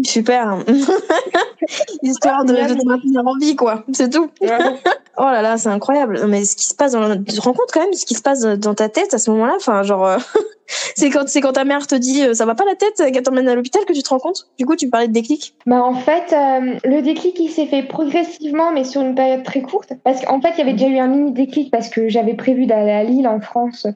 super. 0.03 0.59
Histoire 2.03 2.45
de, 2.45 2.53
de 2.53 2.81
te 2.81 2.87
maintenir 2.87 3.27
en 3.27 3.37
vie, 3.39 3.57
quoi. 3.57 3.85
C'est 3.93 4.11
tout. 4.11 4.29
oh 4.43 5.23
là 5.23 5.43
là, 5.43 5.57
c'est 5.57 5.69
incroyable. 5.69 6.21
Mais 6.27 6.45
ce 6.45 6.57
qui 6.57 6.65
se 6.65 6.75
passe 6.75 6.93
dans, 6.93 7.17
tu 7.17 7.37
te 7.37 7.41
rends 7.41 7.53
compte 7.53 7.71
quand 7.73 7.81
même 7.81 7.93
ce 7.93 8.05
qui 8.05 8.15
se 8.15 8.23
passe 8.23 8.41
dans 8.43 8.75
ta 8.75 8.89
tête 8.89 9.15
à 9.15 9.19
ce 9.19 9.31
moment-là. 9.31 9.55
Enfin, 9.57 9.83
genre, 9.83 10.07
euh, 10.07 10.19
c'est 10.97 11.11
quand, 11.11 11.29
c'est 11.29 11.41
quand 11.41 11.53
ta 11.53 11.65
mère 11.65 11.87
te 11.87 11.95
dit 11.95 12.23
euh, 12.23 12.35
ça 12.35 12.47
va 12.47 12.55
pas 12.55 12.65
la 12.65 12.75
tête, 12.75 12.97
qu'elle 12.97 13.23
t'emmène 13.23 13.49
à 13.49 13.55
l'hôpital 13.55 13.85
que 13.85 13.93
tu 13.93 14.03
te 14.03 14.09
rends 14.09 14.19
compte? 14.19 14.49
Du 14.59 14.67
coup, 14.67 14.77
tu 14.77 14.89
parlais 14.89 15.09
de 15.09 15.13
déclic. 15.13 15.55
Bah, 15.67 15.83
en 15.83 15.95
fait, 15.95 16.33
euh, 16.33 16.79
le 16.85 17.01
déclic, 17.03 17.39
il 17.39 17.51
s'est 17.51 17.67
fait 17.67 17.85
progressivement, 17.85 18.73
mais 18.73 18.85
sur 18.85 19.01
une 19.03 19.15
période 19.15 19.45
très 19.45 19.63
courte. 19.63 19.93
Parce 20.03 20.25
qu'en 20.25 20.41
fait, 20.41 20.51
il 20.55 20.59
y 20.59 20.63
avait 20.63 20.73
déjà 20.73 20.89
eu 20.89 20.99
un 20.99 21.09
mini 21.09 21.33
déclic 21.33 21.71
parce 21.71 21.89
que 21.89 22.09
j'avais 22.09 22.35
prévu 22.35 22.67
d'aller 22.67 22.93
à 22.93 23.05
Lille, 23.05 23.29
en 23.29 23.41
France, 23.41 23.87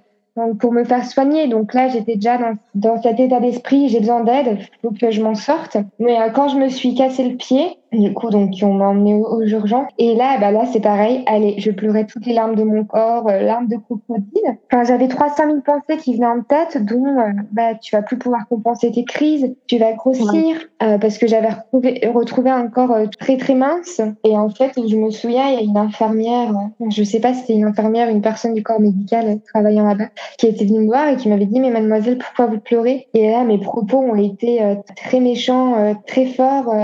pour 0.59 0.72
me 0.72 0.85
faire 0.85 1.05
soigner. 1.05 1.48
Donc 1.48 1.74
là, 1.74 1.88
j'étais 1.88 2.14
déjà 2.14 2.38
dans, 2.38 2.57
dans 2.74 3.03
cet 3.03 3.20
état 3.20 3.40
d'esprit, 3.40 3.88
j'ai 3.88 4.01
besoin 4.01 4.24
d'aide, 4.24 4.59
il 4.61 4.68
faut 4.83 4.90
que 4.90 5.11
je 5.11 5.22
m'en 5.22 5.35
sorte. 5.35 5.77
Mais 5.98 6.20
euh, 6.20 6.31
quand 6.31 6.48
je 6.48 6.57
me 6.57 6.68
suis 6.68 6.94
cassé 6.94 7.29
le 7.29 7.37
pied, 7.37 7.79
du 7.92 8.12
coup, 8.12 8.31
donc 8.31 8.53
on 8.62 8.74
m'a 8.74 8.88
emmené 8.88 9.14
aux, 9.14 9.42
urgences. 9.42 9.88
Et 9.98 10.14
là, 10.14 10.37
bah 10.38 10.51
là, 10.51 10.64
c'est 10.70 10.81
pareil. 10.81 11.22
Allez, 11.27 11.55
je 11.59 11.70
pleurais 11.70 12.05
toutes 12.07 12.27
les 12.27 12.35
larmes 12.35 12.55
de 12.55 12.62
mon 12.62 12.85
corps, 12.85 13.29
euh, 13.29 13.40
larmes 13.40 13.66
de 13.66 13.77
crocodile. 13.77 14.59
Enfin, 14.70 14.85
j'avais 14.85 15.09
300 15.09 15.44
000 15.46 15.61
pensées 15.61 15.96
qui 15.98 16.14
venaient 16.14 16.27
en 16.27 16.42
tête, 16.42 16.85
dont 16.85 17.18
euh, 17.18 17.33
bah 17.53 17.74
tu 17.74 17.96
vas 17.96 18.03
plus 18.03 18.18
pouvoir 18.18 18.46
compenser 18.48 18.92
tes 18.92 19.05
crises, 19.05 19.55
tu 19.66 19.79
vas 19.79 19.92
grossir, 19.92 20.57
euh, 20.83 20.98
parce 20.98 21.18
que 21.18 21.27
j'avais 21.27 21.48
retrouvé, 21.48 22.01
retrouvé 22.12 22.51
un 22.51 22.66
corps 22.68 22.94
très 23.18 23.37
très 23.37 23.55
mince. 23.55 24.01
Et 24.24 24.37
en 24.37 24.51
fait, 24.51 24.72
je 24.77 24.96
me 24.96 25.11
souviens, 25.11 25.48
il 25.48 25.55
y 25.55 25.59
a 25.59 25.62
une 25.62 25.79
infirmière, 25.79 26.53
je 26.90 27.03
sais 27.03 27.20
pas 27.20 27.33
si 27.33 27.40
c'était 27.40 27.55
une 27.55 27.64
infirmière, 27.64 28.09
une 28.09 28.22
personne 28.22 28.55
du 28.55 28.62
corps 28.62 28.81
médical 28.81 29.40
travaillant 29.53 29.87
là-bas, 29.87 30.09
qui 30.37 30.46
était 30.46 30.64
venue 30.64 30.81
me 30.81 30.87
voir 30.87 31.09
et 31.09 31.16
qui 31.16 31.29
m'avait 31.29 31.46
dit 31.46 31.61
mais 31.61 31.70
mademoiselle, 31.70 32.18
pourquoi 32.18 32.46
vous 32.46 32.61
pleurez? 32.61 33.09
Et 33.14 33.31
là, 33.31 33.44
mes 33.44 33.59
propos 33.59 33.98
ont 33.98 34.14
été 34.14 34.77
très 34.96 35.20
méchants, 35.20 35.94
très 36.07 36.27
forts 36.27 36.74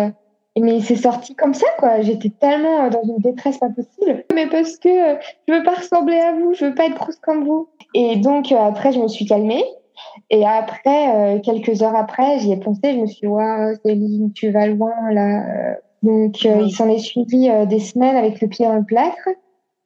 mais 0.61 0.81
c'est 0.81 0.97
sorti 0.97 1.35
comme 1.35 1.55
ça, 1.55 1.67
quoi. 1.79 2.01
J'étais 2.03 2.31
tellement 2.31 2.85
euh, 2.85 2.91
dans 2.91 3.03
une 3.03 3.19
détresse 3.19 3.59
pas 3.59 3.71
possible. 3.71 4.25
Mais 4.35 4.49
parce 4.49 4.77
que 4.77 4.89
euh, 4.89 5.17
je 5.49 5.55
veux 5.55 5.63
pas 5.65 5.75
ressembler 5.75 6.19
à 6.19 6.33
vous, 6.33 6.55
je 6.55 6.67
veux 6.67 6.75
pas 6.75 6.87
être 6.87 6.95
grosse 6.95 7.17
comme 7.17 7.45
vous. 7.45 7.69
Et 7.95 8.17
donc, 8.17 8.53
euh, 8.53 8.57
après, 8.57 8.93
je 8.93 9.01
me 9.01 9.09
suis 9.09 9.27
calmée. 9.27 9.65
Et 10.29 10.45
après, 10.45 11.41
quelques 11.45 11.83
heures 11.83 11.95
après, 11.95 12.41
j'y 12.41 12.51
ai 12.51 12.57
pensé. 12.57 12.81
Je 12.85 12.99
me 12.99 13.07
suis 13.07 13.21
dit, 13.21 13.27
waouh, 13.29 13.77
Céline, 13.85 14.33
tu 14.33 14.51
vas 14.51 14.67
loin, 14.67 14.93
là. 15.13 15.77
Donc, 16.03 16.43
il 16.43 16.73
s'en 16.73 16.89
est 16.89 16.99
suivi 16.99 17.49
des 17.69 17.79
semaines 17.79 18.17
avec 18.17 18.41
le 18.41 18.49
pied 18.49 18.67
dans 18.67 18.75
le 18.75 18.83
plâtre. 18.83 19.29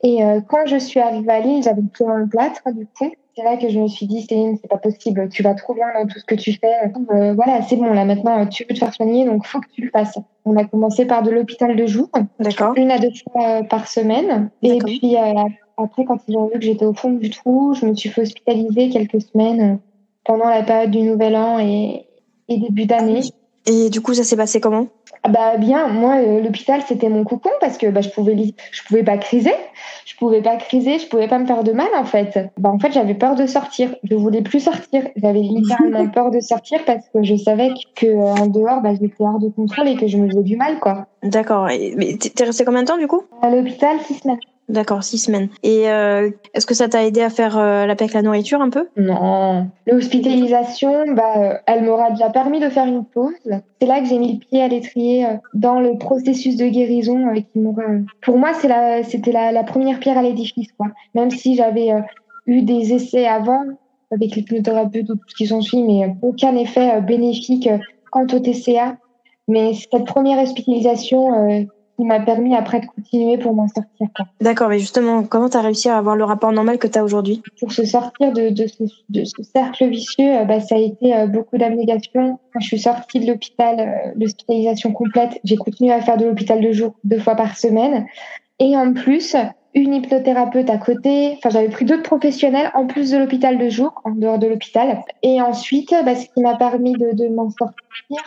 Et 0.02 0.20
quand 0.48 0.64
je 0.64 0.78
suis 0.78 0.98
arrivée 0.98 1.30
à 1.30 1.40
Lille, 1.40 1.62
j'avais 1.62 1.82
le 1.82 1.88
pied 1.88 2.06
dans 2.06 2.14
le 2.16 2.26
plâtre, 2.26 2.62
du 2.72 2.86
coup 2.86 3.10
c'est 3.38 3.44
là 3.44 3.56
que 3.56 3.68
je 3.68 3.78
me 3.78 3.86
suis 3.86 4.06
dit, 4.06 4.22
Céline, 4.22 4.58
c'est 4.60 4.68
pas 4.68 4.78
possible, 4.78 5.28
tu 5.28 5.44
vas 5.44 5.54
trop 5.54 5.72
bien 5.72 5.86
dans 5.94 6.06
tout 6.08 6.18
ce 6.18 6.24
que 6.24 6.34
tu 6.34 6.54
fais. 6.54 6.90
Euh, 7.12 7.34
voilà, 7.34 7.62
c'est 7.62 7.76
bon, 7.76 7.92
là 7.92 8.04
maintenant, 8.04 8.44
tu 8.46 8.64
veux 8.64 8.74
te 8.74 8.78
faire 8.80 8.92
soigner, 8.92 9.24
donc 9.26 9.46
faut 9.46 9.60
que 9.60 9.68
tu 9.72 9.82
le 9.82 9.90
fasses. 9.90 10.18
On 10.44 10.56
a 10.56 10.64
commencé 10.64 11.04
par 11.04 11.22
de 11.22 11.30
l'hôpital 11.30 11.76
de 11.76 11.86
jour, 11.86 12.08
une 12.76 12.90
à 12.90 12.98
deux 12.98 13.12
fois 13.30 13.62
par 13.62 13.86
semaine. 13.86 14.50
Et 14.62 14.78
puis 14.78 15.16
euh, 15.16 15.34
après, 15.76 16.04
quand 16.04 16.18
ils 16.26 16.36
ont 16.36 16.46
vu 16.46 16.54
que 16.54 16.62
j'étais 16.62 16.84
au 16.84 16.94
fond 16.94 17.10
du 17.10 17.30
trou, 17.30 17.74
je 17.74 17.86
me 17.86 17.94
suis 17.94 18.08
fait 18.08 18.22
hospitaliser 18.22 18.88
quelques 18.88 19.20
semaines 19.20 19.78
pendant 20.24 20.48
la 20.48 20.64
période 20.64 20.90
du 20.90 21.02
Nouvel 21.02 21.36
An 21.36 21.60
et, 21.60 22.06
et 22.48 22.58
début 22.58 22.86
d'année. 22.86 23.20
Et 23.66 23.88
du 23.88 24.00
coup, 24.00 24.14
ça 24.14 24.24
s'est 24.24 24.36
passé 24.36 24.60
comment? 24.60 24.88
Bah 25.28 25.56
bien, 25.56 25.88
moi 25.88 26.16
euh, 26.16 26.40
l'hôpital 26.40 26.82
c'était 26.86 27.08
mon 27.08 27.24
cocon 27.24 27.50
parce 27.60 27.78
que 27.78 27.86
bah, 27.88 28.00
je 28.00 28.08
pouvais 28.10 28.36
je 28.72 28.82
pouvais 28.84 29.02
pas 29.02 29.18
criser, 29.18 29.54
je 30.06 30.14
pouvais 30.16 30.42
pas 30.42 30.56
criser, 30.56 30.98
je 30.98 31.08
pouvais 31.08 31.28
pas 31.28 31.38
me 31.38 31.46
faire 31.46 31.64
de 31.64 31.72
mal 31.72 31.88
en 31.96 32.04
fait. 32.04 32.50
Bah 32.56 32.70
en 32.70 32.78
fait 32.78 32.92
j'avais 32.92 33.14
peur 33.14 33.34
de 33.34 33.46
sortir, 33.46 33.94
je 34.04 34.14
voulais 34.14 34.42
plus 34.42 34.60
sortir, 34.60 35.08
j'avais 35.16 35.40
littéralement 35.40 36.08
peur 36.14 36.30
de 36.30 36.40
sortir 36.40 36.80
parce 36.84 37.08
que 37.08 37.22
je 37.22 37.36
savais 37.36 37.70
que 37.94 38.06
euh, 38.06 38.34
en 38.34 38.46
dehors 38.46 38.80
bah 38.80 38.90
j'étais 38.92 39.14
hors 39.20 39.38
de 39.38 39.48
contrôle 39.48 39.88
et 39.88 39.96
que 39.96 40.06
je 40.06 40.16
me 40.16 40.28
faisais 40.28 40.42
du 40.42 40.56
mal 40.56 40.78
quoi. 40.78 41.06
D'accord. 41.22 41.66
Mais 41.66 42.16
t'es 42.16 42.44
resté 42.44 42.64
combien 42.64 42.82
de 42.82 42.88
temps 42.88 42.98
du 42.98 43.08
coup? 43.08 43.22
À 43.42 43.50
l'hôpital 43.50 43.98
six 44.00 44.14
semaines. 44.14 44.38
D'accord, 44.68 45.02
six 45.02 45.18
semaines. 45.18 45.48
Et 45.62 45.88
euh, 45.88 46.30
est-ce 46.52 46.66
que 46.66 46.74
ça 46.74 46.88
t'a 46.88 47.06
aidé 47.06 47.22
à 47.22 47.30
faire 47.30 47.56
euh, 47.56 47.86
la 47.86 47.96
paix 47.96 48.04
avec 48.04 48.14
la 48.14 48.20
nourriture 48.20 48.60
un 48.60 48.68
peu? 48.68 48.88
Non. 48.98 49.68
L'hospitalisation, 49.86 51.14
bah, 51.14 51.32
euh, 51.36 51.54
elle 51.66 51.84
m'aura 51.84 52.10
déjà 52.10 52.28
permis 52.28 52.60
de 52.60 52.68
faire 52.68 52.84
une 52.84 53.04
pause. 53.04 53.32
C'est 53.80 53.86
là 53.86 54.00
que 54.00 54.06
j'ai 54.06 54.18
mis 54.18 54.34
le 54.34 54.38
pied 54.38 54.62
à 54.62 54.68
l'étrier 54.68 55.24
euh, 55.24 55.36
dans 55.54 55.80
le 55.80 55.96
processus 55.96 56.56
de 56.56 56.66
guérison 56.66 57.32
qui 57.34 57.58
m'aura. 57.58 57.82
Pour 58.20 58.36
moi, 58.36 58.52
c'est 58.52 58.68
la, 58.68 59.02
c'était 59.04 59.32
la, 59.32 59.52
la, 59.52 59.64
première 59.64 60.00
pierre 60.00 60.18
à 60.18 60.22
l'édifice, 60.22 60.70
quoi. 60.72 60.88
Même 61.14 61.30
si 61.30 61.54
j'avais 61.54 61.90
eu 62.46 62.60
des 62.60 62.92
essais 62.92 63.26
avant 63.26 63.62
avec 64.10 64.36
l'hypnothérapeute 64.36 65.08
ou 65.08 65.14
tout 65.14 65.28
ce 65.28 65.34
qui 65.34 65.46
s'en 65.46 65.62
suit, 65.62 65.82
mais 65.82 66.14
aucun 66.20 66.54
effet 66.56 67.00
bénéfique 67.00 67.70
quant 68.10 68.24
au 68.24 68.38
TCA. 68.38 68.96
Mais 69.48 69.72
cette 69.72 70.04
première 70.04 70.42
hospitalisation 70.42 71.66
qui 71.98 72.04
m'a 72.04 72.20
permis 72.20 72.54
après 72.54 72.78
de 72.80 72.86
continuer 72.86 73.38
pour 73.38 73.54
m'en 73.54 73.66
sortir. 73.66 74.06
D'accord, 74.40 74.68
mais 74.68 74.78
justement, 74.78 75.24
comment 75.24 75.48
tu 75.48 75.56
as 75.56 75.62
réussi 75.62 75.88
à 75.88 75.98
avoir 75.98 76.14
le 76.14 76.22
rapport 76.22 76.52
normal 76.52 76.78
que 76.78 76.86
tu 76.86 76.96
as 76.96 77.02
aujourd'hui? 77.02 77.42
Pour 77.58 77.72
se 77.72 77.84
sortir 77.84 78.32
de, 78.32 78.50
de, 78.50 78.66
ce, 78.68 78.84
de, 79.08 79.24
ce, 79.24 79.42
cercle 79.42 79.88
vicieux, 79.88 80.38
euh, 80.38 80.44
bah, 80.44 80.60
ça 80.60 80.76
a 80.76 80.78
été 80.78 81.14
euh, 81.14 81.26
beaucoup 81.26 81.58
d'abnégation. 81.58 82.38
Quand 82.52 82.60
je 82.60 82.66
suis 82.66 82.78
sortie 82.78 83.18
de 83.18 83.26
l'hôpital, 83.26 83.80
euh, 83.80 84.12
l'hospitalisation 84.14 84.92
complète, 84.92 85.40
j'ai 85.42 85.56
continué 85.56 85.92
à 85.92 86.00
faire 86.00 86.16
de 86.16 86.26
l'hôpital 86.26 86.60
de 86.60 86.70
jour 86.70 86.94
deux 87.02 87.18
fois 87.18 87.34
par 87.34 87.56
semaine. 87.56 88.06
Et 88.60 88.76
en 88.76 88.92
plus, 88.92 89.34
une 89.74 89.94
hypnothérapeute 89.94 90.70
à 90.70 90.78
côté. 90.78 91.34
Enfin, 91.38 91.50
j'avais 91.50 91.68
pris 91.68 91.84
d'autres 91.84 92.04
professionnels 92.04 92.70
en 92.74 92.86
plus 92.86 93.10
de 93.10 93.18
l'hôpital 93.18 93.58
de 93.58 93.68
jour, 93.68 94.00
en 94.04 94.12
dehors 94.12 94.38
de 94.38 94.46
l'hôpital. 94.46 95.00
Et 95.24 95.42
ensuite, 95.42 95.92
bah, 96.04 96.14
ce 96.14 96.26
qui 96.32 96.42
m'a 96.42 96.56
permis 96.56 96.92
de, 96.92 97.10
de 97.12 97.28
m'en 97.28 97.50
sortir, 97.50 98.22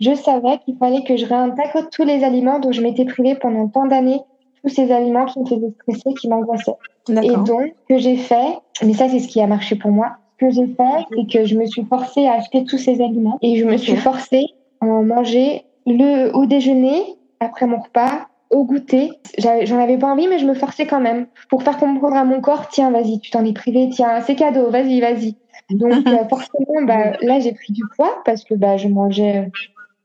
je 0.00 0.14
savais 0.14 0.58
qu'il 0.64 0.76
fallait 0.76 1.02
que 1.02 1.16
je 1.16 1.26
réintègre 1.26 1.88
tous 1.90 2.04
les 2.04 2.24
aliments 2.24 2.58
dont 2.58 2.72
je 2.72 2.82
m'étais 2.82 3.04
privée 3.04 3.34
pendant 3.34 3.68
tant 3.68 3.86
d'années, 3.86 4.20
tous 4.62 4.70
ces 4.70 4.92
aliments 4.92 5.26
qui 5.26 5.40
me 5.40 5.46
faisaient 5.46 5.74
stresser, 5.82 6.14
qui 6.14 6.28
m'angoissaient. 6.28 6.72
Et 7.08 7.36
donc, 7.36 7.74
ce 7.88 7.94
que 7.94 7.98
j'ai 7.98 8.16
fait, 8.16 8.58
mais 8.82 8.94
ça 8.94 9.08
c'est 9.08 9.20
ce 9.20 9.28
qui 9.28 9.40
a 9.40 9.46
marché 9.46 9.76
pour 9.76 9.90
moi, 9.90 10.16
ce 10.38 10.46
que 10.46 10.52
j'ai 10.52 10.66
fait, 10.66 11.06
c'est 11.10 11.38
que 11.38 11.44
je 11.46 11.56
me 11.56 11.66
suis 11.66 11.84
forcée 11.84 12.26
à 12.26 12.34
acheter 12.34 12.64
tous 12.64 12.78
ces 12.78 13.00
aliments 13.00 13.38
et 13.42 13.56
je 13.56 13.64
me 13.64 13.76
suis 13.76 13.96
forcée 13.96 14.46
à 14.80 14.86
en 14.86 15.02
manger 15.02 15.64
le 15.86 16.34
au 16.34 16.46
déjeuner, 16.46 17.02
après 17.40 17.66
mon 17.66 17.78
repas, 17.78 18.26
au 18.50 18.64
goûter. 18.64 19.10
J'en 19.38 19.78
avais 19.78 19.98
pas 19.98 20.08
envie, 20.08 20.28
mais 20.28 20.38
je 20.38 20.46
me 20.46 20.54
forçais 20.54 20.86
quand 20.86 21.00
même 21.00 21.26
pour 21.48 21.62
faire 21.62 21.78
comprendre 21.78 22.16
à 22.16 22.24
mon 22.24 22.40
corps, 22.40 22.68
tiens, 22.68 22.90
vas-y, 22.90 23.20
tu 23.20 23.30
t'en 23.30 23.44
es 23.44 23.52
privé, 23.52 23.88
tiens, 23.90 24.20
c'est 24.20 24.34
cadeau, 24.34 24.70
vas-y, 24.70 25.00
vas-y. 25.00 25.36
Donc 25.70 25.92
euh, 26.06 26.28
forcément, 26.28 26.82
bah, 26.82 27.16
là 27.22 27.40
j'ai 27.40 27.52
pris 27.52 27.72
du 27.72 27.82
poids 27.96 28.22
parce 28.24 28.44
que 28.44 28.54
bah, 28.54 28.76
je 28.76 28.88
mangeais 28.88 29.50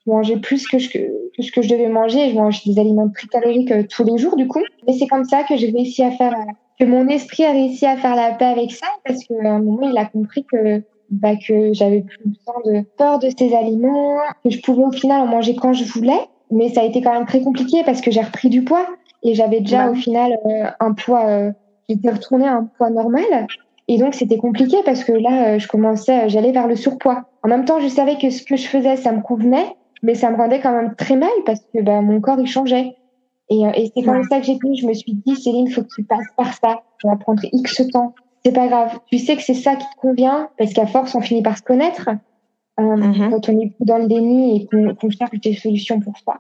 je 0.06 0.12
mangeais 0.12 0.38
plus 0.38 0.68
que, 0.68 0.80
je, 0.80 0.90
que, 0.90 1.00
ce 1.40 1.52
que 1.52 1.62
je 1.62 1.70
devais 1.70 1.90
manger. 1.90 2.30
Je 2.30 2.36
mangeais 2.36 2.62
des 2.66 2.80
aliments 2.80 3.10
très 3.10 3.28
caloriques 3.28 3.72
euh, 3.72 3.84
tous 3.90 4.04
les 4.04 4.18
jours, 4.18 4.36
du 4.36 4.48
coup. 4.48 4.62
Mais 4.88 4.94
c'est 4.94 5.08
comme 5.08 5.26
ça 5.26 5.44
que 5.44 5.56
j'ai 5.58 5.72
réussi 5.72 6.04
à 6.04 6.12
faire, 6.12 6.34
euh, 6.34 6.52
que 6.80 6.86
mon 6.86 7.08
esprit 7.08 7.44
a 7.44 7.52
réussi 7.52 7.86
à 7.86 7.98
faire 7.98 8.16
la 8.16 8.32
paix 8.32 8.46
avec 8.46 8.72
ça, 8.72 8.88
parce 9.06 9.24
qu'à 9.26 9.36
un 9.44 9.60
moment, 9.60 9.90
il 9.90 9.98
a 9.98 10.06
compris 10.06 10.46
que, 10.46 10.82
bah, 11.10 11.36
que 11.36 11.74
j'avais 11.74 12.02
plus 12.02 12.20
besoin 12.26 12.56
de 12.66 12.86
peur 12.98 13.20
de 13.20 13.30
ces 13.38 13.54
aliments, 13.54 14.18
que 14.44 14.50
je 14.50 14.60
pouvais 14.62 14.84
au 14.84 14.92
final 14.92 15.22
en 15.22 15.28
manger 15.28 15.56
quand 15.56 15.74
je 15.74 15.84
voulais. 15.86 16.20
Mais 16.50 16.70
ça 16.70 16.82
a 16.82 16.84
été 16.84 17.02
quand 17.02 17.14
même 17.14 17.26
très 17.26 17.42
compliqué 17.42 17.84
parce 17.86 18.02
que 18.02 18.12
j'ai 18.12 18.22
repris 18.22 18.50
du 18.50 18.64
poids 18.64 18.86
et 19.24 19.36
j'avais 19.36 19.62
déjà 19.62 19.90
au 19.90 19.94
final 19.94 20.38
euh, 20.46 20.66
un 20.82 20.92
poids, 20.94 21.54
j'étais 21.88 22.10
retournée 22.10 22.48
à 22.48 22.56
un 22.56 22.70
poids 22.78 22.90
normal. 22.90 23.48
Et 23.88 23.98
donc 23.98 24.16
c'était 24.16 24.38
compliqué 24.38 24.76
parce 24.84 25.06
que 25.06 25.14
là, 25.14 25.58
je 25.58 25.68
commençais, 25.70 26.28
j'allais 26.28 26.52
vers 26.52 26.68
le 26.68 26.76
surpoids. 26.76 27.24
En 27.44 27.48
même 27.48 27.64
temps, 27.64 27.80
je 27.80 27.88
savais 27.88 28.18
que 28.18 28.30
ce 28.30 28.44
que 28.44 28.58
je 28.58 28.68
faisais, 28.68 28.98
ça 28.98 29.14
me 29.14 29.22
convenait, 29.22 29.76
mais 30.02 30.16
ça 30.16 30.30
me 30.32 30.38
rendait 30.38 30.60
quand 30.62 30.72
même 30.74 30.96
très 30.96 31.16
mal 31.16 31.30
parce 31.46 31.60
que 31.74 31.82
bah, 31.82 32.02
mon 32.02 32.20
corps 32.22 32.40
il 32.40 32.48
changeait. 32.48 32.94
Et, 33.50 33.66
euh, 33.66 33.72
et 33.76 33.92
c'est 33.96 34.04
comme 34.04 34.24
ça 34.30 34.40
que 34.40 34.46
j'ai 34.46 34.58
tenu. 34.58 34.76
Je 34.78 34.88
me 34.88 34.94
suis 34.94 35.14
dit, 35.14 35.36
Céline, 35.36 35.70
faut 35.70 35.82
que 35.82 35.88
tu 35.94 36.04
passes 36.06 36.26
par 36.38 36.48
ça. 36.54 36.80
Ça 37.02 37.10
va 37.10 37.16
prendre 37.18 37.42
X 37.52 37.82
temps. 37.92 38.14
C'est 38.46 38.54
pas 38.54 38.68
grave. 38.68 38.98
Tu 39.12 39.20
sais 39.20 39.36
que 39.36 39.44
c'est 39.44 39.54
ça 39.54 39.76
qui 39.76 39.84
te 39.86 40.00
convient, 40.00 40.50
parce 40.58 40.74
qu'à 40.74 40.88
force, 40.88 41.14
on 41.16 41.22
finit 41.22 41.44
par 41.44 41.58
se 41.58 41.62
connaître. 41.64 42.10
Euh, 42.80 42.84
Mhm. 42.96 43.30
Quand 43.30 43.50
on 43.50 43.60
est 43.60 43.74
dans 43.82 43.98
le 43.98 44.08
déni 44.08 44.62
et 44.62 44.68
qu'on 44.68 45.10
cherche 45.10 45.40
des 45.44 45.54
solutions 45.54 46.00
pour 46.00 46.14
ça. 46.26 46.36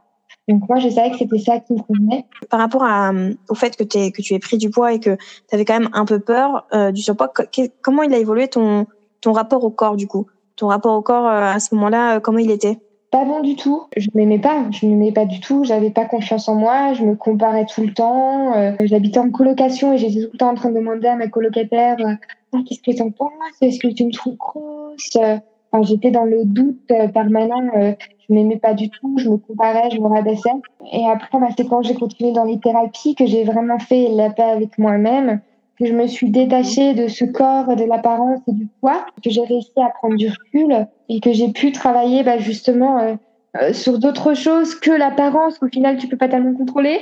Donc 0.47 0.67
moi, 0.69 0.79
je 0.79 0.89
savais 0.89 1.11
que 1.11 1.17
c'était 1.17 1.37
ça 1.37 1.59
qui 1.59 1.73
me 1.73 1.79
convenait. 1.79 2.23
Par 2.49 2.59
rapport 2.61 2.83
à, 2.83 3.11
euh, 3.11 3.33
au 3.49 3.53
fait 3.55 3.75
que, 3.75 3.83
t'aies- 3.83 4.11
que 4.11 4.21
tu 4.21 4.33
aies 4.33 4.39
pris 4.39 4.57
du 4.57 4.69
poids 4.69 4.93
et 4.93 4.99
que 4.99 5.15
tu 5.49 5.55
avais 5.55 5.65
quand 5.65 5.77
même 5.77 5.89
un 5.93 6.05
peu 6.05 6.19
peur 6.19 6.65
euh, 6.73 6.91
du 6.91 7.01
surpoids, 7.01 7.27
que- 7.27 7.61
comment 7.81 8.01
il 8.03 8.13
a 8.13 8.17
évolué 8.17 8.47
ton, 8.47 8.85
ton 9.19 9.33
rapport 9.33 9.63
au 9.65 9.69
corps 9.69 9.97
du 9.97 10.07
coup? 10.07 10.25
Ton 10.55 10.67
rapport 10.67 10.95
au 10.97 11.01
corps 11.01 11.27
euh, 11.27 11.51
à 11.53 11.59
ce 11.59 11.75
moment-là, 11.75 12.15
euh, 12.15 12.19
comment 12.21 12.39
il 12.39 12.49
était? 12.51 12.77
Pas 13.11 13.25
bon 13.25 13.41
du 13.41 13.57
tout. 13.57 13.83
Je 13.97 14.07
m'aimais 14.15 14.39
pas. 14.39 14.65
Je 14.71 14.85
m'aimais 14.85 15.11
pas 15.11 15.25
du 15.25 15.41
tout. 15.41 15.65
J'avais 15.65 15.89
pas 15.91 16.05
confiance 16.05 16.47
en 16.47 16.55
moi. 16.55 16.93
Je 16.93 17.03
me 17.03 17.15
comparais 17.15 17.65
tout 17.65 17.81
le 17.81 17.93
temps. 17.93 18.55
Euh, 18.55 18.71
J'habitais 18.81 19.19
en 19.19 19.29
colocation 19.29 19.91
et 19.91 19.97
j'étais 19.97 20.21
tout 20.25 20.29
le 20.31 20.37
temps 20.37 20.51
en 20.51 20.55
train 20.55 20.69
de 20.69 20.75
demander 20.75 21.07
à 21.07 21.17
ma 21.17 21.27
colocataire 21.27 21.97
euh, 21.99 22.13
ah, 22.53 22.59
qu'est-ce 22.67 22.81
que 22.81 22.97
t'en 22.97 23.11
penses? 23.11 23.31
Est-ce 23.61 23.79
que 23.79 23.93
tu 23.93 24.05
me 24.05 24.11
trouves 24.11 24.37
grosse? 24.37 25.15
Euh, 25.17 25.37
enfin, 25.71 25.83
J'étais 25.83 26.11
dans 26.11 26.23
le 26.23 26.45
doute 26.45 26.89
euh, 26.91 27.09
permanent. 27.09 27.69
Je 27.75 28.33
m'aimais 28.33 28.57
pas 28.57 28.73
du 28.73 28.89
tout. 28.89 29.17
Je 29.17 29.29
me 29.29 29.35
comparais, 29.35 29.89
je 29.91 29.99
me 29.99 30.07
rabaissais. 30.07 30.49
Et 30.93 31.05
après, 31.05 31.37
bah, 31.37 31.47
c'est 31.57 31.67
quand 31.67 31.81
j'ai 31.81 31.95
continué 31.95 32.31
dans 32.31 32.45
les 32.45 32.59
thérapies 32.59 33.15
que 33.15 33.25
j'ai 33.25 33.43
vraiment 33.43 33.79
fait 33.79 34.07
la 34.07 34.29
paix 34.29 34.43
avec 34.43 34.77
moi-même 34.77 35.41
que 35.81 35.87
je 35.87 35.93
me 35.93 36.05
suis 36.07 36.29
détachée 36.29 36.93
de 36.93 37.07
ce 37.07 37.25
corps, 37.25 37.75
de 37.75 37.83
l'apparence 37.83 38.39
et 38.47 38.53
du 38.53 38.67
poids, 38.79 39.05
que 39.23 39.29
j'ai 39.31 39.41
réussi 39.41 39.71
à 39.77 39.89
prendre 39.89 40.15
du 40.15 40.29
recul 40.29 40.87
et 41.09 41.19
que 41.19 41.33
j'ai 41.33 41.49
pu 41.51 41.71
travailler 41.71 42.23
bah, 42.23 42.37
justement 42.37 42.99
euh, 42.99 43.15
euh, 43.61 43.73
sur 43.73 43.97
d'autres 43.99 44.33
choses 44.35 44.75
que 44.75 44.91
l'apparence 44.91 45.57
qu'au 45.57 45.67
final 45.67 45.97
tu 45.97 46.07
peux 46.07 46.17
pas 46.17 46.27
tellement 46.29 46.53
contrôler. 46.53 46.99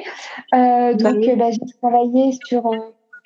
Euh, 0.55 0.93
Bah 0.93 1.11
donc 1.11 1.17
oui. 1.19 1.29
euh, 1.29 1.35
bah, 1.35 1.51
j'ai 1.51 1.59
travaillé 1.81 2.31
sur 2.47 2.65
euh, 2.67 2.77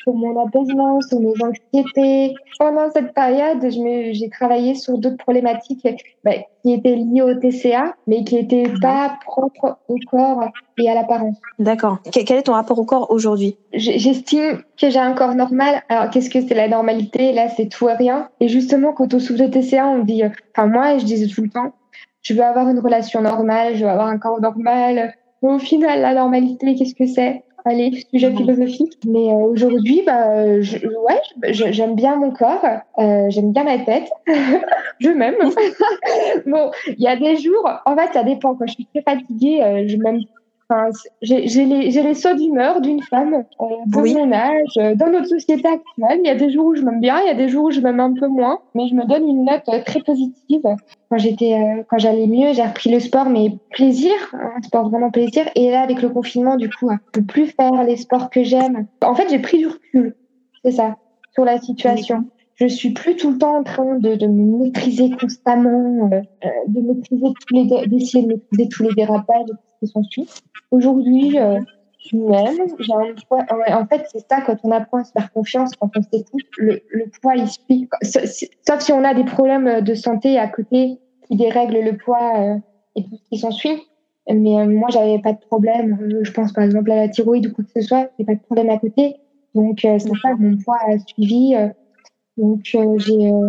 sur 0.04 0.14
mon 0.14 0.40
apaisement, 0.46 1.00
sur 1.02 1.20
mes 1.20 1.34
anxiétés. 1.42 2.36
Pendant 2.60 2.90
cette 2.92 3.14
période, 3.14 3.66
j'ai 4.12 4.30
travaillé 4.30 4.76
sur 4.76 4.98
d'autres 4.98 5.18
problématiques 5.18 5.88
bah, 6.24 6.32
qui 6.62 6.74
étaient 6.74 6.96
liées 6.96 7.22
au 7.22 7.34
TCA, 7.36 7.96
mais 8.08 8.24
qui 8.24 8.38
étaient 8.38 8.72
pas 8.82 9.18
propres 9.26 9.78
au 9.88 9.96
corps 10.10 10.48
et 10.78 10.90
à 10.90 10.96
l'apparence. 10.96 11.38
D'accord. 11.60 11.98
Que- 12.04 12.24
Quel 12.24 12.38
est 12.38 12.44
ton 12.44 12.54
rapport 12.54 12.78
au 12.80 12.86
corps 12.86 13.10
aujourd'hui? 13.12 13.58
J'estime 13.74 14.62
que 14.80 14.90
j'ai 14.90 15.00
un 15.00 15.14
corps 15.14 15.36
normal. 15.36 15.82
Alors, 15.90 16.10
qu'est-ce 16.10 16.30
que 16.30 16.42
c'est 16.42 16.54
la 16.56 16.68
normalité? 16.68 17.34
Là, 17.34 17.50
c'est 17.50 17.68
tout 17.70 17.90
et 17.90 17.94
rien. 17.94 18.30
Et 18.40 18.48
justement, 18.48 18.94
quand 18.94 19.14
on 19.14 19.20
souffre 19.20 19.40
de 19.40 19.48
TCA, 19.48 19.88
on 19.88 20.04
dit, 20.04 20.24
enfin, 20.56 20.68
moi, 20.68 20.98
je 20.98 21.06
disais 21.06 21.28
tout 21.28 21.42
le 21.42 21.50
temps, 21.50 21.74
je 22.22 22.34
veux 22.34 22.44
avoir 22.44 22.70
une 22.70 22.80
relation 22.80 23.22
normale, 23.22 23.76
je 23.76 23.84
veux 23.84 23.90
avoir 23.90 24.08
un 24.08 24.18
corps 24.18 24.40
normal. 24.42 25.14
Mais 25.42 25.50
au 25.50 25.60
final, 25.60 26.02
la 26.02 26.14
normalité, 26.14 26.76
qu'est-ce 26.76 26.96
que 26.96 27.06
c'est? 27.06 27.44
Allez, 27.66 28.04
sujet 28.12 28.36
philosophique. 28.36 28.98
Mais 29.06 29.30
euh, 29.30 29.36
aujourd'hui, 29.48 30.02
bah, 30.06 30.62
je, 30.62 30.78
ouais, 30.86 31.22
je- 31.54 31.72
j'aime 31.72 31.96
bien 31.96 32.18
mon 32.18 32.32
corps, 32.32 32.64
euh, 33.00 33.30
j'aime 33.30 33.54
bien 33.54 33.64
ma 33.64 33.80
tête, 33.80 34.10
je 35.00 35.10
m'aime. 35.10 35.36
bon, 36.46 36.72
il 36.88 37.00
y 37.02 37.08
a 37.08 37.16
des 37.16 37.38
jours, 37.38 37.70
en 37.86 37.96
fait, 37.96 38.12
ça 38.14 38.24
dépend. 38.24 38.56
Quand 38.56 38.68
je 38.68 38.74
suis 38.74 38.88
très 38.88 39.02
fatiguée, 39.04 39.62
euh, 39.64 39.86
je 39.88 39.96
m'aime 39.98 40.20
Enfin, 40.74 40.90
j'ai 41.22 41.66
les, 41.66 41.90
les 41.92 42.14
sauts 42.14 42.34
d'humeur 42.36 42.82
d'une 42.82 43.02
femme 43.04 43.34
euh, 43.62 43.66
de 43.88 43.98
Oui. 44.00 44.14
mon 44.16 44.32
âge, 44.32 44.78
euh, 44.78 44.96
dans 44.96 45.10
notre 45.10 45.28
société 45.28 45.68
actuelle. 45.68 46.20
Il 46.24 46.28
y 46.28 46.30
a 46.30 46.36
des 46.36 46.50
jours 46.50 46.68
où 46.68 46.76
je 46.76 46.82
m'aime 46.82 47.00
bien, 47.00 47.20
il 47.22 47.28
y 47.28 47.30
a 47.30 47.36
des 47.36 47.48
jours 47.48 47.66
où 47.66 47.72
je 47.72 47.80
m'aime 47.80 48.00
un 48.00 48.14
peu 48.14 48.28
moins, 48.28 48.60
mais 48.74 48.88
je 48.88 48.96
me 48.96 49.06
donne 49.06 49.28
une 49.28 49.46
note 49.46 49.64
euh, 49.70 49.84
très 49.86 50.02
positive. 50.02 50.62
Quand 51.10 51.18
j'étais, 51.18 51.54
euh, 51.54 51.84
quand 51.90 51.98
j'allais 52.00 52.28
mieux, 52.28 52.54
j'ai 52.54 52.64
repris 52.64 52.92
le 52.92 53.00
sport, 53.00 53.30
mais 53.30 53.52
plaisir, 53.72 54.14
un 54.34 54.62
sport 54.64 54.90
vraiment 54.90 55.12
plaisir. 55.12 55.46
Et 55.56 55.70
là, 55.70 55.82
avec 55.82 56.02
le 56.02 56.10
confinement, 56.10 56.56
du 56.56 56.70
coup, 56.70 56.90
euh, 56.90 56.96
je 57.14 57.20
peux 57.20 57.26
plus 57.26 57.48
faire 57.48 57.84
les 57.84 57.98
sports 57.98 58.30
que 58.30 58.44
j'aime. 58.44 58.88
En 59.04 59.14
fait, 59.14 59.30
j'ai 59.30 59.40
pris 59.40 59.60
du 59.60 59.68
recul, 59.68 60.16
c'est 60.66 60.72
ça, 60.72 60.98
sur 61.34 61.46
la 61.46 61.60
situation. 61.60 62.26
Je 62.56 62.68
suis 62.68 62.92
plus 62.92 63.16
tout 63.16 63.32
le 63.32 63.38
temps 63.40 63.58
en 63.58 63.64
train 63.64 63.96
de, 63.98 64.16
de 64.16 64.28
me 64.28 64.64
maîtriser 64.64 65.10
constamment, 65.20 66.08
de 66.68 66.82
maîtriser 66.82 67.26
tous 67.26 67.54
les, 67.56 67.88
d'essayer 67.88 68.24
de 68.24 68.28
maîtriser 68.34 68.70
tous 68.70 68.84
les 68.84 68.94
dérapages 68.96 69.50
qui 69.86 69.92
s'ensuit. 69.92 70.28
Aujourd'hui, 70.72 71.40
euh, 71.40 71.60
je 72.00 72.18
m'aime, 72.18 72.58
j'ai 72.80 72.94
un 72.94 73.14
poids. 73.28 73.46
ouais, 73.58 73.74
en 73.74 73.86
fait, 73.88 74.06
c'est 74.12 74.26
ça 74.30 74.42
quand 74.46 74.58
on 74.64 74.72
apprend 74.72 75.00
à 75.00 75.04
se 75.04 75.12
faire 75.12 75.32
confiance, 75.32 75.72
quand 75.80 75.90
on 75.96 76.02
s'écoute, 76.02 76.44
le, 76.58 76.82
le 76.92 77.06
poids 77.22 77.36
il 77.36 77.48
suit. 77.48 77.90
Sauf 78.02 78.80
si- 78.80 78.94
on 78.94 79.04
a 79.04 79.14
des 79.14 79.24
problèmes 79.24 79.82
de 79.82 79.94
santé 79.94 80.38
à 80.38 80.48
côté 80.48 81.00
qui 81.28 81.36
dérèglent 81.36 81.82
le 81.84 81.98
poids 81.98 82.34
euh, 82.40 82.56
et 82.96 83.04
tout 83.04 83.16
ce 83.16 83.30
qui 83.30 83.38
s'ensuit. 83.38 83.82
Mais 84.30 84.58
euh, 84.60 84.66
moi, 84.68 84.90
j'avais 84.92 85.20
pas 85.20 85.34
de 85.34 85.40
problème. 85.40 85.98
Euh, 86.02 86.20
je 86.24 86.32
pense 86.32 86.52
par 86.54 86.64
exemple 86.64 86.92
à 86.92 86.96
la 86.96 87.10
thyroïde 87.10 87.48
ou 87.48 87.54
quoi 87.54 87.64
que 87.64 87.72
ce 87.82 87.82
soit, 87.88 88.10
j'ai 88.18 88.26
pas 88.26 88.36
de 88.36 88.42
problème 88.42 88.70
à 88.70 88.78
côté. 88.78 89.16
Donc 89.56 89.84
euh, 89.86 90.00
c'est 90.00 90.10
ça, 90.22 90.30
mon 90.40 90.58
poids 90.58 90.78
a 90.88 90.98
suivi. 91.00 91.56
euh, 91.56 91.68
donc 92.38 92.62
euh, 92.76 92.98
j'ai 92.98 93.32
euh, 93.32 93.48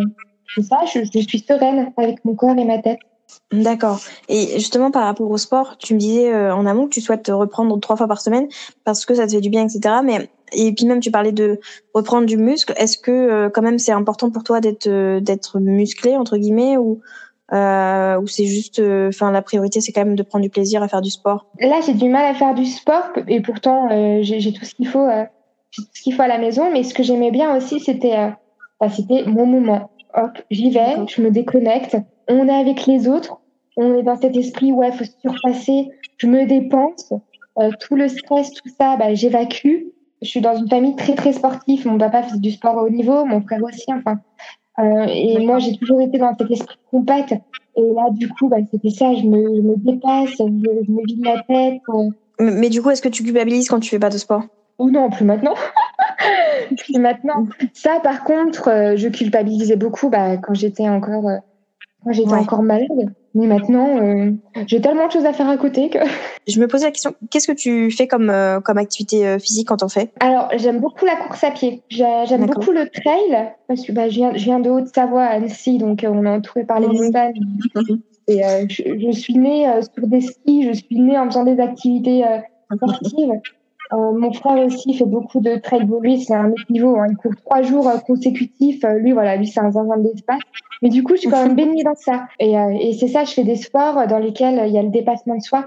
ça, 0.61 0.79
je 0.85 1.19
suis 1.21 1.39
sereine 1.39 1.91
avec 1.97 2.23
mon 2.23 2.35
corps 2.35 2.57
et 2.57 2.65
ma 2.65 2.77
tête. 2.79 2.99
D'accord. 3.51 3.99
Et 4.29 4.59
justement, 4.59 4.91
par 4.91 5.03
rapport 5.05 5.29
au 5.29 5.37
sport, 5.37 5.77
tu 5.77 5.93
me 5.93 5.99
disais 5.99 6.33
euh, 6.33 6.53
en 6.53 6.65
amont 6.65 6.85
que 6.85 6.93
tu 6.93 7.01
souhaites 7.01 7.23
te 7.23 7.31
reprendre 7.31 7.79
trois 7.79 7.95
fois 7.95 8.07
par 8.07 8.21
semaine 8.21 8.47
parce 8.83 9.05
que 9.05 9.15
ça 9.15 9.27
te 9.27 9.31
fait 9.31 9.41
du 9.41 9.49
bien, 9.49 9.65
etc. 9.65 9.95
Mais 10.03 10.29
et 10.53 10.73
puis 10.73 10.85
même, 10.85 10.99
tu 10.99 11.11
parlais 11.11 11.31
de 11.31 11.59
reprendre 11.93 12.25
du 12.25 12.37
muscle. 12.37 12.73
Est-ce 12.77 12.97
que 12.97 13.11
euh, 13.11 13.49
quand 13.49 13.61
même 13.61 13.79
c'est 13.79 13.91
important 13.91 14.29
pour 14.29 14.43
toi 14.43 14.61
d'être 14.61 14.87
euh, 14.87 15.19
d'être 15.19 15.59
musclé 15.59 16.15
entre 16.15 16.37
guillemets 16.37 16.77
ou 16.77 17.01
euh, 17.53 18.19
ou 18.19 18.27
c'est 18.27 18.45
juste, 18.45 18.81
enfin 18.81 19.31
la 19.31 19.43
priorité 19.43 19.79
c'est 19.79 19.91
quand 19.91 20.03
même 20.03 20.15
de 20.15 20.23
prendre 20.23 20.43
du 20.43 20.49
plaisir 20.49 20.81
à 20.81 20.87
faire 20.87 21.01
du 21.01 21.11
sport? 21.11 21.45
Là, 21.59 21.79
j'ai 21.85 21.93
du 21.93 22.09
mal 22.09 22.25
à 22.25 22.33
faire 22.33 22.55
du 22.55 22.65
sport 22.65 23.11
et 23.27 23.41
pourtant 23.41 23.89
euh, 23.91 24.19
j'ai 24.21 24.51
tout 24.51 24.65
ce 24.65 24.73
qu'il 24.73 24.87
faut, 24.87 25.07
euh, 25.07 25.25
tout 25.71 25.83
ce 25.93 26.01
qu'il 26.01 26.13
faut 26.13 26.23
à 26.23 26.27
la 26.27 26.37
maison. 26.37 26.71
Mais 26.71 26.83
ce 26.83 26.93
que 26.93 27.03
j'aimais 27.03 27.31
bien 27.31 27.55
aussi, 27.55 27.79
c'était 27.79 28.17
euh, 28.17 28.29
bah, 28.79 28.89
c'était 28.89 29.23
mon 29.25 29.45
moment. 29.45 29.91
Hop, 30.15 30.31
j'y 30.49 30.71
vais, 30.71 30.95
je 31.07 31.21
me 31.21 31.29
déconnecte. 31.29 31.97
On 32.27 32.47
est 32.47 32.53
avec 32.59 32.85
les 32.85 33.07
autres, 33.07 33.39
on 33.77 33.95
est 33.97 34.03
dans 34.03 34.15
cet 34.15 34.35
esprit 34.35 34.71
ouais, 34.71 34.91
faut 34.91 35.03
se 35.03 35.11
surpasser. 35.21 35.89
Je 36.17 36.27
me 36.27 36.45
dépense, 36.45 37.13
euh, 37.59 37.69
tout 37.79 37.95
le 37.95 38.07
stress, 38.07 38.51
tout 38.51 38.69
ça, 38.79 38.95
bah, 38.97 39.13
j'évacue. 39.13 39.87
Je 40.21 40.27
suis 40.27 40.41
dans 40.41 40.55
une 40.55 40.69
famille 40.69 40.95
très 40.95 41.13
très 41.13 41.33
sportive. 41.33 41.85
Mon 41.85 41.97
papa 41.97 42.23
faisait 42.23 42.39
du 42.39 42.51
sport 42.51 42.75
au 42.77 42.85
haut 42.87 42.89
niveau, 42.89 43.25
mon 43.25 43.41
frère 43.41 43.61
aussi. 43.63 43.85
Enfin, 43.89 44.19
euh, 44.79 45.05
et 45.09 45.45
moi 45.45 45.59
j'ai 45.59 45.75
toujours 45.77 46.01
été 46.01 46.17
dans 46.17 46.35
cet 46.37 46.49
esprit 46.49 46.77
compète. 46.89 47.33
Et 47.77 47.81
là, 47.93 48.05
du 48.11 48.29
coup, 48.29 48.47
bah, 48.47 48.57
c'était 48.71 48.89
ça. 48.89 49.13
Je 49.13 49.23
me, 49.23 49.55
je 49.55 49.61
me 49.61 49.75
dépasse, 49.75 50.29
je, 50.39 50.83
je 50.85 50.91
me 50.91 51.05
vide 51.05 51.25
la 51.25 51.41
tête. 51.43 51.81
euh, 51.89 52.09
Mais, 52.39 52.51
mais 52.51 52.69
du 52.69 52.81
coup, 52.81 52.89
est-ce 52.89 53.01
que 53.01 53.09
tu 53.09 53.23
culpabilises 53.23 53.67
quand 53.67 53.81
tu 53.81 53.89
fais 53.89 53.99
pas 53.99 54.09
de 54.09 54.17
sport? 54.17 54.43
Ou 54.79 54.89
non, 54.89 55.09
plus 55.09 55.25
maintenant. 55.25 55.53
plus 56.77 56.97
maintenant. 56.99 57.45
Ça, 57.73 57.99
par 58.01 58.23
contre, 58.23 58.69
euh, 58.69 58.93
je 58.95 59.09
culpabilisais 59.09 59.75
beaucoup 59.75 60.09
bah, 60.09 60.37
quand 60.37 60.53
j'étais 60.53 60.87
encore, 60.87 61.29
quand 62.05 62.13
j'étais 62.13 62.29
Ouais. 62.29 62.39
encore 62.39 62.61
malade. 62.63 62.87
Mais 63.33 63.47
maintenant, 63.47 63.97
euh, 63.97 64.31
j'ai 64.67 64.79
tellement 64.79 65.07
de 65.07 65.11
choses 65.11 65.25
à 65.25 65.33
faire 65.33 65.49
à 65.49 65.57
côté 65.57 65.89
que. 65.89 65.97
Je 66.47 66.59
me 66.59 66.67
posais 66.67 66.85
la 66.85 66.91
question, 66.91 67.13
qu'est-ce 67.31 67.47
que 67.47 67.51
tu 67.57 67.91
fais 67.91 68.07
comme 68.07 68.29
euh, 68.29 68.61
comme 68.61 68.77
activité 68.77 69.27
euh, 69.27 69.39
physique 69.39 69.67
quand 69.67 69.77
t'en 69.77 69.89
fais? 69.89 70.11
Alors, 70.21 70.47
j'aime 70.55 70.79
beaucoup 70.79 71.03
la 71.05 71.15
course 71.17 71.43
à 71.43 71.51
pied. 71.51 71.81
J'ai- 71.89 72.05
J'aime 72.27 72.45
beaucoup 72.45 72.71
le 72.71 72.87
trail 72.87 73.49
parce 73.67 73.85
que 73.85 73.91
bah, 73.91 74.07
je, 74.07 74.15
viens, 74.15 74.33
je 74.35 74.43
viens 74.45 74.59
de 74.59 74.69
Haute-Savoie, 74.69 75.23
à 75.23 75.29
Annecy, 75.31 75.79
donc 75.79 76.03
euh, 76.03 76.09
on 76.09 76.23
est 76.23 76.29
entouré 76.29 76.63
par 76.63 76.79
les 76.79 76.87
montagnes. 76.87 77.33
Et 78.27 78.43
euh, 78.45 78.65
je, 78.69 78.81
je 78.99 79.11
suis 79.11 79.35
née 79.35 79.67
euh, 79.67 79.81
sur 79.81 80.07
des 80.07 80.21
skis, 80.21 80.63
je 80.67 80.73
suis 80.73 80.99
née 80.99 81.17
en 81.17 81.25
faisant 81.25 81.43
des 81.43 81.59
activités 81.59 82.23
euh, 82.25 82.37
sportives. 82.75 83.29
Euh, 83.93 84.11
mon 84.13 84.33
frère 84.33 84.57
aussi 84.65 84.93
fait 84.93 85.05
beaucoup 85.05 85.39
de 85.39 85.57
trail. 85.57 85.85
Bon, 85.85 85.99
lui, 85.99 86.21
c'est 86.21 86.33
un 86.33 86.51
autre 86.51 86.65
niveau. 86.69 86.97
Hein. 86.97 87.07
Il 87.09 87.17
court 87.17 87.35
trois 87.45 87.61
jours 87.61 87.87
euh, 87.87 87.97
consécutifs. 87.97 88.83
Euh, 88.83 88.97
lui, 88.99 89.11
voilà, 89.11 89.35
lui, 89.35 89.47
c'est 89.47 89.59
un 89.59 89.71
zinzin 89.71 89.97
de 89.97 90.09
l'espace. 90.09 90.41
Mais 90.81 90.89
du 90.89 91.03
coup, 91.03 91.15
je 91.15 91.21
suis 91.21 91.29
quand 91.29 91.45
même 91.45 91.55
baignée 91.57 91.83
dans 91.83 91.95
ça. 91.95 92.27
Et, 92.39 92.57
euh, 92.57 92.77
et 92.79 92.93
c'est 92.93 93.07
ça, 93.07 93.23
je 93.23 93.33
fais 93.33 93.43
des 93.43 93.55
sports 93.55 94.07
dans 94.07 94.19
lesquels 94.19 94.63
il 94.67 94.73
y 94.73 94.77
a 94.77 94.83
le 94.83 94.89
dépassement 94.89 95.35
de 95.35 95.41
soi. 95.41 95.65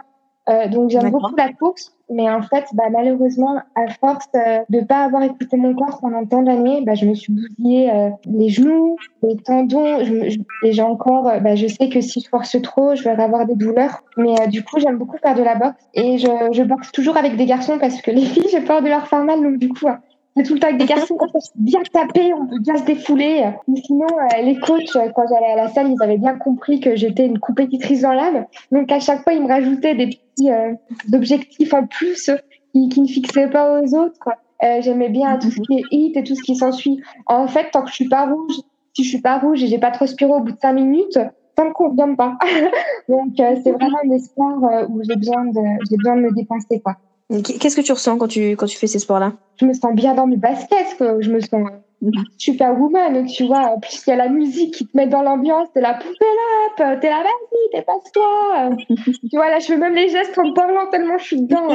Euh, 0.48 0.66
donc 0.68 0.88
j'aime 0.88 1.10
beaucoup 1.10 1.36
la 1.36 1.52
course, 1.52 1.94
mais 2.08 2.30
en 2.30 2.40
fait, 2.40 2.64
bah, 2.72 2.84
malheureusement, 2.90 3.56
à 3.74 3.86
force 4.00 4.26
euh, 4.34 4.60
de 4.70 4.80
pas 4.80 5.04
avoir 5.04 5.22
écouté 5.22 5.58
mon 5.58 5.74
corps 5.74 5.98
pendant 6.00 6.24
tant 6.24 6.42
d'années, 6.42 6.82
bah, 6.86 6.94
je 6.94 7.04
me 7.04 7.14
suis 7.14 7.32
bousillé 7.32 7.90
euh, 7.92 8.08
les 8.24 8.48
genoux, 8.48 8.96
les 9.22 9.36
tendons. 9.36 10.02
Je, 10.04 10.30
je- 10.30 10.38
et 10.64 10.72
j'ai 10.72 10.82
encore, 10.82 11.28
euh, 11.28 11.38
bah, 11.40 11.54
je 11.54 11.66
sais 11.66 11.90
que 11.90 12.00
si 12.00 12.20
je 12.22 12.28
force 12.28 12.56
trop, 12.62 12.94
je 12.94 13.02
vais 13.04 13.10
avoir 13.10 13.44
des 13.46 13.56
douleurs. 13.56 14.00
Mais 14.16 14.40
euh, 14.40 14.46
du 14.46 14.64
coup, 14.64 14.78
j'aime 14.80 14.96
beaucoup 14.96 15.18
faire 15.18 15.34
de 15.34 15.42
la 15.42 15.54
boxe 15.54 15.76
et 15.94 16.16
je, 16.18 16.28
je 16.52 16.62
boxe 16.62 16.92
toujours 16.92 17.16
avec 17.18 17.36
des 17.36 17.44
garçons 17.44 17.78
parce 17.78 18.00
que 18.00 18.10
les 18.10 18.22
filles, 18.32 18.46
j'ai 18.50 18.62
peur 18.62 18.80
de 18.82 18.88
leur 18.88 19.06
faire 19.06 19.24
mal. 19.24 19.42
Donc 19.42 19.58
du 19.58 19.68
coup, 19.68 19.86
euh, 19.86 19.92
c'est 20.38 20.44
tout 20.44 20.54
le 20.54 20.60
temps 20.60 20.68
avec 20.68 20.78
des 20.80 20.86
garçons 20.94 21.18
ça, 21.18 21.40
c'est 21.40 21.52
bien 21.56 21.80
tapé, 21.92 22.32
on 22.32 22.46
peut 22.46 22.60
bien 22.60 22.76
se 22.76 22.84
défouler. 22.84 23.50
Mais 23.66 23.80
sinon, 23.84 24.06
euh, 24.06 24.42
les 24.42 24.58
coachs, 24.58 24.96
euh, 24.96 25.10
quand 25.14 25.24
j'allais 25.28 25.52
à 25.52 25.56
la 25.56 25.68
salle, 25.68 25.90
ils 25.90 26.02
avaient 26.02 26.18
bien 26.18 26.36
compris 26.36 26.80
que 26.80 26.96
j'étais 26.96 27.26
une 27.26 27.38
compétitrice 27.38 28.02
dans 28.02 28.12
l'âme. 28.12 28.46
Donc 28.72 28.90
à 28.92 29.00
chaque 29.00 29.22
fois, 29.22 29.32
ils 29.32 29.42
me 29.42 29.48
rajoutaient 29.48 29.94
des 29.94 30.06
petits 30.06 30.50
euh, 30.50 30.72
objectifs 31.12 31.74
en 31.74 31.86
plus 31.86 32.30
qui, 32.72 32.88
qui 32.88 33.00
ne 33.00 33.06
fixaient 33.06 33.50
pas 33.50 33.80
aux 33.80 33.94
autres. 33.94 34.18
quoi. 34.20 34.36
Euh, 34.62 34.80
J'aimais 34.80 35.08
bien 35.08 35.38
tout 35.38 35.50
ce 35.50 35.60
qui 35.60 35.78
est 35.78 35.84
hit 35.90 36.16
et 36.16 36.24
tout 36.24 36.34
ce 36.34 36.42
qui 36.42 36.56
s'ensuit. 36.56 37.00
En 37.26 37.46
fait, 37.46 37.70
tant 37.70 37.82
que 37.82 37.90
je 37.90 37.94
suis 37.94 38.08
pas 38.08 38.26
rouge, 38.26 38.56
si 38.94 39.04
je 39.04 39.08
suis 39.08 39.20
pas 39.20 39.38
rouge 39.38 39.62
et 39.62 39.68
j'ai 39.68 39.78
pas 39.78 39.90
transpiré 39.90 40.32
au 40.32 40.40
bout 40.40 40.52
de 40.52 40.58
cinq 40.58 40.72
minutes, 40.72 41.18
ça 41.56 41.64
me 41.64 41.72
convient 41.72 42.14
pas. 42.14 42.36
Donc 43.08 43.38
euh, 43.38 43.56
c'est 43.62 43.72
vraiment 43.72 43.98
des 44.04 44.18
sports 44.18 44.64
euh, 44.64 44.86
où 44.88 45.02
j'ai 45.02 45.16
besoin 45.16 45.44
de 45.44 45.60
j'ai 45.88 45.96
besoin 45.96 46.16
de 46.16 46.22
me 46.22 46.34
dépenser 46.34 46.80
quoi. 46.80 46.96
Qu'est-ce 47.30 47.76
que 47.76 47.82
tu 47.82 47.92
ressens 47.92 48.16
quand 48.16 48.28
tu, 48.28 48.52
quand 48.52 48.66
tu 48.66 48.78
fais 48.78 48.86
ces 48.86 48.98
sports-là? 48.98 49.34
Je 49.60 49.66
me 49.66 49.74
sens 49.74 49.92
bien 49.94 50.14
dans 50.14 50.26
mes 50.26 50.38
baskets, 50.38 50.96
quoi. 50.96 51.20
je 51.20 51.30
me 51.30 51.40
sens 51.40 51.60
mhm. 52.00 52.12
superwoman, 52.38 53.26
tu 53.26 53.44
vois. 53.46 53.74
En 53.74 53.78
plus, 53.78 54.02
il 54.06 54.10
y 54.10 54.12
a 54.14 54.16
la 54.16 54.30
musique 54.30 54.74
qui 54.74 54.86
te 54.86 54.96
met 54.96 55.06
dans 55.06 55.20
l'ambiance, 55.20 55.68
t'es 55.74 55.82
la 55.82 55.94
poupée 55.94 56.08
là, 56.10 56.96
t'es 56.96 57.10
la 57.10 57.18
vas-y, 57.18 57.76
dépasse-toi. 57.76 58.70
tu 58.96 59.36
vois, 59.36 59.50
là, 59.50 59.58
je 59.58 59.66
fais 59.66 59.76
même 59.76 59.94
les 59.94 60.08
gestes 60.08 60.38
en 60.38 60.54
parlant 60.54 60.88
tellement 60.90 61.18
je 61.18 61.24
suis 61.24 61.42
dedans. 61.42 61.68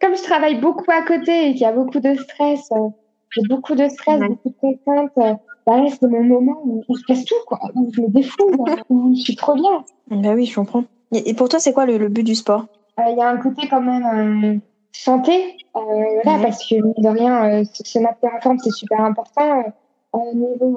Comme 0.00 0.16
je 0.16 0.22
travaille 0.22 0.60
beaucoup 0.60 0.88
à 0.88 1.02
côté 1.02 1.48
et 1.48 1.52
qu'il 1.52 1.62
y 1.62 1.64
a 1.64 1.72
beaucoup 1.72 1.98
de 1.98 2.14
stress, 2.14 2.68
euh, 2.70 2.88
j'ai 3.30 3.42
beaucoup 3.48 3.74
de 3.74 3.88
stress, 3.88 4.20
beaucoup 4.20 4.50
de 4.50 4.54
contraintes. 4.60 5.18
Euh, 5.18 5.34
bah 5.66 5.78
là, 5.78 5.88
c'est 5.90 6.06
mon 6.06 6.22
moment 6.22 6.62
où, 6.64 6.84
où, 6.88 6.96
je 6.96 7.02
passe 7.08 7.24
tout, 7.24 7.34
quoi, 7.48 7.58
où 7.74 7.90
je 7.92 8.02
me 8.02 8.08
défoule, 8.08 8.54
où 8.88 9.12
je 9.16 9.20
suis 9.20 9.34
trop 9.34 9.54
bien. 9.54 9.84
Bah 10.12 10.34
oui, 10.36 10.46
je 10.46 10.54
comprends. 10.54 10.84
Et 11.12 11.34
pour 11.34 11.48
toi, 11.48 11.58
c'est 11.58 11.72
quoi 11.72 11.86
le, 11.86 12.08
but 12.08 12.22
du 12.22 12.36
sport? 12.36 12.66
Euh, 13.00 13.10
Il 13.10 13.18
y 13.18 13.20
a 13.20 13.28
un 13.28 13.36
côté 13.38 13.66
quand 13.68 13.80
même 13.80 14.60
santé, 15.02 15.56
euh, 15.76 15.80
là, 16.24 16.38
parce 16.42 16.66
que 16.68 16.74
de 16.74 17.08
rien, 17.08 17.60
euh, 17.60 17.64
se 17.64 17.98
maintenir 17.98 18.32
en 18.36 18.40
forme, 18.40 18.58
c'est 18.58 18.70
super 18.70 19.00
important 19.00 19.60
euh, 19.60 19.70
au 20.12 20.34
niveau 20.34 20.76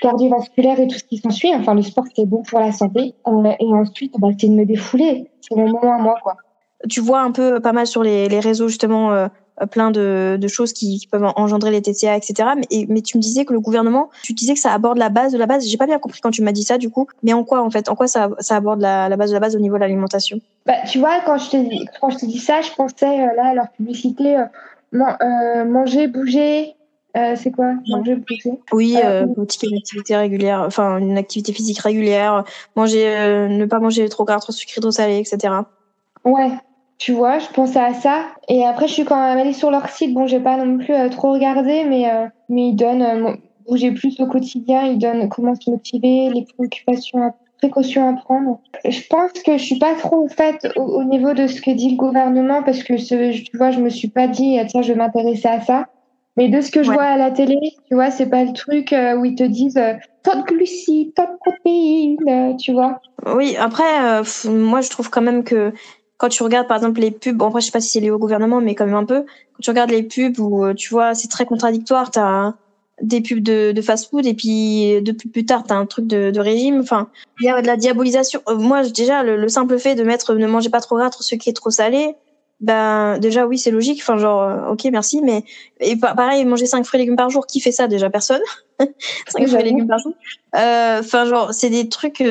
cardiovasculaire 0.00 0.78
et 0.80 0.86
tout 0.86 0.98
ce 0.98 1.04
qui 1.04 1.18
s'ensuit. 1.18 1.52
Enfin, 1.54 1.74
le 1.74 1.82
sport, 1.82 2.04
c'est 2.14 2.26
bon 2.26 2.42
pour 2.42 2.60
la 2.60 2.72
santé. 2.72 3.14
et 3.26 3.72
ensuite, 3.74 4.14
bah, 4.18 4.28
c'est 4.38 4.48
de 4.48 4.54
me 4.54 4.64
défouler. 4.64 5.30
C'est 5.40 5.56
mon 5.56 5.68
moment 5.68 5.94
à 5.94 5.98
moi, 5.98 6.14
quoi. 6.22 6.36
Tu 6.88 7.00
vois 7.00 7.20
un 7.20 7.32
peu 7.32 7.60
pas 7.60 7.72
mal 7.72 7.86
sur 7.86 8.02
les, 8.02 8.28
les 8.28 8.40
réseaux, 8.40 8.68
justement, 8.68 9.12
euh, 9.12 9.28
plein 9.66 9.90
de, 9.90 10.36
de 10.40 10.48
choses 10.48 10.72
qui, 10.72 11.06
peuvent 11.10 11.32
engendrer 11.36 11.70
les 11.70 11.82
TCA, 11.82 12.16
etc. 12.16 12.50
Mais, 12.56 12.86
mais 12.88 13.02
tu 13.02 13.16
me 13.16 13.22
disais 13.22 13.44
que 13.44 13.52
le 13.52 13.60
gouvernement, 13.60 14.10
tu 14.22 14.32
disais 14.32 14.54
que 14.54 14.60
ça 14.60 14.72
aborde 14.72 14.98
la 14.98 15.08
base 15.08 15.32
de 15.32 15.38
la 15.38 15.46
base. 15.46 15.66
J'ai 15.66 15.76
pas 15.76 15.86
bien 15.86 15.98
compris 15.98 16.20
quand 16.20 16.30
tu 16.30 16.42
m'as 16.42 16.52
dit 16.52 16.62
ça, 16.62 16.78
du 16.78 16.90
coup. 16.90 17.06
Mais 17.22 17.32
en 17.32 17.44
quoi, 17.44 17.62
en 17.62 17.70
fait, 17.70 17.88
en 17.88 17.94
quoi 17.94 18.06
ça, 18.06 18.30
ça 18.38 18.56
aborde 18.56 18.80
la, 18.80 19.08
la 19.08 19.16
base 19.16 19.30
de 19.30 19.34
la 19.34 19.40
base 19.40 19.56
au 19.56 19.58
niveau 19.58 19.76
de 19.76 19.80
l'alimentation? 19.80 20.40
Bah, 20.66 20.74
tu 20.90 20.98
vois, 20.98 21.20
quand 21.24 21.38
je 21.38 21.50
te 21.50 21.56
dis, 21.56 21.86
quand 22.00 22.10
je 22.10 22.18
te 22.18 22.26
dis 22.26 22.38
ça, 22.38 22.60
je 22.60 22.70
pensais 22.72 23.06
euh, 23.06 23.34
là 23.34 23.48
à 23.48 23.54
leur 23.54 23.70
publicité, 23.70 24.36
euh, 24.36 24.44
euh 24.94 25.64
manger, 25.64 26.06
bouger. 26.06 26.74
c'est 27.14 27.50
quoi? 27.50 27.74
Manger, 27.88 28.16
bouger 28.16 28.58
Oui, 28.72 28.96
pratiquer 29.34 29.68
une 29.68 29.78
activité 29.78 30.16
régulière, 30.16 30.62
enfin 30.66 30.98
une 30.98 31.18
activité 31.18 31.52
physique 31.52 31.78
régulière, 31.78 32.44
manger, 32.76 33.48
ne 33.48 33.64
pas 33.66 33.78
manger 33.78 34.08
trop 34.08 34.24
gras, 34.24 34.38
trop 34.38 34.52
sucré, 34.52 34.80
trop 34.80 34.90
salé, 34.90 35.18
etc. 35.18 35.54
Ouais, 36.24 36.50
tu 37.00 37.12
vois, 37.12 37.38
je 37.38 37.48
pensais 37.48 37.80
à 37.80 37.94
ça. 37.94 38.26
Et 38.46 38.64
après, 38.64 38.86
je 38.86 38.92
suis 38.92 39.04
quand 39.06 39.16
même 39.16 39.38
allée 39.38 39.54
sur 39.54 39.70
leur 39.70 39.88
site. 39.88 40.12
Bon, 40.12 40.26
j'ai 40.26 40.38
pas 40.38 40.62
non 40.62 40.76
plus 40.76 40.92
euh, 40.92 41.08
trop 41.08 41.32
regardé, 41.32 41.84
mais, 41.84 42.08
euh, 42.10 42.26
mais 42.50 42.68
ils 42.68 42.76
donnent, 42.76 43.02
euh, 43.02 43.32
bouger 43.66 43.92
plus 43.92 44.20
au 44.20 44.26
quotidien, 44.26 44.82
ils 44.82 44.98
donnent 44.98 45.28
comment 45.30 45.54
se 45.54 45.70
motiver, 45.70 46.28
les 46.28 46.44
préoccupations, 46.44 47.22
à, 47.22 47.34
précautions 47.56 48.06
à 48.06 48.20
prendre. 48.20 48.60
Je 48.86 49.00
pense 49.08 49.32
que 49.32 49.56
je 49.56 49.64
suis 49.64 49.78
pas 49.78 49.94
trop, 49.94 50.24
en 50.24 50.28
fait, 50.28 50.70
au, 50.76 51.02
niveau 51.04 51.32
de 51.32 51.46
ce 51.46 51.62
que 51.62 51.70
dit 51.70 51.92
le 51.92 51.96
gouvernement, 51.96 52.62
parce 52.62 52.82
que 52.82 52.98
ce, 52.98 53.32
tu 53.32 53.56
vois, 53.56 53.70
je 53.70 53.80
me 53.80 53.88
suis 53.88 54.08
pas 54.08 54.28
dit, 54.28 54.58
ah, 54.58 54.66
tiens, 54.66 54.82
je 54.82 54.92
vais 54.92 54.98
m'intéresser 54.98 55.48
à 55.48 55.62
ça. 55.62 55.86
Mais 56.36 56.48
de 56.48 56.60
ce 56.60 56.70
que 56.70 56.82
je 56.82 56.92
vois 56.92 57.02
à 57.02 57.16
la 57.16 57.30
télé, 57.30 57.58
tu 57.88 57.94
vois, 57.94 58.10
c'est 58.10 58.28
pas 58.28 58.44
le 58.44 58.52
truc 58.52 58.94
où 59.18 59.24
ils 59.24 59.34
te 59.34 59.42
disent 59.42 59.80
tant 60.22 60.38
de 60.38 60.44
glucides, 60.44 61.12
tant 61.14 61.24
de 61.24 61.38
protéines, 61.44 62.56
tu 62.56 62.72
vois. 62.72 63.00
Oui, 63.34 63.56
après, 63.58 64.22
moi, 64.44 64.80
je 64.80 64.90
trouve 64.90 65.10
quand 65.10 65.22
même 65.22 65.44
que 65.44 65.72
quand 66.20 66.28
tu 66.28 66.42
regardes 66.42 66.68
par 66.68 66.76
exemple 66.76 67.00
les 67.00 67.10
pubs, 67.10 67.34
bon 67.34 67.46
après 67.46 67.62
je 67.62 67.66
sais 67.66 67.72
pas 67.72 67.80
si 67.80 67.88
c'est 67.88 68.00
lié 68.00 68.10
au 68.10 68.18
gouvernement, 68.18 68.60
mais 68.60 68.74
quand 68.74 68.84
même 68.84 68.94
un 68.94 69.06
peu. 69.06 69.24
Quand 69.54 69.62
tu 69.62 69.70
regardes 69.70 69.90
les 69.90 70.02
pubs 70.02 70.38
où 70.38 70.66
euh, 70.66 70.74
tu 70.74 70.90
vois 70.90 71.14
c'est 71.14 71.28
très 71.28 71.46
contradictoire, 71.46 72.10
t'as 72.10 72.52
des 73.00 73.22
pubs 73.22 73.40
de, 73.40 73.80
fast-food 73.80 74.26
et 74.26 74.34
puis 74.34 75.00
de 75.00 75.12
plus, 75.12 75.46
tard 75.46 75.64
t'as 75.66 75.76
un 75.76 75.86
truc 75.86 76.06
de, 76.06 76.30
de 76.30 76.40
régime. 76.40 76.80
Enfin, 76.80 77.08
il 77.40 77.46
y 77.46 77.48
a 77.48 77.62
de 77.62 77.66
la 77.66 77.78
diabolisation. 77.78 78.42
Euh, 78.48 78.56
moi 78.56 78.86
déjà 78.86 79.22
le, 79.22 79.48
simple 79.48 79.78
fait 79.78 79.94
de 79.94 80.04
mettre 80.04 80.34
ne 80.34 80.46
mangez 80.46 80.68
pas 80.68 80.80
trop 80.80 80.96
gras, 80.98 81.08
trop 81.08 81.22
sucré, 81.22 81.54
trop 81.54 81.70
salé, 81.70 82.14
ben 82.60 83.18
déjà 83.18 83.46
oui 83.46 83.58
c'est 83.58 83.70
logique. 83.70 84.00
Enfin 84.02 84.18
genre 84.18 84.42
euh, 84.42 84.72
ok 84.72 84.88
merci, 84.92 85.20
mais 85.22 85.44
et 85.80 85.96
pareil 85.96 86.44
manger 86.44 86.66
cinq 86.66 86.84
fruits 86.84 87.00
et 87.00 87.02
légumes 87.02 87.16
par 87.16 87.30
jour, 87.30 87.46
qui 87.46 87.60
fait 87.60 87.72
ça 87.72 87.88
déjà? 87.88 88.10
Personne. 88.10 88.42
cinq 89.28 89.46
fruits 89.46 89.60
et 89.60 89.64
légumes 89.64 89.88
par 89.88 89.98
jour. 89.98 90.12
Enfin 90.52 91.26
genre 91.26 91.54
c'est 91.54 91.70
des 91.70 91.88
trucs 91.88 92.22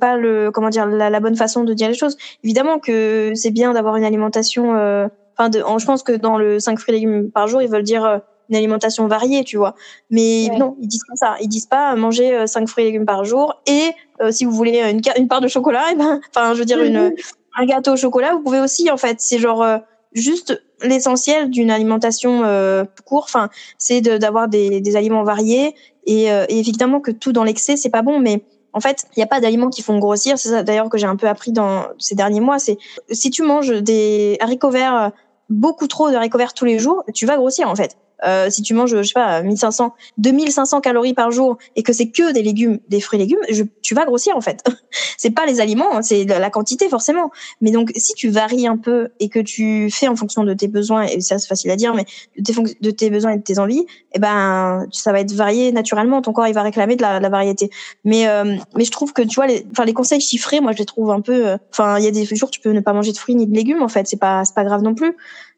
pas 0.00 0.16
le 0.16 0.50
comment 0.50 0.68
dire 0.68 0.86
la, 0.86 1.10
la, 1.10 1.20
bonne 1.20 1.36
façon 1.36 1.64
de 1.64 1.74
dire 1.74 1.88
les 1.88 1.94
choses. 1.94 2.16
Évidemment 2.44 2.78
que 2.78 3.32
c'est 3.34 3.50
bien 3.50 3.72
d'avoir 3.72 3.96
une 3.96 4.04
alimentation. 4.04 4.74
Euh, 4.76 5.08
enfin, 5.38 5.50
je 5.52 5.84
pense 5.84 6.02
que 6.02 6.12
dans 6.12 6.38
le 6.38 6.60
5 6.60 6.78
fruits 6.78 6.94
et 6.94 6.98
légumes 6.98 7.30
par 7.30 7.48
jour, 7.48 7.62
ils 7.62 7.68
veulent 7.68 7.82
dire 7.82 8.04
euh, 8.04 8.18
une 8.48 8.56
alimentation 8.56 9.06
variée, 9.06 9.44
tu 9.44 9.56
vois. 9.56 9.74
Mais 10.10 10.48
non, 10.58 10.76
ils 10.80 10.88
disent 10.88 11.04
pas 11.08 11.16
ça. 11.16 11.36
Ils 11.40 11.48
disent 11.48 11.66
pas 11.66 11.94
manger 11.96 12.46
5 12.46 12.62
euh, 12.62 12.66
fruits 12.66 12.84
et 12.84 12.88
légumes 12.88 13.06
par 13.06 13.24
jour 13.24 13.60
et 13.66 13.90
si 14.30 14.46
vous 14.46 14.52
voulez 14.52 14.80
une, 14.80 15.02
une 15.18 15.28
part 15.28 15.42
de 15.42 15.48
chocolat, 15.48 15.90
et 15.90 15.92
eh 15.92 15.96
ben, 15.96 16.20
enfin, 16.34 16.54
je 16.54 16.60
veux 16.60 16.64
dire 16.64 16.80
une 16.80 17.12
un 17.56 17.66
gâteau 17.66 17.92
au 17.92 17.96
chocolat, 17.96 18.32
vous 18.32 18.40
pouvez 18.40 18.60
aussi 18.60 18.90
en 18.90 18.96
fait. 18.96 19.16
C'est 19.20 19.38
genre 19.38 19.64
juste 20.12 20.62
l'essentiel 20.82 21.50
d'une 21.50 21.70
alimentation 21.70 22.44
euh, 22.44 22.84
court. 23.04 23.24
Enfin, 23.24 23.48
c'est 23.78 24.00
d'avoir 24.00 24.48
des, 24.48 24.80
des 24.80 24.96
aliments 24.96 25.24
variés 25.24 25.74
et, 26.06 26.24
et 26.26 26.58
évidemment 26.58 27.00
que 27.00 27.10
tout 27.10 27.32
dans 27.32 27.44
l'excès 27.44 27.76
c'est 27.76 27.90
pas 27.90 28.02
bon, 28.02 28.20
mais 28.20 28.42
en 28.72 28.80
fait, 28.80 29.06
il 29.16 29.20
n'y 29.20 29.22
a 29.22 29.26
pas 29.26 29.40
d'aliments 29.40 29.70
qui 29.70 29.80
font 29.80 29.98
grossir. 29.98 30.38
C'est 30.38 30.50
ça 30.50 30.62
d'ailleurs 30.62 30.90
que 30.90 30.98
j'ai 30.98 31.06
un 31.06 31.16
peu 31.16 31.28
appris 31.28 31.50
dans 31.50 31.86
ces 31.98 32.14
derniers 32.14 32.40
mois. 32.40 32.58
C'est 32.58 32.76
si 33.10 33.30
tu 33.30 33.42
manges 33.42 33.70
des 33.70 34.36
haricots 34.38 34.70
verts, 34.70 35.12
beaucoup 35.48 35.86
trop 35.86 36.10
de 36.10 36.14
haricots 36.14 36.36
verts 36.36 36.52
tous 36.52 36.66
les 36.66 36.78
jours, 36.78 37.02
tu 37.14 37.24
vas 37.24 37.36
grossir 37.36 37.70
en 37.70 37.74
fait. 37.74 37.96
Euh, 38.24 38.48
si 38.50 38.62
tu 38.62 38.74
manges, 38.74 38.96
je 38.96 39.02
sais 39.02 39.12
pas, 39.12 39.42
1500, 39.42 39.94
2500 40.18 40.80
calories 40.80 41.14
par 41.14 41.30
jour 41.30 41.58
et 41.74 41.82
que 41.82 41.92
c'est 41.92 42.10
que 42.10 42.32
des 42.32 42.42
légumes, 42.42 42.78
des 42.88 43.00
fruits 43.00 43.18
et 43.20 43.22
légumes, 43.22 43.40
je, 43.50 43.62
tu 43.82 43.94
vas 43.94 44.04
grossir 44.04 44.36
en 44.36 44.40
fait. 44.40 44.64
c'est 45.18 45.30
pas 45.30 45.46
les 45.46 45.60
aliments, 45.60 45.96
hein, 45.96 46.02
c'est 46.02 46.24
la 46.24 46.50
quantité 46.50 46.88
forcément. 46.88 47.30
Mais 47.60 47.70
donc, 47.70 47.92
si 47.96 48.14
tu 48.14 48.28
varies 48.28 48.66
un 48.66 48.76
peu 48.76 49.10
et 49.20 49.28
que 49.28 49.38
tu 49.38 49.90
fais 49.90 50.08
en 50.08 50.16
fonction 50.16 50.44
de 50.44 50.54
tes 50.54 50.68
besoins, 50.68 51.02
et 51.04 51.20
ça 51.20 51.38
c'est 51.38 51.48
facile 51.48 51.70
à 51.70 51.76
dire, 51.76 51.94
mais 51.94 52.06
de 52.38 52.42
tes, 52.42 52.76
de 52.80 52.90
tes 52.90 53.10
besoins 53.10 53.32
et 53.32 53.38
de 53.38 53.42
tes 53.42 53.58
envies, 53.58 53.86
eh 54.12 54.18
ben, 54.18 54.86
ça 54.92 55.12
va 55.12 55.20
être 55.20 55.32
varié 55.32 55.72
naturellement. 55.72 56.22
Ton 56.22 56.32
corps 56.32 56.46
il 56.48 56.54
va 56.54 56.62
réclamer 56.62 56.96
de 56.96 57.02
la, 57.02 57.20
la 57.20 57.28
variété. 57.28 57.70
Mais, 58.04 58.28
euh, 58.28 58.56
mais 58.76 58.84
je 58.84 58.90
trouve 58.90 59.12
que 59.12 59.22
tu 59.22 59.34
vois, 59.36 59.46
les, 59.46 59.66
enfin 59.72 59.84
les 59.84 59.94
conseils 59.94 60.20
chiffrés, 60.20 60.60
moi 60.60 60.72
je 60.72 60.78
les 60.78 60.86
trouve 60.86 61.10
un 61.10 61.20
peu. 61.20 61.48
Euh, 61.48 61.58
enfin, 61.70 61.98
il 61.98 62.04
y 62.04 62.08
a 62.08 62.10
des 62.10 62.24
jours 62.24 62.50
tu 62.50 62.60
peux 62.60 62.70
ne 62.70 62.80
pas 62.80 62.92
manger 62.92 63.12
de 63.12 63.18
fruits 63.18 63.34
ni 63.34 63.46
de 63.46 63.54
légumes 63.54 63.82
en 63.82 63.88
fait, 63.88 64.06
c'est 64.06 64.18
pas 64.18 64.44
c'est 64.44 64.54
pas 64.54 64.64
grave 64.64 64.82
non 64.82 64.94
plus. 64.94 65.16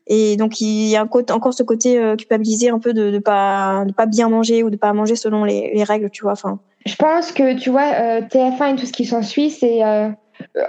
Et 0.08 0.36
donc 0.36 0.60
il 0.60 0.88
y 0.88 0.96
a 0.96 1.04
encore 1.04 1.52
ce 1.52 1.62
côté 1.62 1.98
euh, 1.98 2.16
culpabilisé 2.16 2.70
un 2.70 2.78
peu 2.78 2.94
de 2.94 3.10
ne 3.10 3.18
pas 3.18 3.84
de 3.86 3.92
pas 3.92 4.06
bien 4.06 4.28
manger 4.28 4.62
ou 4.62 4.70
de 4.70 4.76
pas 4.76 4.92
manger 4.94 5.16
selon 5.16 5.44
les, 5.44 5.70
les 5.74 5.84
règles, 5.84 6.10
tu 6.10 6.22
vois. 6.22 6.32
Enfin. 6.32 6.58
Je 6.86 6.96
pense 6.96 7.30
que 7.32 7.54
tu 7.54 7.70
vois 7.70 7.92
euh, 7.94 8.20
TF1 8.22 8.72
et 8.72 8.76
tout 8.76 8.86
ce 8.86 8.92
qui 8.92 9.04
s'ensuit, 9.04 9.50
c'est 9.50 9.84
euh, 9.84 10.08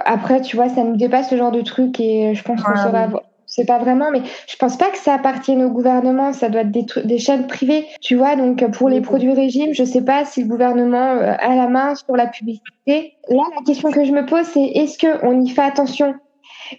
après 0.04 0.42
tu 0.42 0.56
vois 0.56 0.68
ça 0.68 0.84
nous 0.84 0.96
dépasse 0.96 1.30
ce 1.30 1.36
genre 1.36 1.52
de 1.52 1.62
truc 1.62 1.98
et 2.00 2.34
je 2.34 2.42
pense 2.42 2.62
qu'on 2.62 2.76
se 2.76 2.88
va 2.88 3.08
c'est 3.50 3.64
pas 3.64 3.78
vraiment, 3.78 4.12
mais 4.12 4.22
je 4.46 4.54
pense 4.56 4.78
pas 4.78 4.90
que 4.90 4.96
ça 4.96 5.14
appartienne 5.14 5.60
au 5.64 5.70
gouvernement. 5.70 6.32
Ça 6.32 6.48
doit 6.48 6.60
être 6.60 6.70
des, 6.70 6.86
des 7.04 7.18
chaînes 7.18 7.48
privées, 7.48 7.84
tu 8.00 8.14
vois. 8.14 8.36
Donc 8.36 8.64
pour 8.70 8.88
les 8.88 9.00
produits 9.00 9.32
régime, 9.32 9.74
je 9.74 9.82
sais 9.82 10.02
pas 10.02 10.24
si 10.24 10.42
le 10.42 10.48
gouvernement 10.48 11.18
a 11.18 11.56
la 11.56 11.66
main 11.66 11.96
sur 11.96 12.14
la 12.14 12.28
publicité. 12.28 13.14
Là, 13.28 13.42
la 13.56 13.62
question 13.66 13.90
que 13.90 14.04
je 14.04 14.12
me 14.12 14.24
pose, 14.24 14.46
c'est 14.46 14.62
est-ce 14.62 14.98
que 14.98 15.26
on 15.26 15.40
y 15.40 15.48
fait 15.48 15.62
attention? 15.62 16.14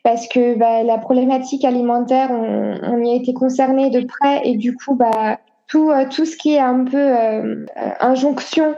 Parce 0.04 0.28
que 0.28 0.56
bah, 0.56 0.84
la 0.84 0.98
problématique 0.98 1.66
alimentaire, 1.66 2.30
on, 2.32 2.78
on, 2.84 3.04
y 3.04 3.12
a 3.12 3.16
été 3.16 3.34
concerné 3.34 3.89
de 3.89 4.06
près 4.06 4.42
et 4.44 4.56
du 4.56 4.76
coup, 4.76 4.96
bah, 4.96 5.39
tout, 5.68 5.89
euh, 5.89 6.06
tout 6.10 6.26
ce 6.26 6.36
qui 6.36 6.54
est 6.54 6.60
un 6.60 6.84
peu 6.84 6.98
euh, 6.98 7.66
injonction, 8.00 8.76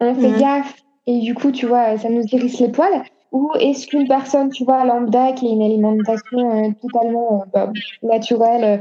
on 0.00 0.14
fait 0.14 0.28
mhm. 0.28 0.38
gaffe 0.38 0.74
et 1.06 1.20
du 1.20 1.34
coup, 1.34 1.50
tu 1.50 1.66
vois, 1.66 1.98
ça 1.98 2.08
nous 2.08 2.24
hérisse 2.32 2.60
les 2.60 2.68
poils. 2.68 3.02
Ou 3.32 3.50
est-ce 3.60 3.86
qu'une 3.86 4.08
personne, 4.08 4.50
tu 4.50 4.64
vois, 4.64 4.84
lambda, 4.84 5.32
qui 5.32 5.46
a 5.46 5.50
une 5.50 5.62
alimentation 5.62 6.64
euh, 6.64 6.70
totalement 6.82 7.44
bah, 7.52 7.70
naturelle, 8.02 8.80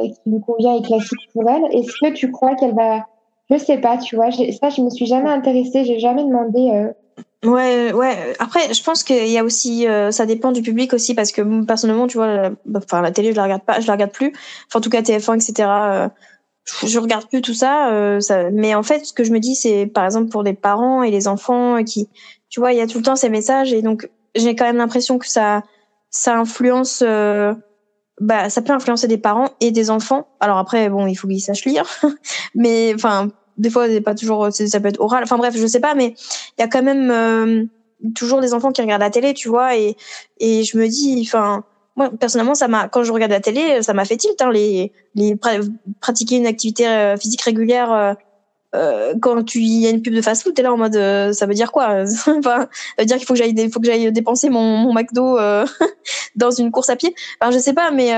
qui 0.00 0.30
lui 0.30 0.40
convient 0.40 0.76
et 0.76 0.82
classique 0.82 1.28
pour 1.34 1.48
elle, 1.48 1.64
est-ce 1.72 1.92
que 2.00 2.12
tu 2.12 2.30
crois 2.30 2.54
qu'elle 2.54 2.74
va... 2.74 3.06
Je 3.50 3.58
sais 3.58 3.76
pas, 3.76 3.98
tu 3.98 4.16
vois, 4.16 4.30
ça, 4.30 4.70
je 4.70 4.80
me 4.80 4.88
suis 4.88 5.04
jamais 5.04 5.28
intéressée, 5.28 5.84
j'ai 5.84 5.98
jamais 5.98 6.24
demandé 6.24 6.92
Ouais, 7.44 7.92
ouais. 7.92 8.34
Après, 8.38 8.72
je 8.72 8.82
pense 8.82 9.02
qu'il 9.04 9.28
y 9.28 9.38
a 9.38 9.44
aussi, 9.44 9.86
euh, 9.86 10.10
ça 10.10 10.24
dépend 10.24 10.50
du 10.50 10.62
public 10.62 10.92
aussi, 10.94 11.14
parce 11.14 11.30
que 11.30 11.64
personnellement, 11.64 12.06
tu 12.06 12.16
vois, 12.16 12.26
la, 12.26 12.50
bah, 12.64 12.80
enfin 12.82 13.02
la 13.02 13.10
télé, 13.10 13.32
je 13.32 13.36
la 13.36 13.44
regarde 13.44 13.62
pas, 13.62 13.80
je 13.80 13.86
la 13.86 13.92
regarde 13.92 14.12
plus. 14.12 14.32
Enfin, 14.68 14.78
en 14.78 14.80
tout 14.80 14.90
cas, 14.90 15.02
TF1, 15.02 15.34
etc. 15.36 15.68
Euh, 15.68 16.08
je 16.86 16.98
regarde 16.98 17.28
plus 17.28 17.42
tout 17.42 17.52
ça, 17.52 17.90
euh, 17.92 18.20
ça. 18.20 18.50
Mais 18.50 18.74
en 18.74 18.82
fait, 18.82 19.04
ce 19.04 19.12
que 19.12 19.24
je 19.24 19.32
me 19.32 19.40
dis, 19.40 19.54
c'est 19.54 19.86
par 19.86 20.04
exemple 20.06 20.30
pour 20.30 20.42
les 20.42 20.54
parents 20.54 21.02
et 21.02 21.10
les 21.10 21.28
enfants 21.28 21.84
qui, 21.84 22.08
tu 22.48 22.60
vois, 22.60 22.72
il 22.72 22.78
y 22.78 22.80
a 22.80 22.86
tout 22.86 22.98
le 22.98 23.04
temps 23.04 23.16
ces 23.16 23.28
messages 23.28 23.72
et 23.72 23.82
donc 23.82 24.08
j'ai 24.34 24.56
quand 24.56 24.64
même 24.64 24.78
l'impression 24.78 25.18
que 25.18 25.28
ça, 25.28 25.62
ça 26.10 26.38
influence. 26.38 27.04
bah, 28.20 28.48
ça 28.48 28.62
peut 28.62 28.72
influencer 28.72 29.08
des 29.08 29.18
parents 29.18 29.48
et 29.60 29.70
des 29.70 29.90
enfants. 29.90 30.28
Alors 30.40 30.56
après, 30.56 30.88
bon, 30.88 31.06
il 31.06 31.14
faut 31.16 31.28
qu'ils 31.28 31.40
sachent 31.40 31.66
lire, 31.66 31.84
mais 32.54 32.94
enfin 32.94 33.28
des 33.58 33.70
fois 33.70 33.86
c'est 33.88 34.00
pas 34.00 34.14
toujours 34.14 34.48
ça 34.52 34.80
peut 34.80 34.88
être 34.88 35.00
oral 35.00 35.22
enfin 35.22 35.38
bref 35.38 35.54
je 35.56 35.66
sais 35.66 35.80
pas 35.80 35.94
mais 35.94 36.14
il 36.58 36.60
y 36.60 36.64
a 36.64 36.68
quand 36.68 36.82
même 36.82 37.10
euh, 37.10 37.64
toujours 38.14 38.40
des 38.40 38.54
enfants 38.54 38.72
qui 38.72 38.82
regardent 38.82 39.02
la 39.02 39.10
télé 39.10 39.34
tu 39.34 39.48
vois 39.48 39.76
et 39.76 39.96
et 40.38 40.64
je 40.64 40.76
me 40.76 40.88
dis 40.88 41.22
enfin 41.26 41.64
moi 41.96 42.10
personnellement 42.18 42.54
ça 42.54 42.68
m'a 42.68 42.88
quand 42.88 43.04
je 43.04 43.12
regarde 43.12 43.32
la 43.32 43.40
télé 43.40 43.82
ça 43.82 43.94
m'a 43.94 44.04
fait 44.04 44.16
tilt 44.16 44.40
hein, 44.40 44.50
les 44.50 44.92
les 45.14 45.36
pratiquer 46.00 46.36
une 46.36 46.46
activité 46.46 46.88
euh, 46.88 47.16
physique 47.16 47.42
régulière 47.42 48.16
euh, 48.74 49.14
quand 49.20 49.44
tu 49.44 49.60
y 49.60 49.86
a 49.86 49.90
une 49.90 50.02
pub 50.02 50.14
de 50.14 50.20
fast-food, 50.20 50.54
t'es 50.54 50.62
là 50.62 50.72
en 50.72 50.76
mode, 50.76 50.96
euh, 50.96 51.32
ça 51.32 51.46
veut 51.46 51.54
dire 51.54 51.70
quoi? 51.70 52.04
Enfin, 52.26 52.40
Ça 52.42 52.68
veut 52.98 53.04
dire 53.04 53.16
qu'il 53.16 53.26
faut 53.26 53.34
que 53.34 53.38
j'aille, 53.38 53.70
faut 53.70 53.80
que 53.80 53.86
j'aille 53.86 54.10
dépenser 54.12 54.50
mon, 54.50 54.78
mon 54.78 54.92
McDo 54.92 55.38
euh, 55.38 55.64
dans 56.36 56.50
une 56.50 56.70
course 56.70 56.90
à 56.90 56.96
pied. 56.96 57.14
Enfin, 57.40 57.52
je 57.52 57.58
sais 57.58 57.72
pas, 57.72 57.90
mais 57.90 58.12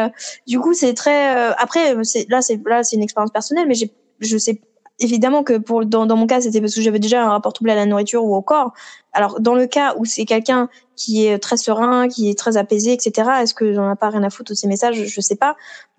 du 0.46 0.58
coup, 0.58 0.72
c'est 0.72 0.94
très. 0.94 1.52
après, 1.58 2.02
c'est 2.04 2.26
là, 2.30 2.40
c'est 2.40 2.60
là, 2.66 2.82
c'est 2.82 2.96
une 2.96 3.02
expérience 3.02 3.30
personnelle, 3.30 3.66
mais 3.68 3.74
j'ai, 3.74 3.92
je 4.20 4.38
sais 4.38 4.60
évidemment 4.98 5.42
que 5.42 5.58
pour 5.58 5.84
dans, 5.84 6.06
dans 6.06 6.16
mon 6.16 6.26
cas, 6.26 6.40
c'était 6.40 6.60
parce 6.60 6.74
que 6.74 6.80
j'avais 6.80 6.98
déjà 6.98 7.24
un 7.24 7.30
rapport 7.30 7.52
troublé 7.52 7.72
à 7.72 7.76
la 7.76 7.86
nourriture 7.86 8.24
ou 8.24 8.34
au 8.34 8.42
corps. 8.42 8.72
Alors, 9.12 9.40
dans 9.40 9.54
le 9.54 9.66
cas 9.66 9.94
où 9.96 10.04
c'est 10.04 10.24
quelqu'un 10.24 10.68
qui 10.94 11.26
est 11.26 11.38
très 11.38 11.56
serein, 11.56 12.08
qui 12.08 12.30
est 12.30 12.38
très 12.38 12.56
apaisé, 12.56 12.92
etc. 12.92 13.28
Est-ce 13.42 13.54
que 13.54 13.72
j'en 13.72 13.92
ai 13.92 13.96
pas 13.96 14.10
rien 14.10 14.22
à 14.22 14.30
foutre 14.30 14.52
de 14.52 14.56
ces 14.56 14.68
messages? 14.68 15.02
Je 15.04 15.20
sais 15.20 15.36
pas 15.36 15.56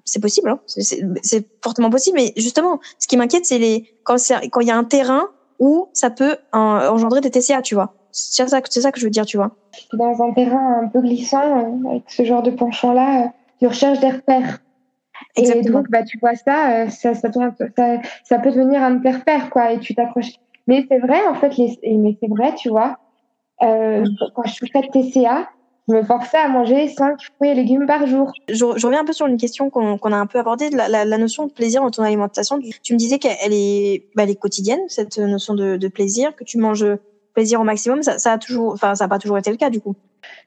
c'est 0.08 0.22
possible, 0.22 0.50
hein. 0.50 0.60
c'est 0.66 1.45
fortement 1.62 1.89
possible. 1.89 2.18
Mais 2.18 2.32
justement, 2.38 2.80
ce 2.98 3.08
qui 3.08 3.18
m'inquiète, 3.18 3.45
c'est 3.45 3.60
les 3.60 3.93
quand 4.04 4.16
quand 4.52 4.62
il 4.62 4.68
y 4.68 4.72
a 4.72 4.78
un 4.78 4.86
terrain 4.86 5.30
où 5.60 5.89
ça 5.93 6.10
peut 6.10 6.38
engendrer 6.54 7.22
des 7.22 7.30
TCA, 7.30 7.62
tu 7.62 7.76
vois. 7.76 7.93
C'est 8.12 8.48
ça, 8.48 8.62
c'est 8.70 8.82
ça 8.82 8.91
que 8.91 9.00
je 9.00 9.06
veux 9.06 9.12
dire, 9.12 9.26
tu 9.26 9.38
vois. 9.38 9.52
Dans 9.93 10.24
un 10.24 10.32
terrain 10.32 10.82
un 10.84 10.88
peu 10.88 11.02
glissant, 11.02 11.43
euh, 11.43 11.89
avec 11.89 12.04
ce 12.08 12.24
genre 12.24 12.41
de 12.41 12.52
penchant-là, 12.52 13.26
euh, 13.26 13.28
tu 13.60 13.68
recherches 13.68 14.00
des 14.00 14.10
repères. 14.10 14.60
Exactement. 15.38 15.68
Et 15.68 15.72
donc, 15.72 15.90
bah, 15.90 16.04
tu 16.04 16.18
vois 16.20 16.36
ça, 16.36 16.72
euh, 16.72 16.90
ça, 16.90 17.14
ça, 17.14 17.32
ça, 17.32 18.00
ça 18.24 18.40
peut 18.40 18.52
devenir 18.52 18.82
un 18.82 18.92
de 18.92 19.04
tes 19.04 19.12
repères, 19.12 19.50
quoi, 19.50 19.74
et 19.74 19.80
tu 19.80 19.96
t'accroches. 19.96 20.34
Mais 20.68 20.86
c'est 20.90 21.00
vrai, 21.00 21.26
en 21.28 21.36
fait, 21.36 21.56
les, 21.58 21.80
mais 21.98 22.18
c'est 22.22 22.30
vrai, 22.30 22.54
tu 22.56 22.70
vois, 22.70 22.98
euh, 23.64 24.06
quand 24.36 24.44
je 24.46 24.66
fais 24.72 24.82
de 24.82 24.88
TCA, 24.88 25.50
je 25.88 25.94
me 25.96 26.04
forçais 26.04 26.38
à 26.38 26.50
manger 26.50 26.90
5 26.90 27.18
fruits 27.36 27.50
et 27.50 27.54
légumes 27.54 27.86
par 27.86 28.06
jour. 28.06 28.32
Je, 28.50 28.56
je 28.56 28.86
reviens 28.86 29.02
un 29.02 29.06
peu 29.06 29.14
sur 29.14 29.26
une 29.26 29.38
question 29.38 29.70
qu'on 29.70 30.12
a 30.12 30.18
un 30.18 30.26
peu 30.26 30.40
abordée, 30.40 30.70
la, 30.70 30.90
la, 30.90 31.06
la, 31.06 31.18
notion 31.18 31.48
de 31.48 31.52
plaisir 31.52 31.82
dans 31.82 31.90
ton 31.90 32.04
alimentation. 32.04 32.60
Tu 32.84 32.94
me 32.94 32.98
disais 32.98 33.20
qu'elle 33.20 33.54
est, 33.54 34.04
bah, 34.16 34.24
elle 34.24 34.30
est 34.30 34.36
quotidienne, 34.36 34.82
cette 34.90 35.18
notion 35.18 35.54
de, 35.54 35.78
de, 35.78 35.88
plaisir, 35.88 36.36
que 36.36 36.44
tu 36.44 36.58
manges 36.58 36.86
plaisir 37.34 37.62
au 37.62 37.64
maximum. 37.64 38.04
Ça, 38.04 38.20
ça 38.20 38.34
a 38.34 38.38
toujours, 38.38 38.74
enfin, 38.74 38.96
ça 38.96 39.06
n'a 39.06 39.10
pas 39.10 39.20
toujours 39.20 39.38
été 39.38 39.50
le 39.50 39.58
cas 39.58 39.70
du 39.70 39.80
coup. 39.80 39.96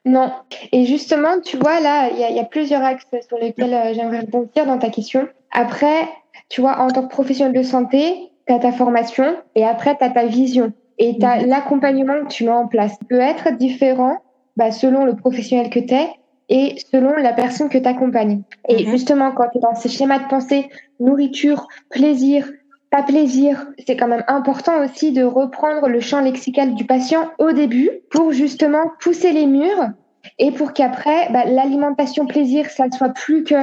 Non. 0.04 0.32
Et 0.72 0.86
justement, 0.86 1.40
tu 1.44 1.56
vois, 1.56 1.80
là, 1.80 2.08
il 2.10 2.18
y 2.18 2.24
a, 2.24 2.30
y 2.30 2.40
a, 2.40 2.44
plusieurs 2.44 2.82
axes 2.82 3.06
sur 3.28 3.38
lesquels 3.38 3.74
euh, 3.74 3.92
j'aimerais 3.94 4.20
rebondir 4.20 4.66
dans 4.66 4.78
ta 4.78 4.88
question. 4.88 5.28
Après, 5.52 6.08
tu 6.48 6.60
vois, 6.60 6.78
en 6.80 6.88
tant 6.88 7.02
que 7.02 7.10
professionnel 7.10 7.54
de 7.54 7.62
santé, 7.62 8.30
tu 8.46 8.52
as 8.52 8.58
ta 8.58 8.72
formation 8.72 9.36
et 9.54 9.64
après, 9.64 9.96
tu 9.96 10.04
as 10.04 10.10
ta 10.10 10.24
vision 10.24 10.72
et 10.98 11.16
tu 11.18 11.24
as 11.24 11.40
mhm. 11.40 11.48
l'accompagnement 11.48 12.24
que 12.24 12.28
tu 12.28 12.44
mets 12.44 12.50
en 12.50 12.66
place. 12.66 12.96
Il 13.02 13.06
peut 13.06 13.20
être 13.20 13.56
différent 13.56 14.18
bah, 14.56 14.70
selon 14.70 15.04
le 15.04 15.16
professionnel 15.16 15.70
que 15.70 15.80
tu 15.80 15.94
es 15.94 16.08
et 16.48 16.74
selon 16.92 17.14
la 17.16 17.32
personne 17.32 17.68
que 17.68 17.78
tu 17.78 17.88
accompagnes. 17.88 18.42
Et 18.68 18.84
mhm. 18.84 18.90
justement, 18.90 19.32
quand 19.32 19.48
tu 19.52 19.58
es 19.58 19.60
dans 19.60 19.74
ces 19.74 19.88
schémas 19.88 20.18
de 20.18 20.28
pensée, 20.28 20.68
nourriture, 20.98 21.68
plaisir, 21.90 22.50
pas 22.90 23.02
plaisir, 23.02 23.66
c'est 23.86 23.96
quand 23.96 24.08
même 24.08 24.24
important 24.26 24.84
aussi 24.84 25.12
de 25.12 25.22
reprendre 25.22 25.88
le 25.88 26.00
champ 26.00 26.20
lexical 26.20 26.74
du 26.74 26.84
patient 26.84 27.30
au 27.38 27.52
début 27.52 27.90
pour 28.10 28.32
justement 28.32 28.90
pousser 29.00 29.32
les 29.32 29.46
murs 29.46 29.90
et 30.38 30.50
pour 30.50 30.72
qu'après, 30.72 31.30
bah, 31.30 31.44
l'alimentation 31.44 32.26
plaisir, 32.26 32.68
ça 32.68 32.88
ne 32.88 32.92
soit 32.92 33.10
plus 33.10 33.44
que 33.44 33.54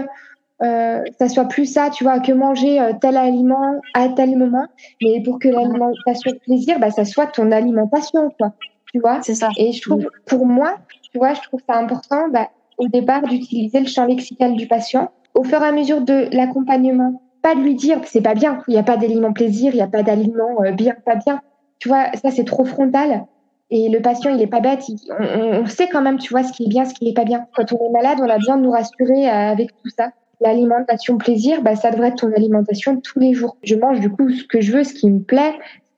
euh, 0.63 1.03
ça 1.19 1.30
soit 1.30 1.45
plus 1.45 1.65
ça, 1.67 1.91
tu 1.91 2.03
vois, 2.03 2.19
que 2.19 2.32
manger 2.32 2.82
euh, 2.82 2.93
tel 2.99 3.15
aliment 3.15 3.80
à 3.93 4.09
tel 4.09 4.36
moment, 4.36 4.65
mais 5.03 5.21
pour 5.21 5.38
que 5.38 5.49
l'alimentation 5.49 6.32
plaisir, 6.45 6.80
bah, 6.80 6.89
ça 6.89 7.05
soit 7.05 7.28
ton 7.28 7.51
alimentation, 7.51 8.32
quoi 8.39 8.53
tu 8.91 8.99
vois. 8.99 9.21
C'est 9.21 9.36
ça. 9.36 9.49
Et 9.57 9.71
je 9.71 9.82
trouve, 9.82 10.07
pour 10.25 10.45
moi, 10.45 10.75
tu 11.11 11.17
vois, 11.17 11.34
je 11.34 11.41
trouve 11.41 11.61
ça 11.67 11.78
important, 11.78 12.30
bah, 12.30 12.49
au 12.78 12.88
départ, 12.88 13.21
d'utiliser 13.23 13.80
le 13.80 13.88
champ 13.88 14.05
lexical 14.05 14.55
du 14.55 14.67
patient. 14.67 15.11
Au 15.34 15.43
fur 15.43 15.61
et 15.61 15.67
à 15.67 15.71
mesure 15.71 16.01
de 16.01 16.28
l'accompagnement, 16.32 17.21
pas 17.47 17.55
de 17.55 17.61
lui 17.61 17.75
dire 17.75 18.01
c'est 18.03 18.21
pas 18.21 18.33
bien, 18.33 18.61
il 18.67 18.71
n'y 18.71 18.77
a 18.77 18.83
pas 18.83 18.97
d'aliment 18.97 19.31
plaisir, 19.31 19.71
il 19.71 19.77
n'y 19.77 19.81
a 19.81 19.87
pas 19.87 20.03
d'aliment 20.03 20.61
euh, 20.65 20.71
bien, 20.73 20.95
pas 21.05 21.15
bien. 21.15 21.41
Tu 21.79 21.87
vois, 21.87 22.07
ça 22.21 22.29
c'est 22.29 22.43
trop 22.43 22.65
frontal. 22.65 23.25
Et 23.69 23.87
le 23.87 24.01
patient, 24.01 24.35
il 24.35 24.41
est 24.41 24.47
pas 24.47 24.59
bête. 24.59 24.81
on, 25.17 25.65
sait 25.65 25.87
quand 25.87 26.01
même, 26.01 26.17
tu 26.17 26.29
vois, 26.33 26.43
ce 26.43 26.51
qui 26.51 26.65
est 26.65 26.69
bien, 26.69 26.83
ce 26.83 26.93
qui 26.93 27.07
est 27.07 27.13
pas 27.13 27.23
bien. 27.23 27.45
Quand 27.55 27.71
on 27.71 27.87
est 27.87 27.91
malade, 27.91 28.17
on 28.21 28.29
a 28.29 28.37
besoin 28.37 28.57
de 28.57 28.63
nous 28.63 28.71
rassurer 28.71 29.29
euh, 29.29 29.51
avec 29.51 29.69
tout 29.81 29.89
ça. 29.97 30.09
L'alimentation 30.41 31.17
plaisir, 31.17 31.61
bah, 31.61 31.75
ça 31.75 31.91
devrait 31.91 32.09
être 32.09 32.17
ton 32.17 32.33
alimentation 32.33 32.99
tous 32.99 33.19
les 33.19 33.33
jours. 33.33 33.55
Je 33.63 33.75
mange 33.75 34.01
du 34.01 34.09
coup 34.09 34.29
ce 34.29 34.43
que 34.43 34.59
je 34.59 34.73
veux, 34.73 34.83
ce 34.83 34.93
qui 34.93 35.09
me 35.09 35.21
plaît, 35.21 35.53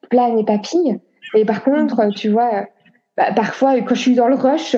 plein 0.10 0.34
mes 0.34 0.44
papilles. 0.44 1.00
Et 1.36 1.46
par 1.46 1.64
contre, 1.64 2.10
tu 2.10 2.30
vois, 2.30 2.68
bah, 3.18 3.34
parfois 3.36 3.80
quand 3.82 3.96
je 3.96 4.02
suis 4.02 4.16
dans 4.16 4.28
le 4.28 4.36
rush, 4.36 4.76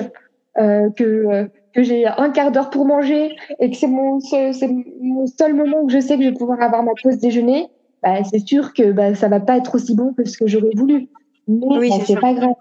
euh, 0.58 0.88
que 0.96 1.04
euh, 1.04 1.46
que 1.74 1.82
j'ai 1.82 2.06
un 2.06 2.30
quart 2.30 2.52
d'heure 2.52 2.70
pour 2.70 2.86
manger 2.86 3.34
et 3.58 3.70
que 3.70 3.76
c'est 3.76 3.88
mon 3.88 4.20
seul 4.20 5.54
moment 5.54 5.82
où 5.82 5.88
je 5.88 6.00
sais 6.00 6.16
que 6.16 6.22
je 6.22 6.28
vais 6.28 6.34
pouvoir 6.34 6.60
avoir 6.60 6.82
ma 6.82 6.92
pause 7.02 7.18
déjeuner, 7.18 7.68
bah, 8.02 8.22
c'est 8.24 8.46
sûr 8.46 8.72
que 8.74 8.92
bah, 8.92 9.14
ça 9.14 9.28
va 9.28 9.40
pas 9.40 9.56
être 9.56 9.74
aussi 9.74 9.94
bon 9.94 10.12
que 10.12 10.24
ce 10.24 10.36
que 10.36 10.46
j'aurais 10.46 10.74
voulu. 10.74 11.08
Mais 11.48 11.66
oui, 11.66 11.90
bah, 11.90 12.04
c'est 12.06 12.20
pas 12.20 12.34
grave, 12.34 12.54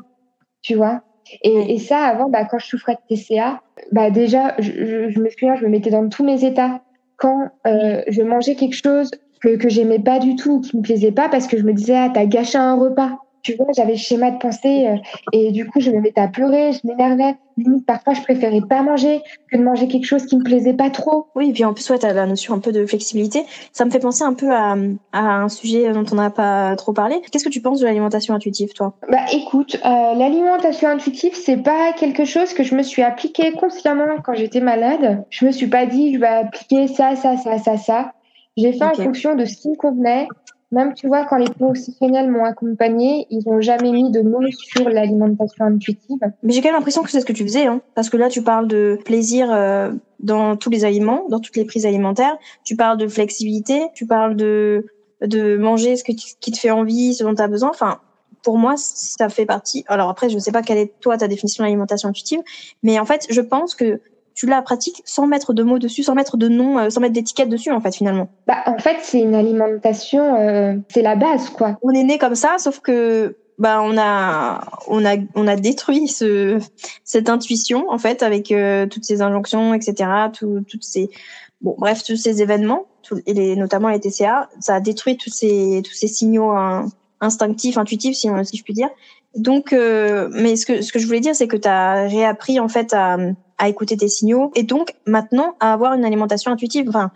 tu 0.62 0.76
vois. 0.76 1.02
Et, 1.44 1.76
et 1.76 1.80
ça, 1.80 2.00
avant, 2.00 2.30
bah, 2.30 2.46
quand 2.46 2.60
je 2.60 2.68
souffrais 2.68 2.98
de 3.10 3.16
TCA, 3.16 3.62
bah, 3.92 4.10
déjà, 4.10 4.56
je, 4.60 5.10
je, 5.10 5.20
me 5.20 5.30
souviens, 5.30 5.56
je 5.56 5.66
me 5.66 5.70
mettais 5.70 5.90
dans 5.90 6.08
tous 6.10 6.24
mes 6.24 6.44
états. 6.44 6.82
Quand 7.18 7.50
euh, 7.68 8.02
je 8.08 8.22
mangeais 8.22 8.56
quelque 8.56 8.76
chose 8.76 9.12
que, 9.42 9.56
que 9.56 9.70
j'aimais 9.70 10.00
pas 10.00 10.20
du 10.20 10.36
tout, 10.36 10.62
qui 10.62 10.78
me 10.78 10.82
plaisait 10.82 11.12
pas, 11.12 11.30
parce 11.30 11.48
que 11.48 11.58
je 11.58 11.64
me 11.64 11.74
disais, 11.74 11.96
ah, 11.96 12.10
t'as 12.14 12.26
gâché 12.26 12.58
un 12.58 12.76
repas 12.76 13.18
tu 13.44 13.56
vois, 13.56 13.68
j'avais 13.76 13.96
schéma 13.96 14.32
de 14.32 14.38
pensée 14.38 14.88
euh, 14.88 14.96
et 15.34 15.52
du 15.52 15.68
coup, 15.68 15.80
je 15.80 15.92
me 15.92 16.00
mettais 16.00 16.22
à 16.22 16.28
pleurer, 16.28 16.72
je 16.74 16.80
m'énervais. 16.88 17.36
Limite, 17.58 17.86
parfois, 17.86 18.14
je 18.14 18.22
préférais 18.22 18.62
pas 18.68 18.82
manger 18.82 19.22
que 19.52 19.58
de 19.58 19.64
manger 19.64 19.88
quelque 19.88 20.06
chose 20.06 20.26
qui 20.26 20.38
me 20.38 20.44
plaisait 20.44 20.74
pas 20.74 20.90
trop. 20.90 21.28
Oui, 21.36 21.50
et 21.50 21.54
puis 21.54 21.66
en 21.66 21.74
plus, 21.74 21.90
ouais, 21.90 22.00
t'as 22.00 22.14
la 22.14 22.26
notion 22.26 22.54
un 22.54 22.60
peu 22.60 22.72
de 22.72 22.86
flexibilité. 22.86 23.44
Ça 23.74 23.84
me 23.86 23.92
fait 23.92 24.00
penser 24.00 24.24
un 24.24 24.34
peu 24.34 24.52
à, 24.52 24.76
à 25.12 25.42
un 25.42 25.50
sujet 25.50 25.92
dont 25.92 26.06
on 26.12 26.16
n'a 26.16 26.30
pas 26.30 26.76
trop 26.78 26.94
parlé. 26.94 27.22
Qu'est-ce 27.32 27.44
que 27.44 27.50
tu 27.50 27.62
penses 27.62 27.82
de 27.82 27.86
l'alimentation 27.86 28.34
intuitive, 28.34 28.74
toi? 28.74 28.94
Bah, 29.10 29.26
écoute, 29.34 29.78
euh, 29.84 30.14
l'alimentation 30.16 30.90
intuitive, 30.90 31.34
c'est 31.36 31.58
pas 31.58 31.94
quelque 31.94 32.26
chose 32.26 32.54
que 32.54 32.64
je 32.64 32.74
me 32.74 32.84
suis 32.84 33.02
appliqué 33.04 33.52
consciemment 33.52 34.18
quand 34.24 34.34
j'étais 34.34 34.62
malade. 34.62 35.26
Je 35.30 35.46
me 35.46 35.52
suis 35.52 35.68
pas 35.68 35.86
dit, 35.86 36.14
je 36.14 36.20
vais 36.20 36.28
appliquer 36.28 36.88
ça, 36.88 37.16
ça, 37.16 37.38
ça, 37.38 37.58
ça, 37.58 37.78
ça. 37.78 38.14
J'ai 38.58 38.74
fait 38.74 38.84
en 38.84 38.94
fonction 38.94 39.36
de 39.36 39.46
ce 39.46 39.56
qui 39.58 39.70
me 39.70 39.76
convenait 39.76 40.28
même, 40.72 40.94
tu 40.94 41.08
vois, 41.08 41.26
quand 41.26 41.38
les 41.38 41.50
professionnels 41.50 42.30
m'ont 42.30 42.46
accompagné, 42.46 43.28
ils 43.30 43.44
n'ont 43.46 43.62
jamais 43.62 43.92
mis 43.92 44.10
de 44.10 44.22
mots 44.22 44.40
sur 44.52 44.88
l'alimentation 44.90 45.66
intuitive. 45.66 46.20
Mais 46.44 46.54
j'ai 46.54 46.62
quand 46.62 46.70
même 46.70 46.76
l'impression 46.76 47.04
que 47.04 47.12
c'est 47.12 47.20
ce 47.20 47.26
que 47.26 47.34
tu 47.34 47.44
faisais, 47.44 47.66
hein. 47.66 47.82
Parce 47.94 48.10
que 48.10 48.18
là, 48.18 48.30
tu 48.30 48.42
parles 48.42 48.68
de 48.68 48.98
plaisir 49.04 49.52
euh, 49.52 49.92
dans 50.20 50.56
tous 50.56 50.70
les 50.70 50.86
aliments, 50.86 51.26
dans 51.30 51.40
toutes 51.40 51.58
les 51.58 51.66
prises 51.66 51.86
alimentaires. 51.86 52.38
Tu 52.64 52.76
parles 52.76 52.98
de 52.98 53.08
flexibilité. 53.08 53.88
Tu 53.94 54.06
parles 54.06 54.36
de 54.36 54.86
de 55.22 55.56
manger 55.56 55.98
ce 55.98 56.04
que 56.04 56.14
qui 56.14 56.52
te 56.52 56.58
fait 56.58 56.72
envie, 56.72 57.14
ce 57.14 57.24
dont 57.24 57.36
tu 57.36 57.48
besoin. 57.48 57.70
Enfin, 57.70 58.00
pour 58.44 58.58
moi, 58.58 58.76
ça 58.78 59.30
fait 59.30 59.46
partie. 59.46 59.84
Alors 59.88 60.10
après, 60.10 60.30
je 60.30 60.36
ne 60.36 60.40
sais 60.40 60.52
pas 60.52 60.62
quelle 60.62 60.78
est 60.78 61.00
toi 61.00 61.18
ta 61.18 61.28
définition 61.28 61.64
d'alimentation 61.64 62.10
intuitive, 62.10 62.40
mais 62.84 63.00
en 63.00 63.06
fait, 63.06 63.28
je 63.30 63.42
pense 63.42 63.76
que 63.76 64.02
tu 64.42 64.48
la 64.48 64.64
pratiques 64.64 65.04
sans 65.06 65.28
mettre 65.28 65.54
de 65.54 65.62
mots 65.62 65.78
dessus, 65.78 66.02
sans 66.02 66.16
mettre 66.16 66.36
de 66.36 66.48
nom, 66.48 66.80
euh, 66.80 66.90
sans 66.90 67.00
mettre 67.00 67.14
d'étiquette 67.14 67.48
dessus, 67.48 67.70
en 67.70 67.80
fait, 67.80 67.96
finalement. 67.96 68.28
Bah, 68.48 68.64
en 68.66 68.80
fait, 68.80 68.98
c'est 69.04 69.20
une 69.20 69.36
alimentation, 69.36 70.36
euh, 70.36 70.74
c'est 70.90 71.04
la 71.04 71.16
base, 71.16 71.52
quoi. 71.52 71.78
On 71.84 71.92
est 71.92 72.04
né 72.04 72.18
comme 72.18 72.34
ça, 72.34 72.56
sauf 72.58 72.80
que 72.80 73.38
bah 73.60 73.80
on 73.84 73.96
a 74.00 74.62
on 74.88 75.06
a 75.06 75.18
on 75.36 75.46
a 75.46 75.56
détruit 75.56 76.08
ce 76.08 76.58
cette 77.04 77.30
intuition 77.30 77.86
en 77.92 78.00
fait 78.00 78.24
avec 78.24 78.52
euh, 78.52 78.88
toutes 78.88 79.04
ces 79.04 79.22
injonctions 79.22 79.76
etc 79.76 80.10
tout, 80.34 80.62
toutes 80.68 80.84
ces 80.84 81.12
bon 81.60 81.76
bref 81.78 82.02
tous 82.02 82.16
ces 82.16 82.42
événements 82.42 82.88
et 83.28 83.34
les, 83.34 83.56
notamment 83.56 83.90
les 83.90 84.00
TCA 84.00 84.50
ça 84.62 84.76
a 84.76 84.80
détruit 84.80 85.18
tous 85.18 85.30
ces 85.30 85.84
tous 85.84 85.94
ces 85.94 86.08
signaux 86.08 86.50
hein, 86.52 86.88
instinctifs 87.20 87.78
intuitifs 87.78 88.16
si, 88.16 88.30
si 88.46 88.58
je 88.58 88.64
puis 88.64 88.74
dire 88.74 88.90
donc 89.36 89.74
mais 89.74 90.56
ce 90.56 90.66
que 90.66 90.82
ce 90.82 90.92
que 90.92 90.98
je 90.98 91.06
voulais 91.06 91.20
dire 91.20 91.36
c'est 91.36 91.50
que 91.50 91.58
tu 91.58 91.68
as 91.68 92.08
réappris 92.08 92.60
en 92.60 92.70
fait 92.70 92.94
à 92.94 93.18
à 93.62 93.70
écouter 93.70 93.96
tes 93.96 94.08
signaux 94.08 94.52
et 94.56 94.64
donc 94.64 94.96
maintenant 95.06 95.56
à 95.60 95.72
avoir 95.72 95.94
une 95.94 96.04
alimentation 96.04 96.52
intuitive. 96.52 96.90
Enfin, 96.90 97.12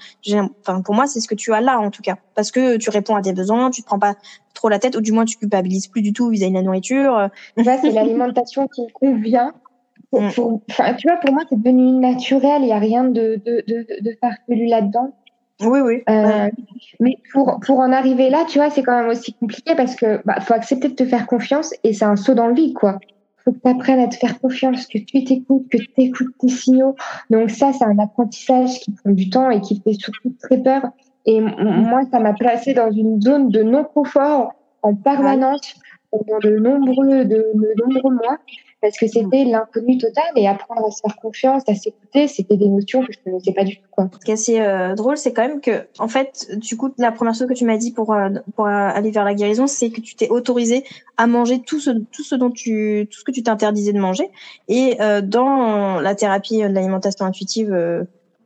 enfin 0.61 0.81
pour 0.81 0.93
moi 0.93 1.07
c'est 1.07 1.19
ce 1.19 1.27
que 1.27 1.35
tu 1.35 1.53
as 1.53 1.59
là 1.59 1.79
en 1.79 1.89
tout 1.89 2.03
cas 2.03 2.17
parce 2.35 2.51
que 2.51 2.77
tu 2.77 2.89
réponds 2.89 3.15
à 3.15 3.21
tes 3.21 3.33
besoins, 3.33 3.71
tu 3.71 3.81
te 3.81 3.87
prends 3.87 3.99
pas 3.99 4.13
trop 4.53 4.69
la 4.69 4.77
tête 4.77 4.95
ou 4.95 5.01
du 5.01 5.11
moins 5.11 5.25
tu 5.25 5.37
culpabilises 5.37 5.87
plus 5.87 6.03
du 6.03 6.13
tout 6.13 6.29
vis-à-vis 6.29 6.51
de 6.51 6.57
la 6.57 6.63
nourriture. 6.63 7.29
Ça 7.63 7.77
c'est 7.81 7.91
l'alimentation 7.91 8.67
qui 8.67 8.83
me 8.83 8.91
convient. 8.93 9.53
Mm. 10.13 10.29
enfin, 10.69 10.93
tu 10.93 11.07
vois, 11.07 11.17
pour 11.17 11.33
moi, 11.33 11.43
c'est 11.49 11.57
devenu 11.57 11.99
naturel. 11.99 12.61
Il 12.61 12.69
y 12.69 12.71
a 12.71 12.79
rien 12.79 13.03
de, 13.03 13.41
de, 13.45 13.63
de, 13.67 13.85
de 14.01 14.17
farfelu 14.21 14.67
là-dedans. 14.67 15.13
Oui, 15.61 15.79
oui. 15.79 16.03
Euh, 16.09 16.49
mais 16.99 17.17
pour, 17.33 17.59
pour 17.65 17.79
en 17.79 17.91
arriver 17.91 18.29
là, 18.29 18.45
tu 18.47 18.59
vois, 18.59 18.69
c'est 18.69 18.83
quand 18.83 18.97
même 18.97 19.09
aussi 19.09 19.33
compliqué 19.33 19.73
parce 19.75 19.95
que 19.95 20.21
bah, 20.25 20.39
faut 20.41 20.53
accepter 20.53 20.89
de 20.89 20.95
te 20.95 21.05
faire 21.05 21.27
confiance 21.27 21.73
et 21.83 21.93
c'est 21.93 22.05
un 22.05 22.17
saut 22.17 22.33
dans 22.33 22.47
le 22.47 22.53
vide, 22.53 22.73
quoi 22.73 22.99
faut 23.45 23.51
que 23.51 23.59
tu 23.59 23.69
apprennes 23.69 23.99
à 23.99 24.07
te 24.07 24.15
faire 24.15 24.39
confiance, 24.39 24.87
que 24.87 24.97
tu 24.97 25.23
t'écoutes, 25.23 25.69
que 25.69 25.77
tu 25.77 25.91
écoutes 25.97 26.35
tes 26.39 26.49
signaux. 26.49 26.95
Donc 27.29 27.51
ça, 27.51 27.71
c'est 27.71 27.85
un 27.85 27.99
apprentissage 27.99 28.79
qui 28.79 28.91
prend 28.91 29.11
du 29.11 29.29
temps 29.29 29.49
et 29.51 29.61
qui 29.61 29.79
fait 29.79 29.93
surtout 29.93 30.33
très 30.41 30.57
peur. 30.57 30.81
Et 31.25 31.39
moi, 31.39 32.01
ça 32.11 32.19
m'a 32.19 32.33
placé 32.33 32.73
dans 32.73 32.91
une 32.91 33.21
zone 33.21 33.49
de 33.49 33.63
non-confort 33.63 34.53
en 34.81 34.95
permanence 34.95 35.75
pendant 36.11 36.39
de 36.39 36.57
nombreux, 36.57 37.25
de, 37.25 37.51
nombreux 37.83 38.13
mois. 38.13 38.37
Parce 38.86 38.99
que 38.99 39.07
c'était 39.07 39.45
l'inconnu 39.45 39.97
total 39.97 40.25
et 40.36 40.47
apprendre 40.47 40.86
à 40.86 40.91
se 40.91 40.99
faire 41.01 41.15
confiance, 41.15 41.63
à 41.67 41.73
s'écouter, 41.73 42.27
c'était 42.27 42.55
des 42.55 42.67
notions 42.67 43.03
que 43.03 43.11
je 43.11 43.17
ne 43.25 43.31
connaissais 43.31 43.51
pas 43.51 43.63
du 43.63 43.77
tout. 43.77 43.88
Quoi. 43.89 44.09
Ce 44.13 44.19
qui 44.23 44.29
est 44.29 44.33
assez 44.36 44.61
euh, 44.61 44.93
drôle, 44.93 45.17
c'est 45.17 45.33
quand 45.33 45.47
même 45.47 45.59
que, 45.59 45.88
en 45.97 46.07
fait, 46.07 46.47
du 46.57 46.77
coup, 46.77 46.93
la 46.99 47.11
première 47.11 47.33
chose 47.33 47.47
que 47.47 47.55
tu 47.55 47.65
m'as 47.65 47.77
dit 47.77 47.91
pour 47.91 48.13
euh, 48.13 48.29
pour 48.55 48.67
aller 48.67 49.09
vers 49.09 49.25
la 49.25 49.33
guérison, 49.33 49.65
c'est 49.65 49.89
que 49.89 50.01
tu 50.01 50.15
t'es 50.15 50.29
autorisé 50.29 50.83
à 51.17 51.25
manger 51.25 51.61
tout 51.61 51.79
ce 51.79 51.89
tout 51.89 52.23
ce 52.23 52.36
dont 52.36 52.51
tu 52.51 53.07
tout 53.09 53.17
ce 53.17 53.23
que 53.23 53.31
tu 53.31 53.41
t'interdisais 53.41 53.91
de 53.91 53.99
manger. 53.99 54.29
Et 54.67 55.01
euh, 55.01 55.21
dans 55.21 55.99
la 55.99 56.13
thérapie 56.13 56.61
de 56.61 56.67
l'alimentation 56.67 57.25
intuitive 57.25 57.73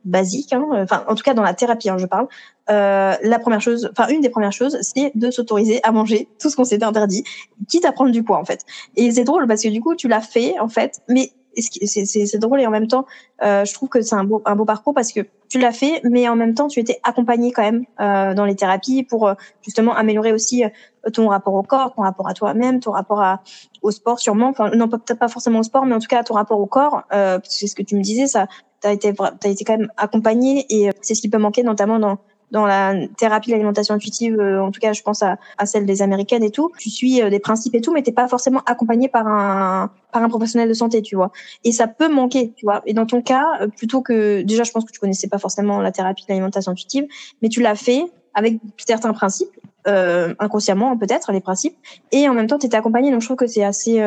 basique, 0.04 0.52
hein, 0.52 0.66
enfin 0.72 1.04
en 1.08 1.14
tout 1.14 1.22
cas 1.22 1.34
dans 1.34 1.42
la 1.42 1.54
thérapie, 1.54 1.90
hein, 1.90 1.98
je 1.98 2.06
parle. 2.06 2.26
Euh, 2.70 3.14
la 3.22 3.38
première 3.38 3.60
chose, 3.60 3.90
enfin 3.92 4.08
une 4.08 4.20
des 4.20 4.28
premières 4.28 4.52
choses, 4.52 4.78
c'est 4.82 5.12
de 5.14 5.30
s'autoriser 5.30 5.80
à 5.84 5.92
manger 5.92 6.28
tout 6.38 6.50
ce 6.50 6.56
qu'on 6.56 6.64
s'était 6.64 6.84
interdit, 6.84 7.24
quitte 7.68 7.84
à 7.84 7.92
prendre 7.92 8.10
du 8.10 8.22
poids 8.22 8.38
en 8.38 8.44
fait. 8.44 8.64
Et 8.96 9.10
c'est 9.10 9.24
drôle 9.24 9.46
parce 9.46 9.62
que 9.62 9.68
du 9.68 9.80
coup 9.80 9.94
tu 9.94 10.08
l'as 10.08 10.20
fait 10.20 10.58
en 10.58 10.68
fait, 10.68 11.00
mais 11.08 11.32
c'est 11.56 12.38
drôle 12.38 12.60
et 12.60 12.66
en 12.66 12.70
même 12.70 12.86
temps, 12.86 13.06
euh, 13.42 13.64
je 13.64 13.74
trouve 13.74 13.88
que 13.88 14.00
c'est 14.02 14.14
un 14.14 14.24
beau, 14.24 14.42
un 14.44 14.56
beau 14.56 14.64
parcours 14.64 14.94
parce 14.94 15.12
que 15.12 15.20
tu 15.48 15.58
l'as 15.58 15.72
fait, 15.72 16.00
mais 16.04 16.28
en 16.28 16.36
même 16.36 16.54
temps, 16.54 16.68
tu 16.68 16.78
étais 16.78 17.00
accompagné 17.02 17.50
quand 17.50 17.62
même 17.62 17.84
euh, 18.00 18.34
dans 18.34 18.44
les 18.44 18.54
thérapies 18.54 19.02
pour 19.02 19.26
euh, 19.26 19.34
justement 19.62 19.94
améliorer 19.94 20.32
aussi 20.32 20.64
euh, 20.64 21.10
ton 21.10 21.28
rapport 21.28 21.54
au 21.54 21.62
corps, 21.62 21.92
ton 21.94 22.02
rapport 22.02 22.28
à 22.28 22.34
toi-même, 22.34 22.78
ton 22.78 22.92
rapport 22.92 23.20
à, 23.20 23.42
au 23.82 23.90
sport 23.90 24.20
sûrement. 24.20 24.48
Enfin, 24.48 24.70
non, 24.70 24.88
peut-être 24.88 25.18
pas 25.18 25.28
forcément 25.28 25.58
au 25.58 25.64
sport, 25.64 25.86
mais 25.86 25.94
en 25.94 25.98
tout 25.98 26.06
cas 26.06 26.22
ton 26.22 26.34
rapport 26.34 26.60
au 26.60 26.66
corps. 26.66 27.02
Euh, 27.12 27.40
c'est 27.42 27.66
ce 27.66 27.74
que 27.74 27.82
tu 27.82 27.96
me 27.96 28.00
disais, 28.00 28.28
ça, 28.28 28.46
t'as 28.80 28.92
été, 28.92 29.12
t'as 29.12 29.48
été 29.48 29.64
quand 29.64 29.76
même 29.76 29.90
accompagné 29.96 30.66
et 30.68 30.90
c'est 31.00 31.16
ce 31.16 31.20
qui 31.20 31.28
peut 31.28 31.38
manquer 31.38 31.64
notamment 31.64 31.98
dans 31.98 32.18
dans 32.50 32.66
la 32.66 32.94
thérapie 33.16 33.48
de 33.48 33.52
l'alimentation 33.52 33.94
intuitive, 33.94 34.38
euh, 34.40 34.62
en 34.62 34.70
tout 34.70 34.80
cas, 34.80 34.92
je 34.92 35.02
pense 35.02 35.22
à, 35.22 35.38
à, 35.58 35.66
celle 35.66 35.86
des 35.86 36.02
américaines 36.02 36.42
et 36.42 36.50
tout. 36.50 36.70
Tu 36.78 36.90
suis 36.90 37.22
euh, 37.22 37.30
des 37.30 37.38
principes 37.38 37.74
et 37.74 37.80
tout, 37.80 37.92
mais 37.92 38.02
t'es 38.02 38.12
pas 38.12 38.28
forcément 38.28 38.60
accompagné 38.66 39.08
par 39.08 39.26
un 39.26 39.90
par 40.12 40.22
un 40.22 40.28
professionnel 40.28 40.68
de 40.68 40.74
santé, 40.74 41.02
tu 41.02 41.14
vois. 41.14 41.30
Et 41.64 41.72
ça 41.72 41.86
peut 41.86 42.12
manquer, 42.12 42.52
tu 42.56 42.66
vois. 42.66 42.82
Et 42.86 42.94
dans 42.94 43.06
ton 43.06 43.22
cas, 43.22 43.46
euh, 43.60 43.68
plutôt 43.68 44.02
que 44.02 44.42
déjà, 44.42 44.64
je 44.64 44.72
pense 44.72 44.84
que 44.84 44.92
tu 44.92 44.98
connaissais 44.98 45.28
pas 45.28 45.38
forcément 45.38 45.80
la 45.80 45.92
thérapie 45.92 46.24
de 46.24 46.32
l'alimentation 46.32 46.72
intuitive, 46.72 47.06
mais 47.42 47.48
tu 47.48 47.60
l'as 47.60 47.76
fait 47.76 48.04
avec 48.34 48.58
certains 48.76 49.12
principes, 49.12 49.50
euh, 49.86 50.34
inconsciemment 50.38 50.96
peut-être 50.96 51.32
les 51.32 51.40
principes, 51.40 51.76
et 52.12 52.28
en 52.28 52.34
même 52.34 52.46
temps, 52.46 52.58
tu 52.58 52.66
étais 52.66 52.76
accompagné. 52.76 53.10
Donc 53.10 53.20
je 53.20 53.26
trouve 53.26 53.36
que 53.36 53.46
c'est 53.46 53.64
assez 53.64 54.00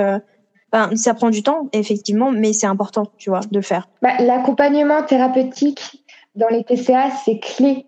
ben, 0.74 0.96
ça 0.96 1.14
prend 1.14 1.30
du 1.30 1.44
temps, 1.44 1.70
effectivement, 1.72 2.32
mais 2.32 2.52
c'est 2.52 2.66
important, 2.66 3.06
tu 3.18 3.30
vois, 3.30 3.42
de 3.42 3.56
le 3.56 3.62
faire. 3.62 3.88
Bah, 4.02 4.18
L'accompagnement 4.20 5.04
thérapeutique 5.04 6.04
dans 6.36 6.48
les 6.48 6.64
TCA, 6.64 7.12
c'est 7.24 7.40
clé. 7.40 7.86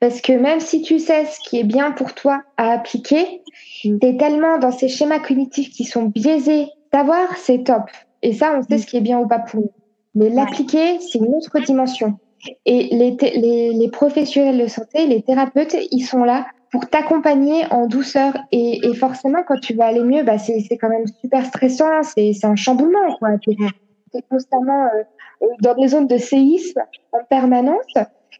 Parce 0.00 0.20
que 0.20 0.32
même 0.32 0.60
si 0.60 0.82
tu 0.82 0.98
sais 0.98 1.24
ce 1.26 1.40
qui 1.40 1.58
est 1.58 1.64
bien 1.64 1.92
pour 1.92 2.14
toi 2.14 2.42
à 2.56 2.72
appliquer, 2.72 3.42
mm. 3.84 3.98
tu 3.98 4.06
es 4.06 4.16
tellement 4.16 4.58
dans 4.58 4.72
ces 4.72 4.88
schémas 4.88 5.20
cognitifs 5.20 5.70
qui 5.70 5.84
sont 5.84 6.04
biaisés. 6.04 6.68
Savoir, 6.92 7.36
c'est 7.36 7.64
top. 7.64 7.90
Et 8.22 8.32
ça, 8.32 8.54
on 8.56 8.62
sait 8.62 8.76
mm. 8.76 8.78
ce 8.78 8.86
qui 8.86 8.96
est 8.96 9.02
bien 9.02 9.18
ou 9.18 9.26
pas 9.26 9.38
pour 9.38 9.60
nous. 9.60 9.70
Mais 10.14 10.30
l'appliquer, 10.30 10.98
c'est 11.00 11.18
une 11.18 11.34
autre 11.34 11.58
dimension. 11.60 12.18
Et 12.64 12.88
les, 12.92 13.16
les, 13.34 13.72
les, 13.72 13.90
professionnels 13.90 14.58
de 14.58 14.66
santé, 14.66 15.06
les 15.06 15.22
thérapeutes, 15.22 15.76
ils 15.90 16.04
sont 16.04 16.24
là 16.24 16.46
pour 16.70 16.88
t'accompagner 16.88 17.64
en 17.70 17.86
douceur. 17.86 18.36
Et, 18.52 18.86
et, 18.86 18.94
forcément, 18.94 19.40
quand 19.46 19.60
tu 19.60 19.74
vas 19.74 19.86
aller 19.86 20.02
mieux, 20.02 20.22
bah, 20.22 20.38
c'est 20.38 20.76
quand 20.78 20.88
même 20.88 21.06
super 21.20 21.44
stressant, 21.44 22.02
c'est 22.02 22.32
un 22.44 22.56
chamboulement. 22.56 23.16
Tu 23.42 23.50
es, 23.50 24.22
constamment 24.30 24.86
euh, 24.86 25.46
dans 25.60 25.74
des 25.74 25.88
zones 25.88 26.06
de 26.06 26.16
séisme 26.16 26.80
en 27.12 27.18
permanence. 27.28 27.92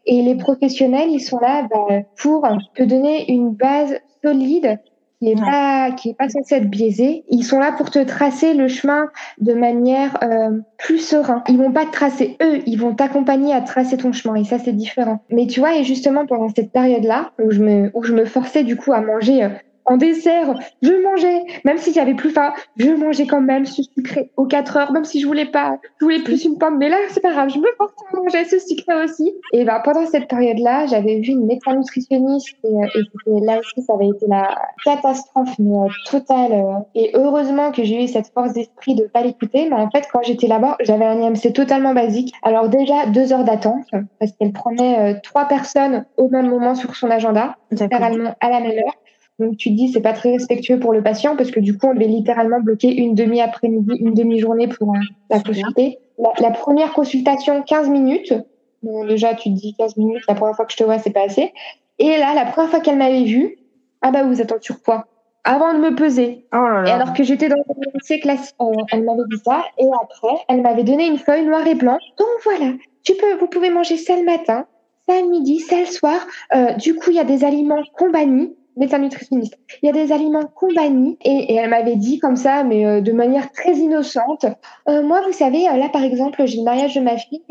Et 0.07 0.21
les 0.21 0.35
professionnels, 0.35 1.09
ils 1.09 1.19
sont 1.19 1.39
là 1.39 1.67
bah, 1.69 1.99
pour 2.17 2.47
te 2.73 2.83
donner 2.83 3.29
une 3.31 3.51
base 3.51 3.99
solide 4.23 4.79
qui 5.19 5.31
est 5.31 5.35
pas 5.35 5.91
qui 5.91 6.09
est 6.09 6.13
pas 6.13 6.29
censée 6.29 6.55
être 6.55 6.69
biaisée. 6.69 7.23
Ils 7.29 7.43
sont 7.43 7.59
là 7.59 7.71
pour 7.71 7.89
te 7.89 7.99
tracer 7.99 8.53
le 8.53 8.67
chemin 8.67 9.09
de 9.39 9.53
manière 9.53 10.17
euh, 10.23 10.59
plus 10.77 10.99
serein. 10.99 11.43
Ils 11.49 11.57
vont 11.57 11.71
pas 11.71 11.85
te 11.85 11.91
tracer 11.91 12.37
eux, 12.41 12.61
ils 12.65 12.79
vont 12.79 12.93
t'accompagner 12.93 13.53
à 13.53 13.61
tracer 13.61 13.97
ton 13.97 14.11
chemin 14.11 14.35
et 14.35 14.43
ça 14.43 14.59
c'est 14.59 14.73
différent. 14.73 15.19
Mais 15.29 15.47
tu 15.47 15.59
vois 15.59 15.75
et 15.75 15.83
justement 15.83 16.25
pendant 16.25 16.49
cette 16.55 16.71
période 16.71 17.03
là 17.03 17.31
où 17.43 17.51
je 17.51 17.61
me 17.61 17.91
où 17.93 18.03
je 18.03 18.13
me 18.13 18.25
forçais 18.25 18.63
du 18.63 18.75
coup 18.75 18.93
à 18.93 19.01
manger 19.01 19.43
euh, 19.43 19.49
en 19.87 19.95
dessert, 19.95 20.53
je 20.81 20.91
mangeais, 21.01 21.43
même 21.63 21.77
si 21.77 21.93
j'avais 21.93 22.13
plus 22.13 22.29
faim, 22.29 22.53
je 22.75 22.91
mangeais 22.91 23.25
quand 23.25 23.41
même 23.41 23.65
ce 23.65 23.81
sucré 23.83 24.31
aux 24.35 24.45
4 24.45 24.77
heures, 24.77 24.91
même 24.91 25.05
si 25.05 25.21
je 25.21 25.27
voulais 25.27 25.45
pas, 25.45 25.77
je 25.99 26.05
voulais 26.05 26.21
plus 26.21 26.43
une 26.43 26.57
pomme, 26.57 26.77
mais 26.77 26.89
là, 26.89 26.97
c'est 27.09 27.21
pas 27.21 27.31
grave, 27.31 27.49
je 27.49 27.57
me 27.57 27.67
forçais 27.77 27.95
à 28.11 28.17
manger 28.17 28.45
ce 28.45 28.59
sucré 28.59 29.03
aussi. 29.03 29.33
Et 29.53 29.63
ben, 29.63 29.79
pendant 29.83 30.05
cette 30.05 30.27
période-là, 30.27 30.87
j'avais 30.87 31.19
vu 31.19 31.31
une 31.31 31.45
médecin 31.45 31.75
nutritionniste 31.75 32.57
et, 32.65 32.67
euh, 32.67 33.37
et 33.37 33.45
là 33.45 33.59
aussi, 33.59 33.81
ça 33.85 33.93
avait 33.93 34.09
été 34.09 34.25
la 34.27 34.57
catastrophe, 34.83 35.55
mais 35.57 35.77
euh, 35.77 35.87
totale. 36.05 36.51
Euh. 36.51 36.79
et 36.93 37.11
heureusement 37.13 37.71
que 37.71 37.83
j'ai 37.83 38.03
eu 38.03 38.07
cette 38.07 38.27
force 38.33 38.53
d'esprit 38.53 38.95
de 38.95 39.03
pas 39.03 39.21
l'écouter, 39.21 39.69
mais 39.69 39.77
en 39.77 39.89
fait, 39.89 40.05
quand 40.11 40.21
j'étais 40.21 40.47
là-bas, 40.47 40.75
j'avais 40.81 41.05
un 41.05 41.21
IMC 41.21 41.53
totalement 41.53 41.93
basique. 41.93 42.33
Alors 42.43 42.67
déjà, 42.67 43.05
deux 43.05 43.31
heures 43.31 43.45
d'attente, 43.45 43.85
parce 44.19 44.33
qu'elle 44.33 44.51
prenait 44.51 45.19
trois 45.21 45.45
personnes 45.45 46.05
au 46.17 46.27
même 46.27 46.49
moment 46.49 46.75
sur 46.75 46.93
son 46.95 47.09
agenda, 47.09 47.55
littéralement 47.71 48.35
à 48.41 48.49
la 48.49 48.59
même 48.59 48.79
heure. 48.79 48.93
Donc 49.39 49.57
tu 49.57 49.69
te 49.69 49.75
dis 49.75 49.89
c'est 49.89 50.01
pas 50.01 50.13
très 50.13 50.31
respectueux 50.31 50.79
pour 50.79 50.93
le 50.93 51.03
patient 51.03 51.35
parce 51.35 51.51
que 51.51 51.59
du 51.59 51.77
coup 51.77 51.87
on 51.87 51.93
devait 51.93 52.07
littéralement 52.07 52.59
bloquer 52.59 52.95
une 52.95 53.13
demi 53.13 53.39
après-midi, 53.41 53.91
une 53.99 54.13
demi-journée 54.13 54.67
pour 54.67 54.89
euh, 54.89 54.99
la 55.29 55.39
consulter. 55.39 55.99
La, 56.39 56.49
première 56.49 56.93
consultation 56.93 57.61
15 57.61 57.89
minutes. 57.89 58.33
déjà 58.81 59.35
tu 59.35 59.49
te 59.49 59.55
dis 59.55 59.75
15 59.77 59.97
minutes 59.97 60.23
la 60.27 60.33
première 60.33 60.55
fois 60.55 60.65
que 60.65 60.71
je 60.71 60.77
te 60.77 60.83
vois 60.83 60.97
c'est 60.97 61.11
pas 61.11 61.25
assez. 61.25 61.53
Et 61.99 62.17
là 62.17 62.33
la 62.33 62.45
première 62.45 62.71
fois 62.71 62.79
qu'elle 62.79 62.97
m'avait 62.97 63.25
vue, 63.25 63.57
ah 64.01 64.11
bah 64.11 64.23
vous 64.23 64.41
êtes 64.41 64.51
en 64.51 64.59
surpoids. 64.59 65.05
Avant 65.43 65.73
de 65.73 65.79
me 65.79 65.95
peser. 65.95 66.45
Oh 66.53 66.83
et 66.85 66.89
alors 66.89 67.13
que 67.13 67.23
j'étais 67.23 67.47
dans 67.47 67.55
le 67.55 67.91
lycée 67.93 68.19
classique, 68.19 68.55
euh, 68.59 68.73
elle 68.91 69.03
m'avait 69.03 69.23
dit 69.29 69.41
ça. 69.45 69.63
Et 69.77 69.87
après, 70.01 70.43
elle 70.49 70.61
m'avait 70.61 70.83
donné 70.83 71.07
une 71.07 71.17
feuille 71.17 71.45
noire 71.45 71.65
et 71.65 71.75
blanc. 71.75 71.97
Donc 72.17 72.27
voilà, 72.43 72.73
tu 73.03 73.13
peux, 73.13 73.35
vous 73.39 73.47
pouvez 73.47 73.69
manger 73.69 73.95
ça 73.95 74.17
le 74.17 74.25
matin, 74.25 74.65
ça 75.07 75.21
le 75.21 75.29
midi, 75.29 75.59
ça 75.59 75.79
le 75.79 75.85
soir. 75.85 76.19
Euh, 76.53 76.73
du 76.73 76.95
coup, 76.95 77.11
il 77.11 77.15
y 77.15 77.19
a 77.19 77.23
des 77.23 77.45
aliments 77.45 77.81
qu'on 77.97 78.09
bannit 78.09 78.57
médecin 78.77 78.99
nutritionniste. 78.99 79.57
Il 79.81 79.87
y 79.87 79.89
a 79.89 79.93
des 79.93 80.11
aliments 80.11 80.51
bannit 80.75 81.17
et, 81.23 81.55
elle 81.55 81.69
m'avait 81.69 81.95
dit 81.95 82.19
comme 82.19 82.35
ça, 82.35 82.63
mais 82.63 82.85
euh, 82.85 83.01
de 83.01 83.11
manière 83.11 83.51
très 83.51 83.73
innocente. 83.73 84.45
Euh, 84.87 85.03
moi, 85.03 85.21
vous 85.25 85.33
savez, 85.33 85.67
euh, 85.67 85.77
là 85.77 85.89
par 85.89 86.03
exemple, 86.03 86.45
j'ai 86.45 86.57
le 86.57 86.63
mariage 86.63 86.95
de 86.95 87.01
ma 87.01 87.17
fille. 87.17 87.41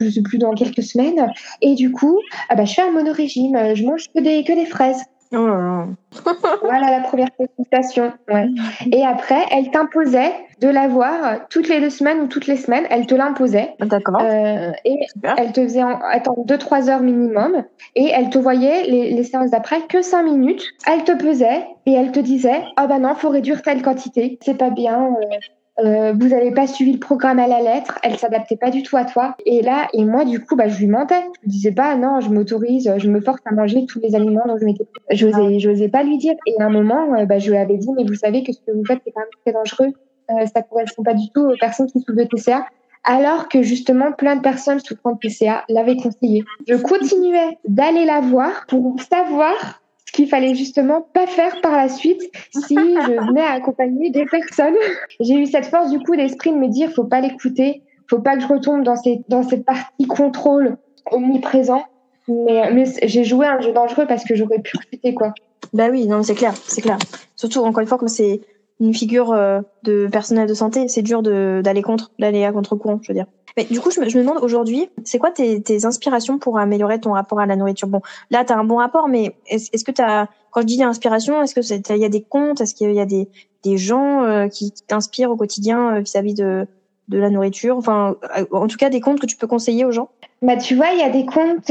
je 0.00 0.10
sais 0.10 0.22
plus 0.22 0.38
dans 0.38 0.52
quelques 0.54 0.82
semaines 0.82 1.32
et 1.60 1.74
du 1.74 1.92
coup, 1.92 2.18
ah 2.48 2.54
bah, 2.54 2.64
je 2.64 2.74
fais 2.74 2.82
un 2.82 2.90
monorégime. 2.90 3.74
Je 3.74 3.84
mange 3.84 4.06
que 4.14 4.20
des 4.20 4.44
que 4.44 4.52
des 4.52 4.66
fraises. 4.66 5.02
Oh 5.32 5.84
voilà 6.62 6.90
la 6.90 7.00
première 7.00 7.28
consultation. 7.36 8.12
Ouais. 8.28 8.48
Et 8.90 9.04
après, 9.06 9.44
elle 9.52 9.70
t'imposait 9.70 10.32
de 10.60 10.68
la 10.68 10.88
voir 10.88 11.46
toutes 11.48 11.68
les 11.68 11.80
deux 11.80 11.90
semaines 11.90 12.20
ou 12.22 12.26
toutes 12.26 12.48
les 12.48 12.56
semaines. 12.56 12.84
Elle 12.90 13.06
te 13.06 13.14
l'imposait. 13.14 13.74
D'accord. 13.78 14.20
Euh, 14.20 14.72
et 14.84 14.98
elle 15.36 15.52
te 15.52 15.62
faisait 15.62 15.82
attendre 15.82 16.44
deux 16.46 16.58
trois 16.58 16.90
heures 16.90 17.02
minimum. 17.02 17.64
Et 17.94 18.08
elle 18.08 18.30
te 18.30 18.38
voyait 18.38 18.82
les, 18.84 19.12
les 19.12 19.24
séances 19.24 19.50
d'après 19.50 19.82
que 19.82 20.02
cinq 20.02 20.24
minutes. 20.24 20.64
Elle 20.88 21.04
te 21.04 21.12
pesait 21.12 21.64
et 21.86 21.94
elle 21.94 22.10
te 22.10 22.20
disait 22.20 22.64
ah 22.76 22.82
oh 22.84 22.88
bah 22.88 22.98
non, 22.98 23.14
faut 23.14 23.30
réduire 23.30 23.62
telle 23.62 23.82
quantité. 23.82 24.38
C'est 24.42 24.58
pas 24.58 24.70
bien. 24.70 25.14
Euh, 25.14 25.36
euh, 25.84 26.12
vous 26.12 26.28
n'avez 26.28 26.52
pas 26.52 26.66
suivi 26.66 26.92
le 26.92 26.98
programme 26.98 27.38
à 27.38 27.46
la 27.46 27.60
lettre, 27.60 27.98
elle 28.02 28.18
s'adaptait 28.18 28.56
pas 28.56 28.70
du 28.70 28.82
tout 28.82 28.96
à 28.96 29.04
toi. 29.04 29.34
Et 29.46 29.62
là, 29.62 29.88
et 29.92 30.04
moi, 30.04 30.24
du 30.24 30.40
coup, 30.40 30.56
bah, 30.56 30.68
je 30.68 30.78
lui 30.78 30.86
mentais. 30.86 31.22
Je 31.36 31.40
lui 31.42 31.48
disais 31.48 31.72
pas, 31.72 31.96
non, 31.96 32.20
je 32.20 32.30
m'autorise, 32.30 32.92
je 32.96 33.08
me 33.08 33.20
force 33.20 33.40
à 33.46 33.54
manger 33.54 33.86
tous 33.86 34.00
les 34.00 34.14
aliments 34.14 34.44
dont 34.46 34.58
je 34.58 34.64
m'étais. 34.64 34.84
J'osais, 35.10 35.58
j'osais 35.58 35.88
pas 35.88 36.02
lui 36.02 36.18
dire. 36.18 36.34
Et 36.46 36.60
à 36.60 36.66
un 36.66 36.70
moment, 36.70 37.14
euh, 37.14 37.24
bah, 37.24 37.38
je 37.38 37.50
lui 37.50 37.56
avais 37.56 37.76
dit, 37.76 37.88
mais 37.96 38.04
vous 38.04 38.14
savez 38.14 38.42
que 38.42 38.52
ce 38.52 38.58
que 38.60 38.72
vous 38.72 38.84
faites, 38.84 39.00
c'est 39.04 39.12
quand 39.12 39.20
même 39.20 39.28
très 39.44 39.52
dangereux. 39.52 39.92
Euh, 40.30 40.46
ça 40.54 40.62
correspond 40.62 41.02
pas 41.02 41.14
du 41.14 41.30
tout 41.30 41.42
aux 41.42 41.56
personnes 41.58 41.86
qui 41.86 42.00
souffrent 42.00 42.18
de 42.18 42.24
TCA. 42.24 42.66
Alors 43.04 43.48
que 43.48 43.62
justement, 43.62 44.12
plein 44.12 44.36
de 44.36 44.42
personnes 44.42 44.78
souffrant 44.78 45.12
de 45.12 45.18
TCA 45.18 45.64
l'avaient 45.68 45.96
conseillé. 45.96 46.44
Je 46.68 46.74
continuais 46.74 47.58
d'aller 47.66 48.04
la 48.04 48.20
voir 48.20 48.66
pour 48.68 48.96
savoir 49.00 49.79
ce 50.10 50.16
qu'il 50.16 50.28
fallait 50.28 50.56
justement 50.56 51.06
pas 51.14 51.28
faire 51.28 51.60
par 51.60 51.76
la 51.76 51.88
suite 51.88 52.20
si 52.50 52.74
je 52.74 53.26
venais 53.28 53.42
à 53.42 53.52
accompagner 53.52 54.10
des 54.10 54.24
personnes. 54.24 54.74
J'ai 55.20 55.34
eu 55.34 55.46
cette 55.46 55.66
force 55.66 55.90
du 55.90 56.00
coup 56.00 56.16
d'esprit 56.16 56.50
de 56.50 56.56
me 56.56 56.66
dire 56.66 56.90
faut 56.90 57.04
pas 57.04 57.20
l'écouter, 57.20 57.82
faut 58.08 58.18
pas 58.18 58.34
que 58.34 58.42
je 58.42 58.48
retombe 58.48 58.82
dans 58.82 58.96
cette 58.96 59.64
partie 59.64 60.06
contrôle 60.08 60.78
omniprésent. 61.12 61.84
Mais, 62.26 62.84
j'ai 63.04 63.24
joué 63.24 63.46
un 63.46 63.60
jeu 63.60 63.72
dangereux 63.72 64.06
parce 64.08 64.24
que 64.24 64.34
j'aurais 64.34 64.58
pu 64.58 64.76
recruter 64.76 65.14
quoi. 65.14 65.32
Bah 65.72 65.88
oui, 65.90 66.08
non, 66.08 66.24
c'est 66.24 66.34
clair, 66.34 66.54
c'est 66.66 66.80
clair. 66.80 66.98
Surtout 67.36 67.60
encore 67.60 67.80
une 67.80 67.86
fois, 67.86 67.98
comme 67.98 68.08
c'est 68.08 68.40
une 68.80 68.94
figure 68.94 69.32
euh, 69.32 69.60
de 69.84 70.08
personnel 70.10 70.48
de 70.48 70.54
santé, 70.54 70.88
c'est 70.88 71.02
dur 71.02 71.22
d'aller 71.22 71.82
contre, 71.82 72.10
d'aller 72.18 72.44
à 72.44 72.52
contre-courant, 72.52 72.98
je 73.02 73.08
veux 73.08 73.14
dire. 73.14 73.26
Mais 73.56 73.64
du 73.64 73.80
coup, 73.80 73.90
je 73.90 74.00
me, 74.00 74.08
je 74.08 74.18
me 74.18 74.22
demande 74.22 74.42
aujourd'hui, 74.42 74.88
c'est 75.04 75.18
quoi 75.18 75.30
tes, 75.30 75.62
tes, 75.62 75.84
inspirations 75.84 76.38
pour 76.38 76.58
améliorer 76.58 77.00
ton 77.00 77.12
rapport 77.12 77.40
à 77.40 77.46
la 77.46 77.56
nourriture? 77.56 77.88
Bon, 77.88 78.00
là, 78.30 78.44
tu 78.44 78.52
as 78.52 78.58
un 78.58 78.64
bon 78.64 78.76
rapport, 78.76 79.08
mais 79.08 79.36
est-ce 79.46 79.70
est 79.72 79.84
que 79.84 79.92
tu 79.92 80.02
as, 80.02 80.28
quand 80.50 80.60
je 80.62 80.66
dis 80.66 80.82
inspiration, 80.82 81.42
est-ce 81.42 81.54
que 81.54 81.94
il 81.94 82.00
y 82.00 82.04
a 82.04 82.08
des 82.08 82.22
comptes, 82.22 82.60
est-ce 82.60 82.74
qu'il 82.74 82.92
y 82.92 83.00
a 83.00 83.06
des, 83.06 83.28
des 83.62 83.76
gens 83.76 84.22
euh, 84.24 84.48
qui 84.48 84.72
t'inspirent 84.86 85.30
au 85.30 85.36
quotidien 85.36 85.96
euh, 85.96 86.00
vis-à-vis 86.00 86.34
de, 86.34 86.66
de 87.08 87.18
la 87.18 87.30
nourriture? 87.30 87.76
Enfin, 87.76 88.16
en 88.52 88.66
tout 88.66 88.76
cas, 88.76 88.90
des 88.90 89.00
comptes 89.00 89.20
que 89.20 89.26
tu 89.26 89.36
peux 89.36 89.46
conseiller 89.46 89.84
aux 89.84 89.92
gens? 89.92 90.10
Bah, 90.42 90.56
tu 90.56 90.74
vois, 90.74 90.90
il 90.92 90.98
y 90.98 91.02
a 91.02 91.10
des 91.10 91.26
comptes 91.26 91.70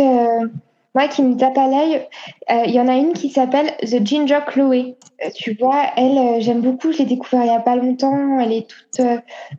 moi 0.96 1.08
qui 1.08 1.22
me 1.22 1.38
tape 1.38 1.58
à 1.58 1.68
l'œil, 1.68 2.08
euh, 2.50 2.64
il 2.66 2.74
y 2.74 2.80
en 2.80 2.88
a 2.88 2.96
une 2.96 3.14
qui 3.14 3.30
s'appelle 3.30 3.76
The 3.82 4.06
Ginger 4.06 4.40
Chloé. 4.48 4.96
Euh, 5.24 5.30
tu 5.36 5.56
vois, 5.60 5.84
elle, 5.96 6.42
j'aime 6.42 6.62
beaucoup. 6.62 6.92
Je 6.92 7.00
l'ai 7.00 7.06
découvert 7.06 7.44
il 7.44 7.48
y 7.48 7.56
a 7.56 7.60
pas 7.60 7.76
longtemps. 7.76 8.40
Elle 8.40 8.54
est 8.54 8.68
toute, 8.68 9.06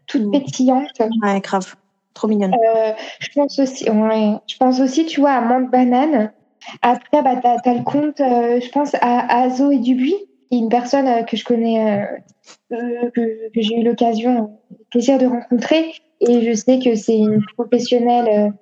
toute 0.07 0.23
mm. 0.23 0.31
pétillante. 0.33 1.01
Ouais, 1.23 1.41
grave. 1.41 1.77
Mignonne. 2.29 2.55
je 3.21 3.29
pense 3.35 3.59
aussi, 3.59 3.85
je 3.85 4.57
pense 4.59 4.81
aussi, 4.81 5.07
tu 5.07 5.21
vois, 5.21 5.33
à 5.33 5.41
Mante 5.41 5.71
Banane. 5.71 6.33
Après, 6.83 7.23
bah, 7.23 7.37
tu 7.41 7.69
as, 7.69 7.75
le 7.75 7.83
compte, 7.83 8.19
je 8.19 8.71
pense, 8.71 8.95
à, 9.01 9.43
Azo 9.43 9.71
et 9.71 9.79
Dubuis, 9.79 10.17
une 10.51 10.69
personne 10.69 11.25
que 11.27 11.37
je 11.37 11.45
connais, 11.45 12.07
que, 12.71 13.51
j'ai 13.55 13.81
eu 13.81 13.83
l'occasion, 13.83 14.59
le 14.71 14.85
plaisir 14.91 15.19
de 15.19 15.27
rencontrer. 15.27 15.93
Et 16.21 16.43
je 16.43 16.53
sais 16.53 16.79
que 16.79 16.95
c'est 16.95 17.17
une 17.17 17.43
professionnelle 17.57 18.53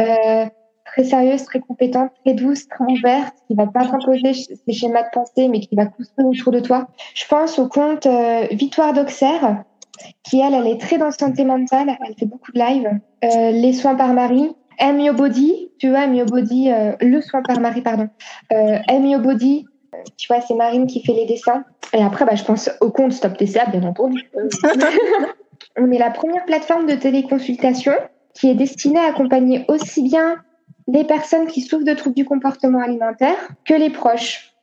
euh, 0.00 0.46
très 0.84 1.04
sérieuse, 1.04 1.44
très 1.44 1.60
compétente, 1.60 2.10
très 2.24 2.34
douce, 2.34 2.68
très 2.68 2.84
ouverte, 2.84 3.34
qui 3.46 3.54
va 3.54 3.66
pas 3.66 3.86
t'imposer 3.86 4.34
ses 4.34 4.72
schémas 4.72 5.02
de 5.02 5.08
pensée, 5.12 5.48
mais 5.48 5.60
qui 5.60 5.74
va 5.76 5.86
construire 5.86 6.28
autour 6.28 6.52
de 6.52 6.60
toi. 6.60 6.88
Je 7.14 7.24
pense 7.26 7.58
au 7.58 7.68
compte 7.68 8.06
euh, 8.06 8.46
Victoire 8.50 8.92
d'Auxerre, 8.92 9.64
qui 10.22 10.40
elle, 10.40 10.54
elle 10.54 10.66
est 10.66 10.80
très 10.80 10.98
dans 10.98 11.10
santé 11.10 11.44
mentale, 11.44 11.96
elle 12.06 12.14
fait 12.18 12.26
beaucoup 12.26 12.52
de 12.52 12.58
live. 12.58 12.88
Euh, 13.24 13.50
les 13.50 13.72
soins 13.72 13.94
par 13.94 14.12
Marie, 14.12 14.50
M 14.78 15.00
Your 15.00 15.14
Body, 15.14 15.70
tu 15.78 15.90
vois, 15.90 16.04
M 16.04 16.14
Your 16.14 16.26
Body, 16.26 16.70
euh, 16.70 16.92
le 17.00 17.20
soin 17.20 17.42
par 17.42 17.60
Marie, 17.60 17.82
pardon. 17.82 18.08
Euh, 18.52 18.78
M 18.88 19.06
Your 19.06 19.20
Body, 19.20 19.66
tu 20.16 20.28
vois, 20.28 20.40
c'est 20.40 20.54
Marine 20.54 20.86
qui 20.86 21.02
fait 21.02 21.12
les 21.12 21.26
dessins. 21.26 21.64
Et 21.92 22.02
après, 22.02 22.24
bah, 22.24 22.34
je 22.34 22.44
pense 22.44 22.70
au 22.80 22.90
compte 22.90 23.12
Stop 23.12 23.36
TCA, 23.36 23.66
bien 23.66 23.84
entendu. 23.84 24.30
On 25.78 25.90
est 25.90 25.98
la 25.98 26.10
première 26.10 26.44
plateforme 26.44 26.86
de 26.86 26.94
téléconsultation 26.94 27.92
qui 28.34 28.50
est 28.50 28.54
destinée 28.54 28.98
à 28.98 29.08
accompagner 29.08 29.64
aussi 29.68 30.02
bien 30.02 30.36
les 30.88 31.04
personnes 31.04 31.46
qui 31.46 31.62
souffrent 31.62 31.84
de 31.84 31.94
troubles 31.94 32.16
du 32.16 32.24
comportement 32.24 32.80
alimentaire 32.80 33.36
que 33.64 33.74
les 33.74 33.90
proches. 33.90 34.54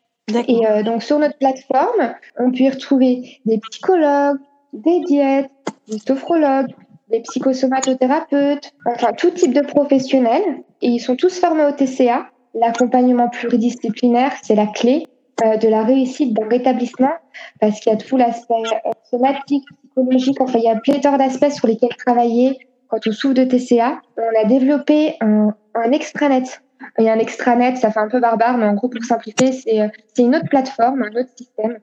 Et 0.47 0.67
euh, 0.67 0.83
donc 0.83 1.03
sur 1.03 1.19
notre 1.19 1.37
plateforme, 1.37 2.13
on 2.37 2.51
peut 2.51 2.59
y 2.59 2.69
retrouver 2.69 3.41
des 3.45 3.59
psychologues, 3.69 4.37
des 4.73 4.99
diètes, 5.01 5.51
des 5.87 5.99
sophrologues, 5.99 6.73
des 7.09 7.21
psychosomatothérapeutes, 7.21 8.73
enfin 8.85 9.13
tout 9.13 9.31
type 9.31 9.53
de 9.53 9.61
professionnels. 9.61 10.63
Et 10.81 10.87
ils 10.87 10.99
sont 10.99 11.15
tous 11.15 11.39
formés 11.39 11.65
au 11.65 11.71
TCA. 11.71 12.27
L'accompagnement 12.53 13.29
pluridisciplinaire, 13.29 14.33
c'est 14.41 14.55
la 14.55 14.67
clé 14.67 15.05
euh, 15.43 15.57
de 15.57 15.67
la 15.67 15.83
réussite 15.83 16.33
d'un 16.33 16.47
rétablissement 16.47 17.13
parce 17.59 17.79
qu'il 17.79 17.91
y 17.91 17.95
a 17.95 17.97
tout 17.97 18.17
l'aspect 18.17 18.53
euh, 18.55 18.91
somatique, 19.09 19.65
psychologique, 19.83 20.41
enfin 20.41 20.59
il 20.59 20.65
y 20.65 20.69
a 20.69 20.75
pléthore 20.75 21.17
d'aspects 21.17 21.51
sur 21.51 21.67
lesquels 21.67 21.95
travailler 21.95 22.57
quand 22.87 22.99
on 23.07 23.11
souffre 23.11 23.35
de 23.35 23.45
TCA. 23.45 24.01
On 24.17 24.41
a 24.41 24.45
développé 24.45 25.15
un, 25.21 25.53
un 25.75 25.91
extranet. 25.91 26.61
Il 26.97 27.05
y 27.05 27.09
a 27.09 27.13
un 27.13 27.19
extranet, 27.19 27.77
ça 27.77 27.91
fait 27.91 27.99
un 27.99 28.09
peu 28.09 28.19
barbare, 28.19 28.57
mais 28.57 28.65
en 28.65 28.73
gros 28.73 28.89
pour 28.89 29.03
simplifier, 29.03 29.53
c'est 29.53 29.91
c'est 30.13 30.23
une 30.23 30.35
autre 30.35 30.49
plateforme, 30.49 31.03
un 31.03 31.19
autre 31.19 31.29
système 31.35 31.77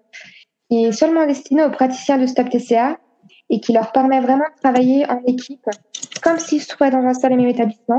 qui 0.70 0.84
est 0.84 0.92
seulement 0.92 1.26
destiné 1.26 1.64
aux 1.64 1.70
praticiens 1.70 2.18
de 2.18 2.26
Stop 2.26 2.50
TCA 2.50 2.98
et 3.50 3.60
qui 3.60 3.72
leur 3.72 3.92
permet 3.92 4.20
vraiment 4.20 4.44
de 4.44 4.60
travailler 4.60 5.08
en 5.10 5.22
équipe, 5.26 5.66
comme 6.22 6.38
s'ils 6.38 6.62
se 6.62 6.68
trouvaient 6.68 6.90
dans 6.90 6.98
un 6.98 7.14
seul 7.14 7.32
et 7.32 7.36
même 7.36 7.48
établissement. 7.48 7.98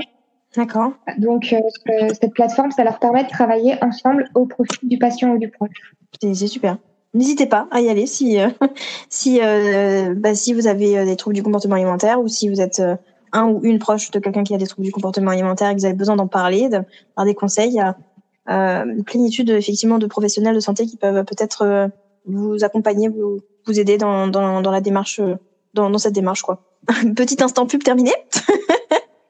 D'accord. 0.56 0.94
Donc, 1.18 1.54
euh, 1.54 2.10
cette 2.20 2.34
plateforme, 2.34 2.72
ça 2.72 2.84
leur 2.84 3.00
permet 3.00 3.24
de 3.24 3.30
travailler 3.30 3.76
ensemble 3.84 4.30
au 4.36 4.46
profit 4.46 4.88
du 4.88 4.98
patient 4.98 5.32
ou 5.32 5.38
du 5.38 5.50
proche. 5.50 5.96
C'est 6.22 6.48
super. 6.48 6.78
N'hésitez 7.14 7.46
pas 7.46 7.68
à 7.72 7.82
y 7.82 7.90
aller 7.90 8.06
si 8.06 8.40
euh, 8.40 8.50
si 9.10 9.40
euh, 9.42 10.14
bah, 10.16 10.36
si 10.36 10.54
vous 10.54 10.68
avez 10.68 11.06
des 11.06 11.16
troubles 11.16 11.36
du 11.36 11.44
comportement 11.44 11.76
alimentaire 11.76 12.20
ou 12.20 12.28
si 12.28 12.50
vous 12.50 12.62
êtes 12.62 12.82
un 13.32 13.48
ou 13.48 13.62
une 13.64 13.80
proche 13.80 14.12
de 14.12 14.20
quelqu'un 14.20 14.44
qui 14.44 14.54
a 14.54 14.58
des 14.58 14.68
troubles 14.68 14.86
du 14.86 14.92
comportement 14.92 15.32
alimentaire 15.32 15.70
et 15.70 15.76
que 15.76 15.80
vous 15.80 15.86
avez 15.86 15.96
besoin 15.96 16.16
d'en 16.16 16.28
parler, 16.28 16.70
de 16.70 16.78
avoir 17.16 17.26
des 17.26 17.36
conseils. 17.36 17.70
Il 17.70 17.76
y 17.76 17.80
a 17.80 17.96
une 18.48 19.04
plénitude 19.04 19.50
effectivement 19.52 20.00
de 20.00 20.08
professionnels 20.08 20.56
de 20.56 20.60
santé 20.60 20.88
qui 20.88 20.98
peuvent 20.98 21.24
peut-être 21.26 21.92
vous 22.30 22.64
accompagner, 22.64 23.10
vous, 23.10 23.40
vous 23.66 23.80
aider 23.80 23.98
dans, 23.98 24.28
dans, 24.28 24.62
dans 24.62 24.72
la 24.72 24.82
démarche, 24.82 25.22
dans, 25.74 25.90
dans 25.90 25.98
cette 25.98 26.14
démarche 26.14 26.42
quoi. 26.42 26.64
Petit 27.16 27.42
instant 27.44 27.66
pub 27.66 27.84
terminé. 27.84 28.12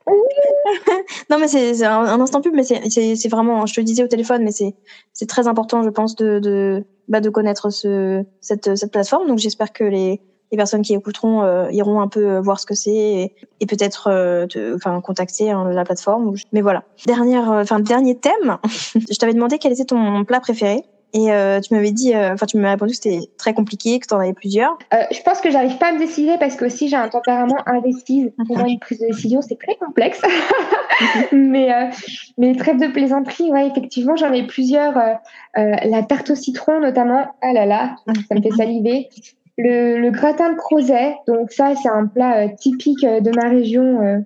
non, 1.30 1.40
mais 1.40 1.48
c'est 1.48 1.84
un, 1.84 2.20
instant 2.22 2.42
pub, 2.42 2.54
mais 2.54 2.64
c'est 2.64 3.28
vraiment, 3.30 3.66
je 3.66 3.74
te 3.74 3.80
le 3.80 3.86
disais 3.86 4.04
au 4.04 4.08
téléphone, 4.08 4.44
mais 4.44 4.52
c'est 4.52 5.26
très 5.28 5.48
important, 5.48 5.84
je 5.84 5.90
pense, 5.90 6.16
de, 6.16 6.40
de, 6.40 6.84
bah, 7.08 7.22
de 7.22 7.30
connaître 7.30 7.70
ce, 7.70 8.24
cette, 8.42 8.76
cette 8.76 8.92
plateforme. 8.92 9.28
Donc, 9.28 9.40
j'espère 9.40 9.74
que 9.74 9.84
les, 9.84 10.22
les 10.52 10.58
personnes 10.58 10.82
qui 10.82 10.94
écouteront 10.94 11.44
euh, 11.44 11.72
iront 11.72 12.02
un 12.02 12.08
peu 12.08 12.40
voir 12.40 12.60
ce 12.60 12.66
que 12.66 12.76
c'est 12.76 13.34
et, 13.60 13.66
peut-être 13.66 14.08
euh, 14.08 14.48
enfin 14.76 15.00
contacter 15.02 15.52
hein, 15.52 15.70
la 15.72 15.84
plateforme. 15.84 16.34
Mais 16.52 16.62
voilà. 16.62 16.84
Dernière, 17.06 17.52
euh, 17.52 17.62
enfin 17.62 17.80
dernier 17.80 18.18
thème. 18.18 18.58
je 18.96 19.18
t'avais 19.18 19.34
demandé 19.34 19.58
quel 19.60 19.74
était 19.74 19.86
ton 19.86 20.24
plat 20.26 20.40
préféré. 20.40 20.84
Et 21.14 21.32
euh, 21.32 21.60
tu 21.60 21.74
m'avais 21.74 21.92
dit, 21.92 22.14
euh, 22.14 22.34
enfin, 22.34 22.46
tu 22.46 22.58
m'as 22.58 22.72
répondu 22.72 22.92
que 22.92 22.98
c'était 22.98 23.28
très 23.38 23.54
compliqué, 23.54 24.00
que 24.00 24.08
tu 24.08 24.14
en 24.14 24.20
avais 24.20 24.34
plusieurs. 24.34 24.78
Euh, 24.94 25.04
je 25.12 25.22
pense 25.22 25.42
que 25.42 25.50
j'arrive 25.50 25.78
pas 25.78 25.88
à 25.88 25.92
me 25.94 26.00
décider 26.00 26.38
parce 26.40 26.56
que 26.56 26.66
aussi 26.66 26.88
j'ai 26.88 26.96
un 26.96 27.10
tempérament 27.10 27.58
indécis. 27.66 28.32
Pour 28.48 28.58
moi, 28.58 28.68
une 28.68 28.80
prise 28.80 29.00
de 29.00 29.08
décision, 29.08 29.42
c'est 29.42 29.58
très 29.58 29.76
complexe. 29.76 30.22
mais, 31.32 31.74
euh, 31.74 31.88
mais 32.38 32.56
trêve 32.56 32.80
de 32.80 32.88
plaisanterie, 32.88 33.52
ouais, 33.52 33.68
effectivement, 33.68 34.16
j'en 34.16 34.32
ai 34.32 34.46
plusieurs. 34.46 34.96
la 35.56 36.04
tarte 36.04 36.30
au 36.30 36.36
citron, 36.36 36.80
notamment. 36.80 37.26
Ah 37.42 37.54
là 37.54 37.66
là, 37.66 37.96
ça 38.28 38.36
me 38.36 38.42
fait 38.42 38.52
saliver. 38.52 39.10
Le, 39.58 40.00
le 40.00 40.12
gratin 40.12 40.54
de 40.54 40.58
crozet. 40.58 41.16
Donc 41.28 41.52
ça, 41.52 41.74
c'est 41.76 41.90
un 41.90 42.06
plat 42.06 42.48
typique 42.50 43.02
de 43.02 43.36
ma 43.36 43.50
région. 43.50 44.24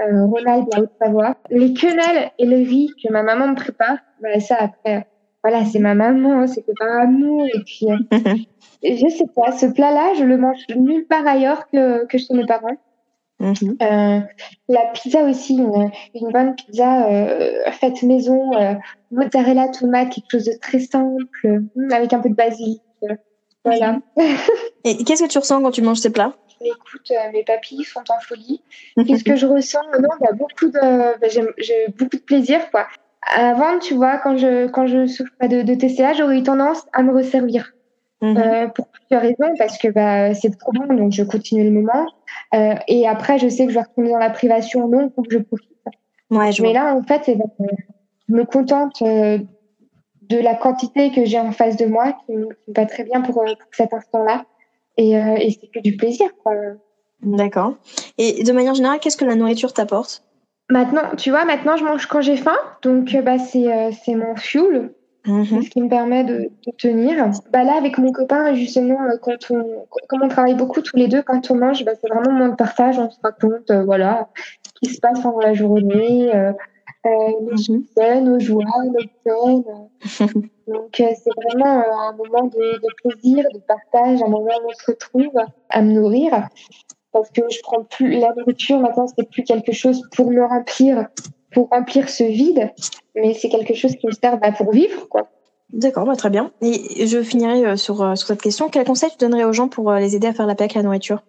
Euh, 0.00 0.26
Rhône-Alpes, 0.26 0.68
la 0.72 0.80
Haute-Savoie. 0.82 1.36
Les 1.50 1.72
quenelles 1.72 2.30
et 2.38 2.46
le 2.46 2.56
riz 2.56 2.90
que 3.02 3.12
ma 3.12 3.22
maman 3.22 3.48
me 3.48 3.54
prépare, 3.54 3.98
bah, 4.20 4.40
ça 4.40 4.56
après, 4.60 5.06
voilà, 5.44 5.62
c'est 5.66 5.78
ma 5.78 5.94
maman, 5.94 6.46
c'était 6.46 6.72
pas 6.78 7.02
à 7.02 7.06
nous. 7.06 7.44
Et 7.44 7.60
puis, 7.66 7.86
euh, 7.90 7.98
je 8.82 9.08
sais 9.08 9.26
pas, 9.36 9.52
ce 9.52 9.66
plat-là, 9.66 10.14
je 10.18 10.24
le 10.24 10.38
mange 10.38 10.56
nulle 10.74 11.06
part 11.06 11.26
ailleurs 11.26 11.68
que, 11.70 12.06
que 12.06 12.16
chez 12.16 12.32
mes 12.32 12.46
parents. 12.46 12.78
Mhm. 13.40 13.76
euh, 13.82 14.20
la 14.68 14.80
pizza 14.94 15.22
aussi, 15.24 15.56
une, 15.56 15.90
une 16.14 16.30
bonne 16.30 16.54
pizza 16.54 17.08
euh, 17.10 17.70
faite 17.72 18.02
maison, 18.02 18.54
euh, 18.54 18.72
mozzarella, 19.10 19.68
tomate, 19.68 20.14
quelque 20.14 20.30
chose 20.30 20.44
de 20.46 20.58
très 20.62 20.80
simple, 20.80 21.60
mm, 21.76 21.92
avec 21.92 22.14
un 22.14 22.20
peu 22.20 22.30
de 22.30 22.34
basilic. 22.34 22.80
Voilà. 23.66 23.98
Et 24.84 25.04
qu'est-ce 25.04 25.24
que 25.24 25.28
tu 25.28 25.38
ressens 25.38 25.60
quand 25.60 25.72
tu 25.72 25.82
manges 25.82 25.98
ces 25.98 26.10
plats? 26.10 26.34
Écoute, 26.60 27.12
mes 27.34 27.44
papilles 27.44 27.84
sont 27.84 28.04
en 28.08 28.20
folie. 28.20 28.62
Qu'est-ce 29.06 29.24
que 29.24 29.36
je 29.36 29.44
ressens? 29.44 29.82
Non, 30.00 30.08
bah, 30.20 30.32
beaucoup 30.32 30.68
de, 30.68 31.18
bah, 31.18 31.26
j'ai 31.58 31.88
beaucoup 31.88 32.16
de 32.16 32.22
plaisir, 32.22 32.70
quoi. 32.70 32.86
Avant, 33.32 33.78
tu 33.78 33.94
vois, 33.94 34.18
quand 34.18 34.36
je 34.36 34.66
quand 34.68 34.86
je 34.86 35.06
souffrais 35.06 35.48
de, 35.48 35.62
de 35.62 35.74
TCA, 35.74 36.12
j'aurais 36.12 36.38
eu 36.38 36.42
tendance 36.42 36.84
à 36.92 37.02
me 37.02 37.14
resservir. 37.14 37.72
Mhm. 38.20 38.36
Euh, 38.38 38.68
pour 38.68 38.88
plusieurs 38.88 39.22
raisons, 39.22 39.54
parce 39.58 39.76
que 39.76 39.88
bah, 39.88 40.34
c'est 40.34 40.56
trop 40.56 40.72
bon, 40.72 40.86
donc 40.94 41.12
je 41.12 41.22
continue 41.22 41.64
le 41.64 41.70
moment. 41.70 42.06
Euh, 42.54 42.74
et 42.88 43.06
après, 43.06 43.38
je 43.38 43.48
sais 43.48 43.66
que 43.66 43.72
je 43.72 43.74
vais 43.78 43.84
retourner 43.84 44.10
dans 44.10 44.18
la 44.18 44.30
privation, 44.30 44.88
donc 44.88 45.14
faut 45.14 45.22
que 45.22 45.32
je 45.32 45.38
profite. 45.38 45.68
Ouais, 46.30 46.52
je 46.52 46.62
Mais 46.62 46.72
là, 46.72 46.94
en 46.94 47.02
fait, 47.02 47.22
eh 47.26 47.34
ben, 47.36 47.50
je 48.28 48.34
me 48.34 48.44
contente 48.44 49.02
euh, 49.02 49.38
de 50.22 50.38
la 50.38 50.54
quantité 50.54 51.10
que 51.10 51.24
j'ai 51.24 51.38
en 51.38 51.52
face 51.52 51.76
de 51.76 51.86
moi, 51.86 52.16
qui 52.24 52.32
me, 52.32 52.48
va 52.68 52.86
très 52.86 53.04
bien 53.04 53.20
pour, 53.20 53.34
pour 53.34 53.68
cet 53.72 53.92
instant-là. 53.92 54.46
Et, 54.96 55.18
euh, 55.18 55.36
et 55.36 55.50
c'est 55.50 55.66
que 55.68 55.80
du 55.80 55.96
plaisir, 55.96 56.28
quoi. 56.42 56.54
D'accord. 57.22 57.74
Et 58.18 58.42
de 58.42 58.52
manière 58.52 58.74
générale, 58.74 59.00
qu'est-ce 59.00 59.16
que 59.16 59.24
la 59.24 59.34
nourriture 59.34 59.72
t'apporte? 59.72 60.22
Maintenant, 60.70 61.14
tu 61.16 61.30
vois, 61.30 61.44
maintenant 61.44 61.76
je 61.76 61.84
mange 61.84 62.06
quand 62.06 62.22
j'ai 62.22 62.36
faim, 62.36 62.56
donc 62.82 63.14
euh, 63.14 63.20
bah 63.20 63.38
c'est 63.38 63.70
euh, 63.70 63.90
c'est 63.92 64.14
mon 64.14 64.34
fuel, 64.34 64.94
mhm. 65.26 65.62
ce 65.62 65.68
qui 65.68 65.82
me 65.82 65.90
permet 65.90 66.24
de, 66.24 66.50
de, 66.66 66.72
tenir. 66.78 67.30
Bah 67.52 67.64
là 67.64 67.76
avec 67.76 67.98
mon 67.98 68.12
copain 68.12 68.54
justement, 68.54 69.02
euh, 69.02 69.18
quand 69.20 69.50
on 69.50 69.86
comme 70.08 70.22
on 70.22 70.28
travaille 70.28 70.54
beaucoup 70.54 70.80
tous 70.80 70.96
les 70.96 71.06
deux, 71.06 71.22
quand 71.22 71.50
on 71.50 71.56
mange, 71.56 71.84
bah 71.84 71.92
c'est 72.00 72.08
vraiment 72.08 72.32
mon 72.32 72.48
de 72.48 72.54
partage, 72.54 72.98
on 72.98 73.10
se 73.10 73.18
raconte 73.22 73.70
voilà 73.84 74.30
ce 74.62 74.88
qui 74.88 74.94
se 74.94 75.00
passe 75.00 75.20
pendant 75.20 75.40
la 75.40 75.52
journée, 75.52 76.34
euh, 76.34 76.52
nos 77.42 77.50
mhm. 77.50 77.56
succès, 77.58 78.22
nos 78.22 78.40
joies, 78.40 78.64
nos 78.86 79.04
peines. 79.22 79.64
donc 80.66 80.94
c'est 80.96 81.30
vraiment 81.44 81.84
un 82.08 82.12
moment 82.16 82.44
de, 82.44 82.78
de 82.80 82.88
plaisir, 83.02 83.44
de 83.52 83.58
partage, 83.58 84.22
un 84.22 84.28
moment 84.28 84.50
où 84.64 84.70
on 84.70 84.72
se 84.72 84.90
retrouve 84.90 85.38
à 85.68 85.82
me 85.82 85.92
nourrir 85.92 86.48
parce 87.14 87.30
que 87.30 87.40
je 87.50 87.60
prends 87.62 87.84
plus 87.84 88.18
la 88.18 88.34
nourriture 88.34 88.78
maintenant 88.78 89.06
c'est 89.06 89.28
plus 89.30 89.44
quelque 89.44 89.72
chose 89.72 90.02
pour 90.14 90.30
me 90.30 90.44
remplir 90.44 91.06
pour 91.52 91.70
remplir 91.70 92.10
ce 92.10 92.24
vide 92.24 92.70
mais 93.14 93.32
c'est 93.32 93.48
quelque 93.48 93.72
chose 93.72 93.96
qui 93.96 94.06
me 94.06 94.12
sert 94.12 94.38
bah, 94.38 94.52
pour 94.52 94.70
vivre 94.70 95.08
quoi 95.08 95.30
D'accord, 95.74 96.04
bah, 96.04 96.14
très 96.14 96.30
bien. 96.30 96.52
Et 96.60 97.06
je 97.06 97.22
finirai 97.22 97.66
euh, 97.66 97.76
sur, 97.76 98.00
euh, 98.00 98.14
sur 98.14 98.28
cette 98.28 98.40
question. 98.40 98.68
Quel 98.68 98.84
conseil 98.84 99.10
tu 99.10 99.18
donnerais 99.18 99.44
aux 99.44 99.52
gens 99.52 99.68
pour 99.68 99.90
euh, 99.90 99.98
les 99.98 100.14
aider 100.14 100.28
à 100.28 100.32
faire 100.32 100.46
la 100.46 100.54
paix 100.54 100.64
avec 100.64 100.74
la 100.74 100.84
nourriture? 100.84 101.22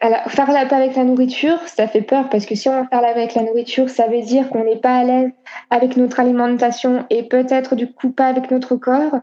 Alors, 0.00 0.20
faire 0.28 0.50
la 0.52 0.64
paix 0.66 0.76
avec 0.76 0.94
la 0.94 1.02
nourriture, 1.02 1.58
ça 1.66 1.88
fait 1.88 2.02
peur 2.02 2.28
parce 2.28 2.46
que 2.46 2.54
si 2.54 2.68
on 2.68 2.72
va 2.72 2.86
faire 2.86 3.00
la 3.00 3.12
paix 3.12 3.22
avec 3.22 3.34
la 3.34 3.42
nourriture, 3.42 3.90
ça 3.90 4.06
veut 4.06 4.22
dire 4.22 4.48
qu'on 4.50 4.64
n'est 4.64 4.78
pas 4.78 4.96
à 4.96 5.04
l'aise 5.04 5.30
avec 5.70 5.96
notre 5.96 6.20
alimentation 6.20 7.04
et 7.10 7.24
peut-être 7.24 7.74
du 7.74 7.92
coup 7.92 8.10
pas 8.10 8.26
avec 8.26 8.50
notre 8.50 8.76
corps. 8.76 9.18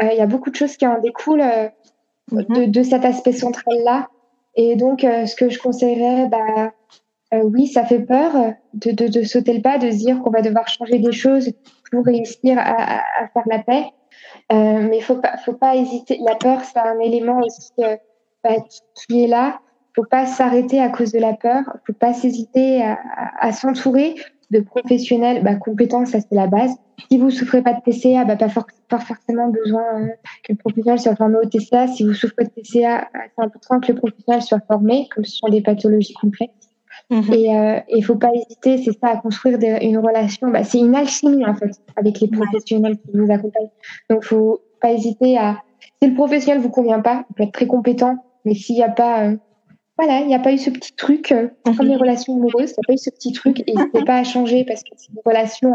Il 0.00 0.16
y 0.16 0.20
a 0.20 0.26
beaucoup 0.26 0.50
de 0.50 0.56
choses 0.56 0.76
qui 0.76 0.86
en 0.86 0.98
découlent 1.00 1.44
mm-hmm. 2.32 2.60
de, 2.60 2.64
de 2.66 2.82
cet 2.82 3.04
aspect 3.04 3.32
central-là. 3.32 4.08
Et 4.54 4.76
donc, 4.76 5.04
euh, 5.04 5.26
ce 5.26 5.36
que 5.36 5.48
je 5.48 5.58
conseillerais, 5.58 6.28
bah, 6.28 6.72
oui, 7.44 7.68
ça 7.68 7.84
fait 7.84 8.00
peur 8.00 8.32
de, 8.74 8.90
de, 8.90 9.06
de, 9.06 9.22
sauter 9.22 9.52
le 9.52 9.62
pas, 9.62 9.78
de 9.78 9.90
se 9.90 9.96
dire 9.96 10.20
qu'on 10.20 10.30
va 10.30 10.42
devoir 10.42 10.66
changer 10.68 10.98
des 10.98 11.12
choses 11.12 11.52
pour 11.90 12.04
réussir 12.04 12.58
à, 12.58 13.02
à, 13.22 13.28
faire 13.28 13.44
la 13.46 13.60
paix. 13.60 13.84
Euh, 14.52 14.88
mais 14.88 15.00
faut 15.00 15.16
pas, 15.16 15.36
faut 15.38 15.52
pas 15.52 15.76
hésiter. 15.76 16.18
La 16.26 16.34
peur, 16.34 16.60
c'est 16.64 16.78
un 16.78 16.98
élément 16.98 17.38
aussi 17.38 17.70
bah, 18.42 18.56
qui 18.94 19.24
est 19.24 19.28
là. 19.28 19.60
Faut 19.94 20.04
pas 20.04 20.26
s'arrêter 20.26 20.80
à 20.80 20.88
cause 20.88 21.12
de 21.12 21.20
la 21.20 21.34
peur. 21.34 21.62
Faut 21.86 21.92
pas 21.92 22.12
s'hésiter 22.12 22.82
à, 22.82 22.98
à 23.38 23.52
s'entourer 23.52 24.16
de 24.50 24.60
professionnels 24.60 25.42
bah, 25.42 25.54
compétents, 25.54 26.06
ça 26.06 26.20
c'est 26.20 26.34
la 26.34 26.46
base. 26.46 26.74
Si 27.10 27.18
vous 27.18 27.30
souffrez 27.30 27.62
pas 27.62 27.72
de 27.72 27.80
TCA, 27.80 28.24
bah, 28.24 28.36
pas, 28.36 28.48
pas 28.88 28.98
forcément 28.98 29.48
besoin 29.48 29.82
euh, 29.96 30.06
que 30.44 30.52
le 30.52 30.56
professionnel 30.56 30.98
soit 30.98 31.16
formé 31.16 31.36
au 31.42 31.48
TCA. 31.48 31.86
Si 31.88 32.04
vous 32.04 32.14
souffrez 32.14 32.44
de 32.44 32.50
TCA, 32.50 33.08
c'est 33.12 33.44
important 33.44 33.80
que 33.80 33.92
le 33.92 33.98
professionnel 33.98 34.42
soit 34.42 34.60
formé, 34.66 35.08
comme 35.14 35.24
ce 35.24 35.36
sont 35.36 35.48
des 35.48 35.62
pathologies 35.62 36.14
complexes. 36.14 36.70
Mhm. 37.10 37.32
Et 37.32 37.44
il 37.88 38.02
euh, 38.02 38.02
faut 38.02 38.16
pas 38.16 38.30
hésiter, 38.34 38.78
c'est 38.78 38.98
ça, 38.98 39.08
à 39.08 39.16
construire 39.16 39.58
une 39.80 39.98
relation. 39.98 40.48
Bah, 40.48 40.64
c'est 40.64 40.78
une 40.78 40.94
alchimie 40.94 41.44
en 41.44 41.54
fait 41.54 41.70
avec 41.96 42.20
les 42.20 42.28
professionnels 42.28 42.98
qui 42.98 43.10
vous 43.14 43.30
accompagnent. 43.30 43.70
Donc 44.08 44.24
faut 44.24 44.60
pas 44.80 44.92
hésiter 44.92 45.38
à. 45.38 45.58
Si 46.02 46.08
le 46.08 46.14
professionnel 46.14 46.60
vous 46.60 46.70
convient 46.70 47.00
pas, 47.00 47.24
il 47.30 47.34
peut 47.34 47.42
être 47.44 47.52
très 47.52 47.66
compétent, 47.66 48.16
mais 48.44 48.54
s'il 48.54 48.76
n'y 48.76 48.82
a 48.82 48.90
pas, 48.90 49.26
euh, 49.26 49.36
voilà, 50.02 50.20
il 50.20 50.28
n'y 50.28 50.34
a 50.34 50.38
pas 50.38 50.52
eu 50.52 50.58
ce 50.58 50.70
petit 50.70 50.94
truc 50.94 51.30
euh, 51.30 51.48
comme 51.64 51.86
les 51.86 51.96
relations 51.96 52.34
amoureuses, 52.34 52.70
il 52.70 52.80
n'y 52.80 52.84
a 52.84 52.86
pas 52.86 52.92
eu 52.94 52.98
ce 52.98 53.10
petit 53.10 53.32
truc, 53.32 53.62
et 53.66 53.74
n'hésitez 53.74 54.04
pas 54.04 54.16
à 54.16 54.24
changer 54.24 54.64
parce 54.64 54.82
que 54.82 54.90
c'est 54.96 55.12
une 55.12 55.20
relation 55.24 55.74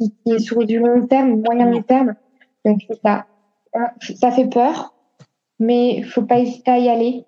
qui, 0.00 0.12
est 0.26 0.40
sur 0.40 0.64
du 0.64 0.80
long 0.80 1.06
terme, 1.06 1.40
moyen 1.46 1.70
long 1.70 1.82
terme. 1.82 2.14
Donc 2.64 2.80
ça. 3.04 3.26
Ça 4.16 4.30
fait 4.30 4.48
peur, 4.48 4.94
mais 5.58 6.02
faut 6.02 6.22
pas 6.22 6.40
hésiter 6.40 6.70
à 6.70 6.78
y 6.78 6.88
aller. 6.88 7.24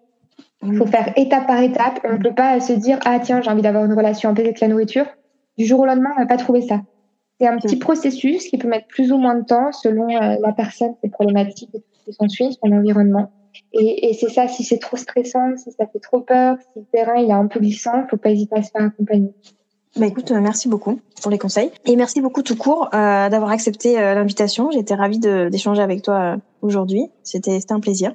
Il 0.62 0.76
faut 0.76 0.86
faire 0.86 1.12
étape 1.16 1.46
par 1.46 1.60
étape. 1.60 2.00
On 2.04 2.14
ne 2.14 2.18
peut 2.18 2.34
pas 2.34 2.60
se 2.60 2.72
dire 2.72 2.98
ah 3.04 3.18
tiens 3.20 3.40
j'ai 3.40 3.50
envie 3.50 3.62
d'avoir 3.62 3.84
une 3.84 3.94
relation 3.94 4.30
un 4.30 4.34
peu 4.34 4.42
avec 4.42 4.60
la 4.60 4.68
nourriture. 4.68 5.06
Du 5.56 5.64
jour 5.66 5.80
au 5.80 5.86
lendemain 5.86 6.10
on 6.16 6.20
va 6.20 6.26
pas 6.26 6.36
trouver 6.36 6.62
ça. 6.62 6.82
C'est 7.40 7.46
un 7.46 7.56
petit 7.58 7.76
processus 7.76 8.48
qui 8.48 8.58
peut 8.58 8.68
mettre 8.68 8.88
plus 8.88 9.12
ou 9.12 9.18
moins 9.18 9.36
de 9.36 9.44
temps 9.44 9.72
selon 9.72 10.08
euh, 10.08 10.36
la 10.40 10.52
personne, 10.52 10.94
ses 11.02 11.10
problématiques 11.10 11.70
ce 11.72 12.04
qui 12.04 12.12
s'ensuit, 12.12 12.58
son 12.62 12.72
environnement. 12.72 13.30
Et, 13.72 14.10
et 14.10 14.14
c'est 14.14 14.28
ça, 14.28 14.48
si 14.48 14.64
c'est 14.64 14.78
trop 14.78 14.96
stressant, 14.96 15.56
si 15.56 15.70
ça 15.72 15.86
fait 15.86 16.00
trop 16.00 16.20
peur, 16.20 16.56
si 16.72 16.80
le 16.80 16.84
terrain 16.92 17.16
il 17.16 17.28
est 17.28 17.32
un 17.32 17.46
peu 17.46 17.60
glissant, 17.60 18.06
faut 18.08 18.16
pas 18.16 18.30
hésiter 18.30 18.56
à 18.56 18.62
se 18.62 18.70
faire 18.70 18.86
accompagner. 18.86 19.32
Bah 19.96 20.06
écoute, 20.06 20.32
euh, 20.32 20.40
merci 20.40 20.68
beaucoup 20.68 21.00
pour 21.22 21.30
les 21.30 21.38
conseils 21.38 21.70
et 21.84 21.94
merci 21.94 22.20
beaucoup 22.20 22.42
tout 22.42 22.56
court 22.56 22.88
euh, 22.94 23.28
d'avoir 23.28 23.50
accepté 23.50 23.96
euh, 23.96 24.14
l'invitation. 24.14 24.72
J'étais 24.72 24.94
ravie 24.94 25.20
d'échanger 25.20 25.82
avec 25.82 26.02
toi 26.02 26.36
aujourd'hui. 26.62 27.10
C'était 27.22 27.60
un 27.70 27.78
plaisir. 27.78 28.14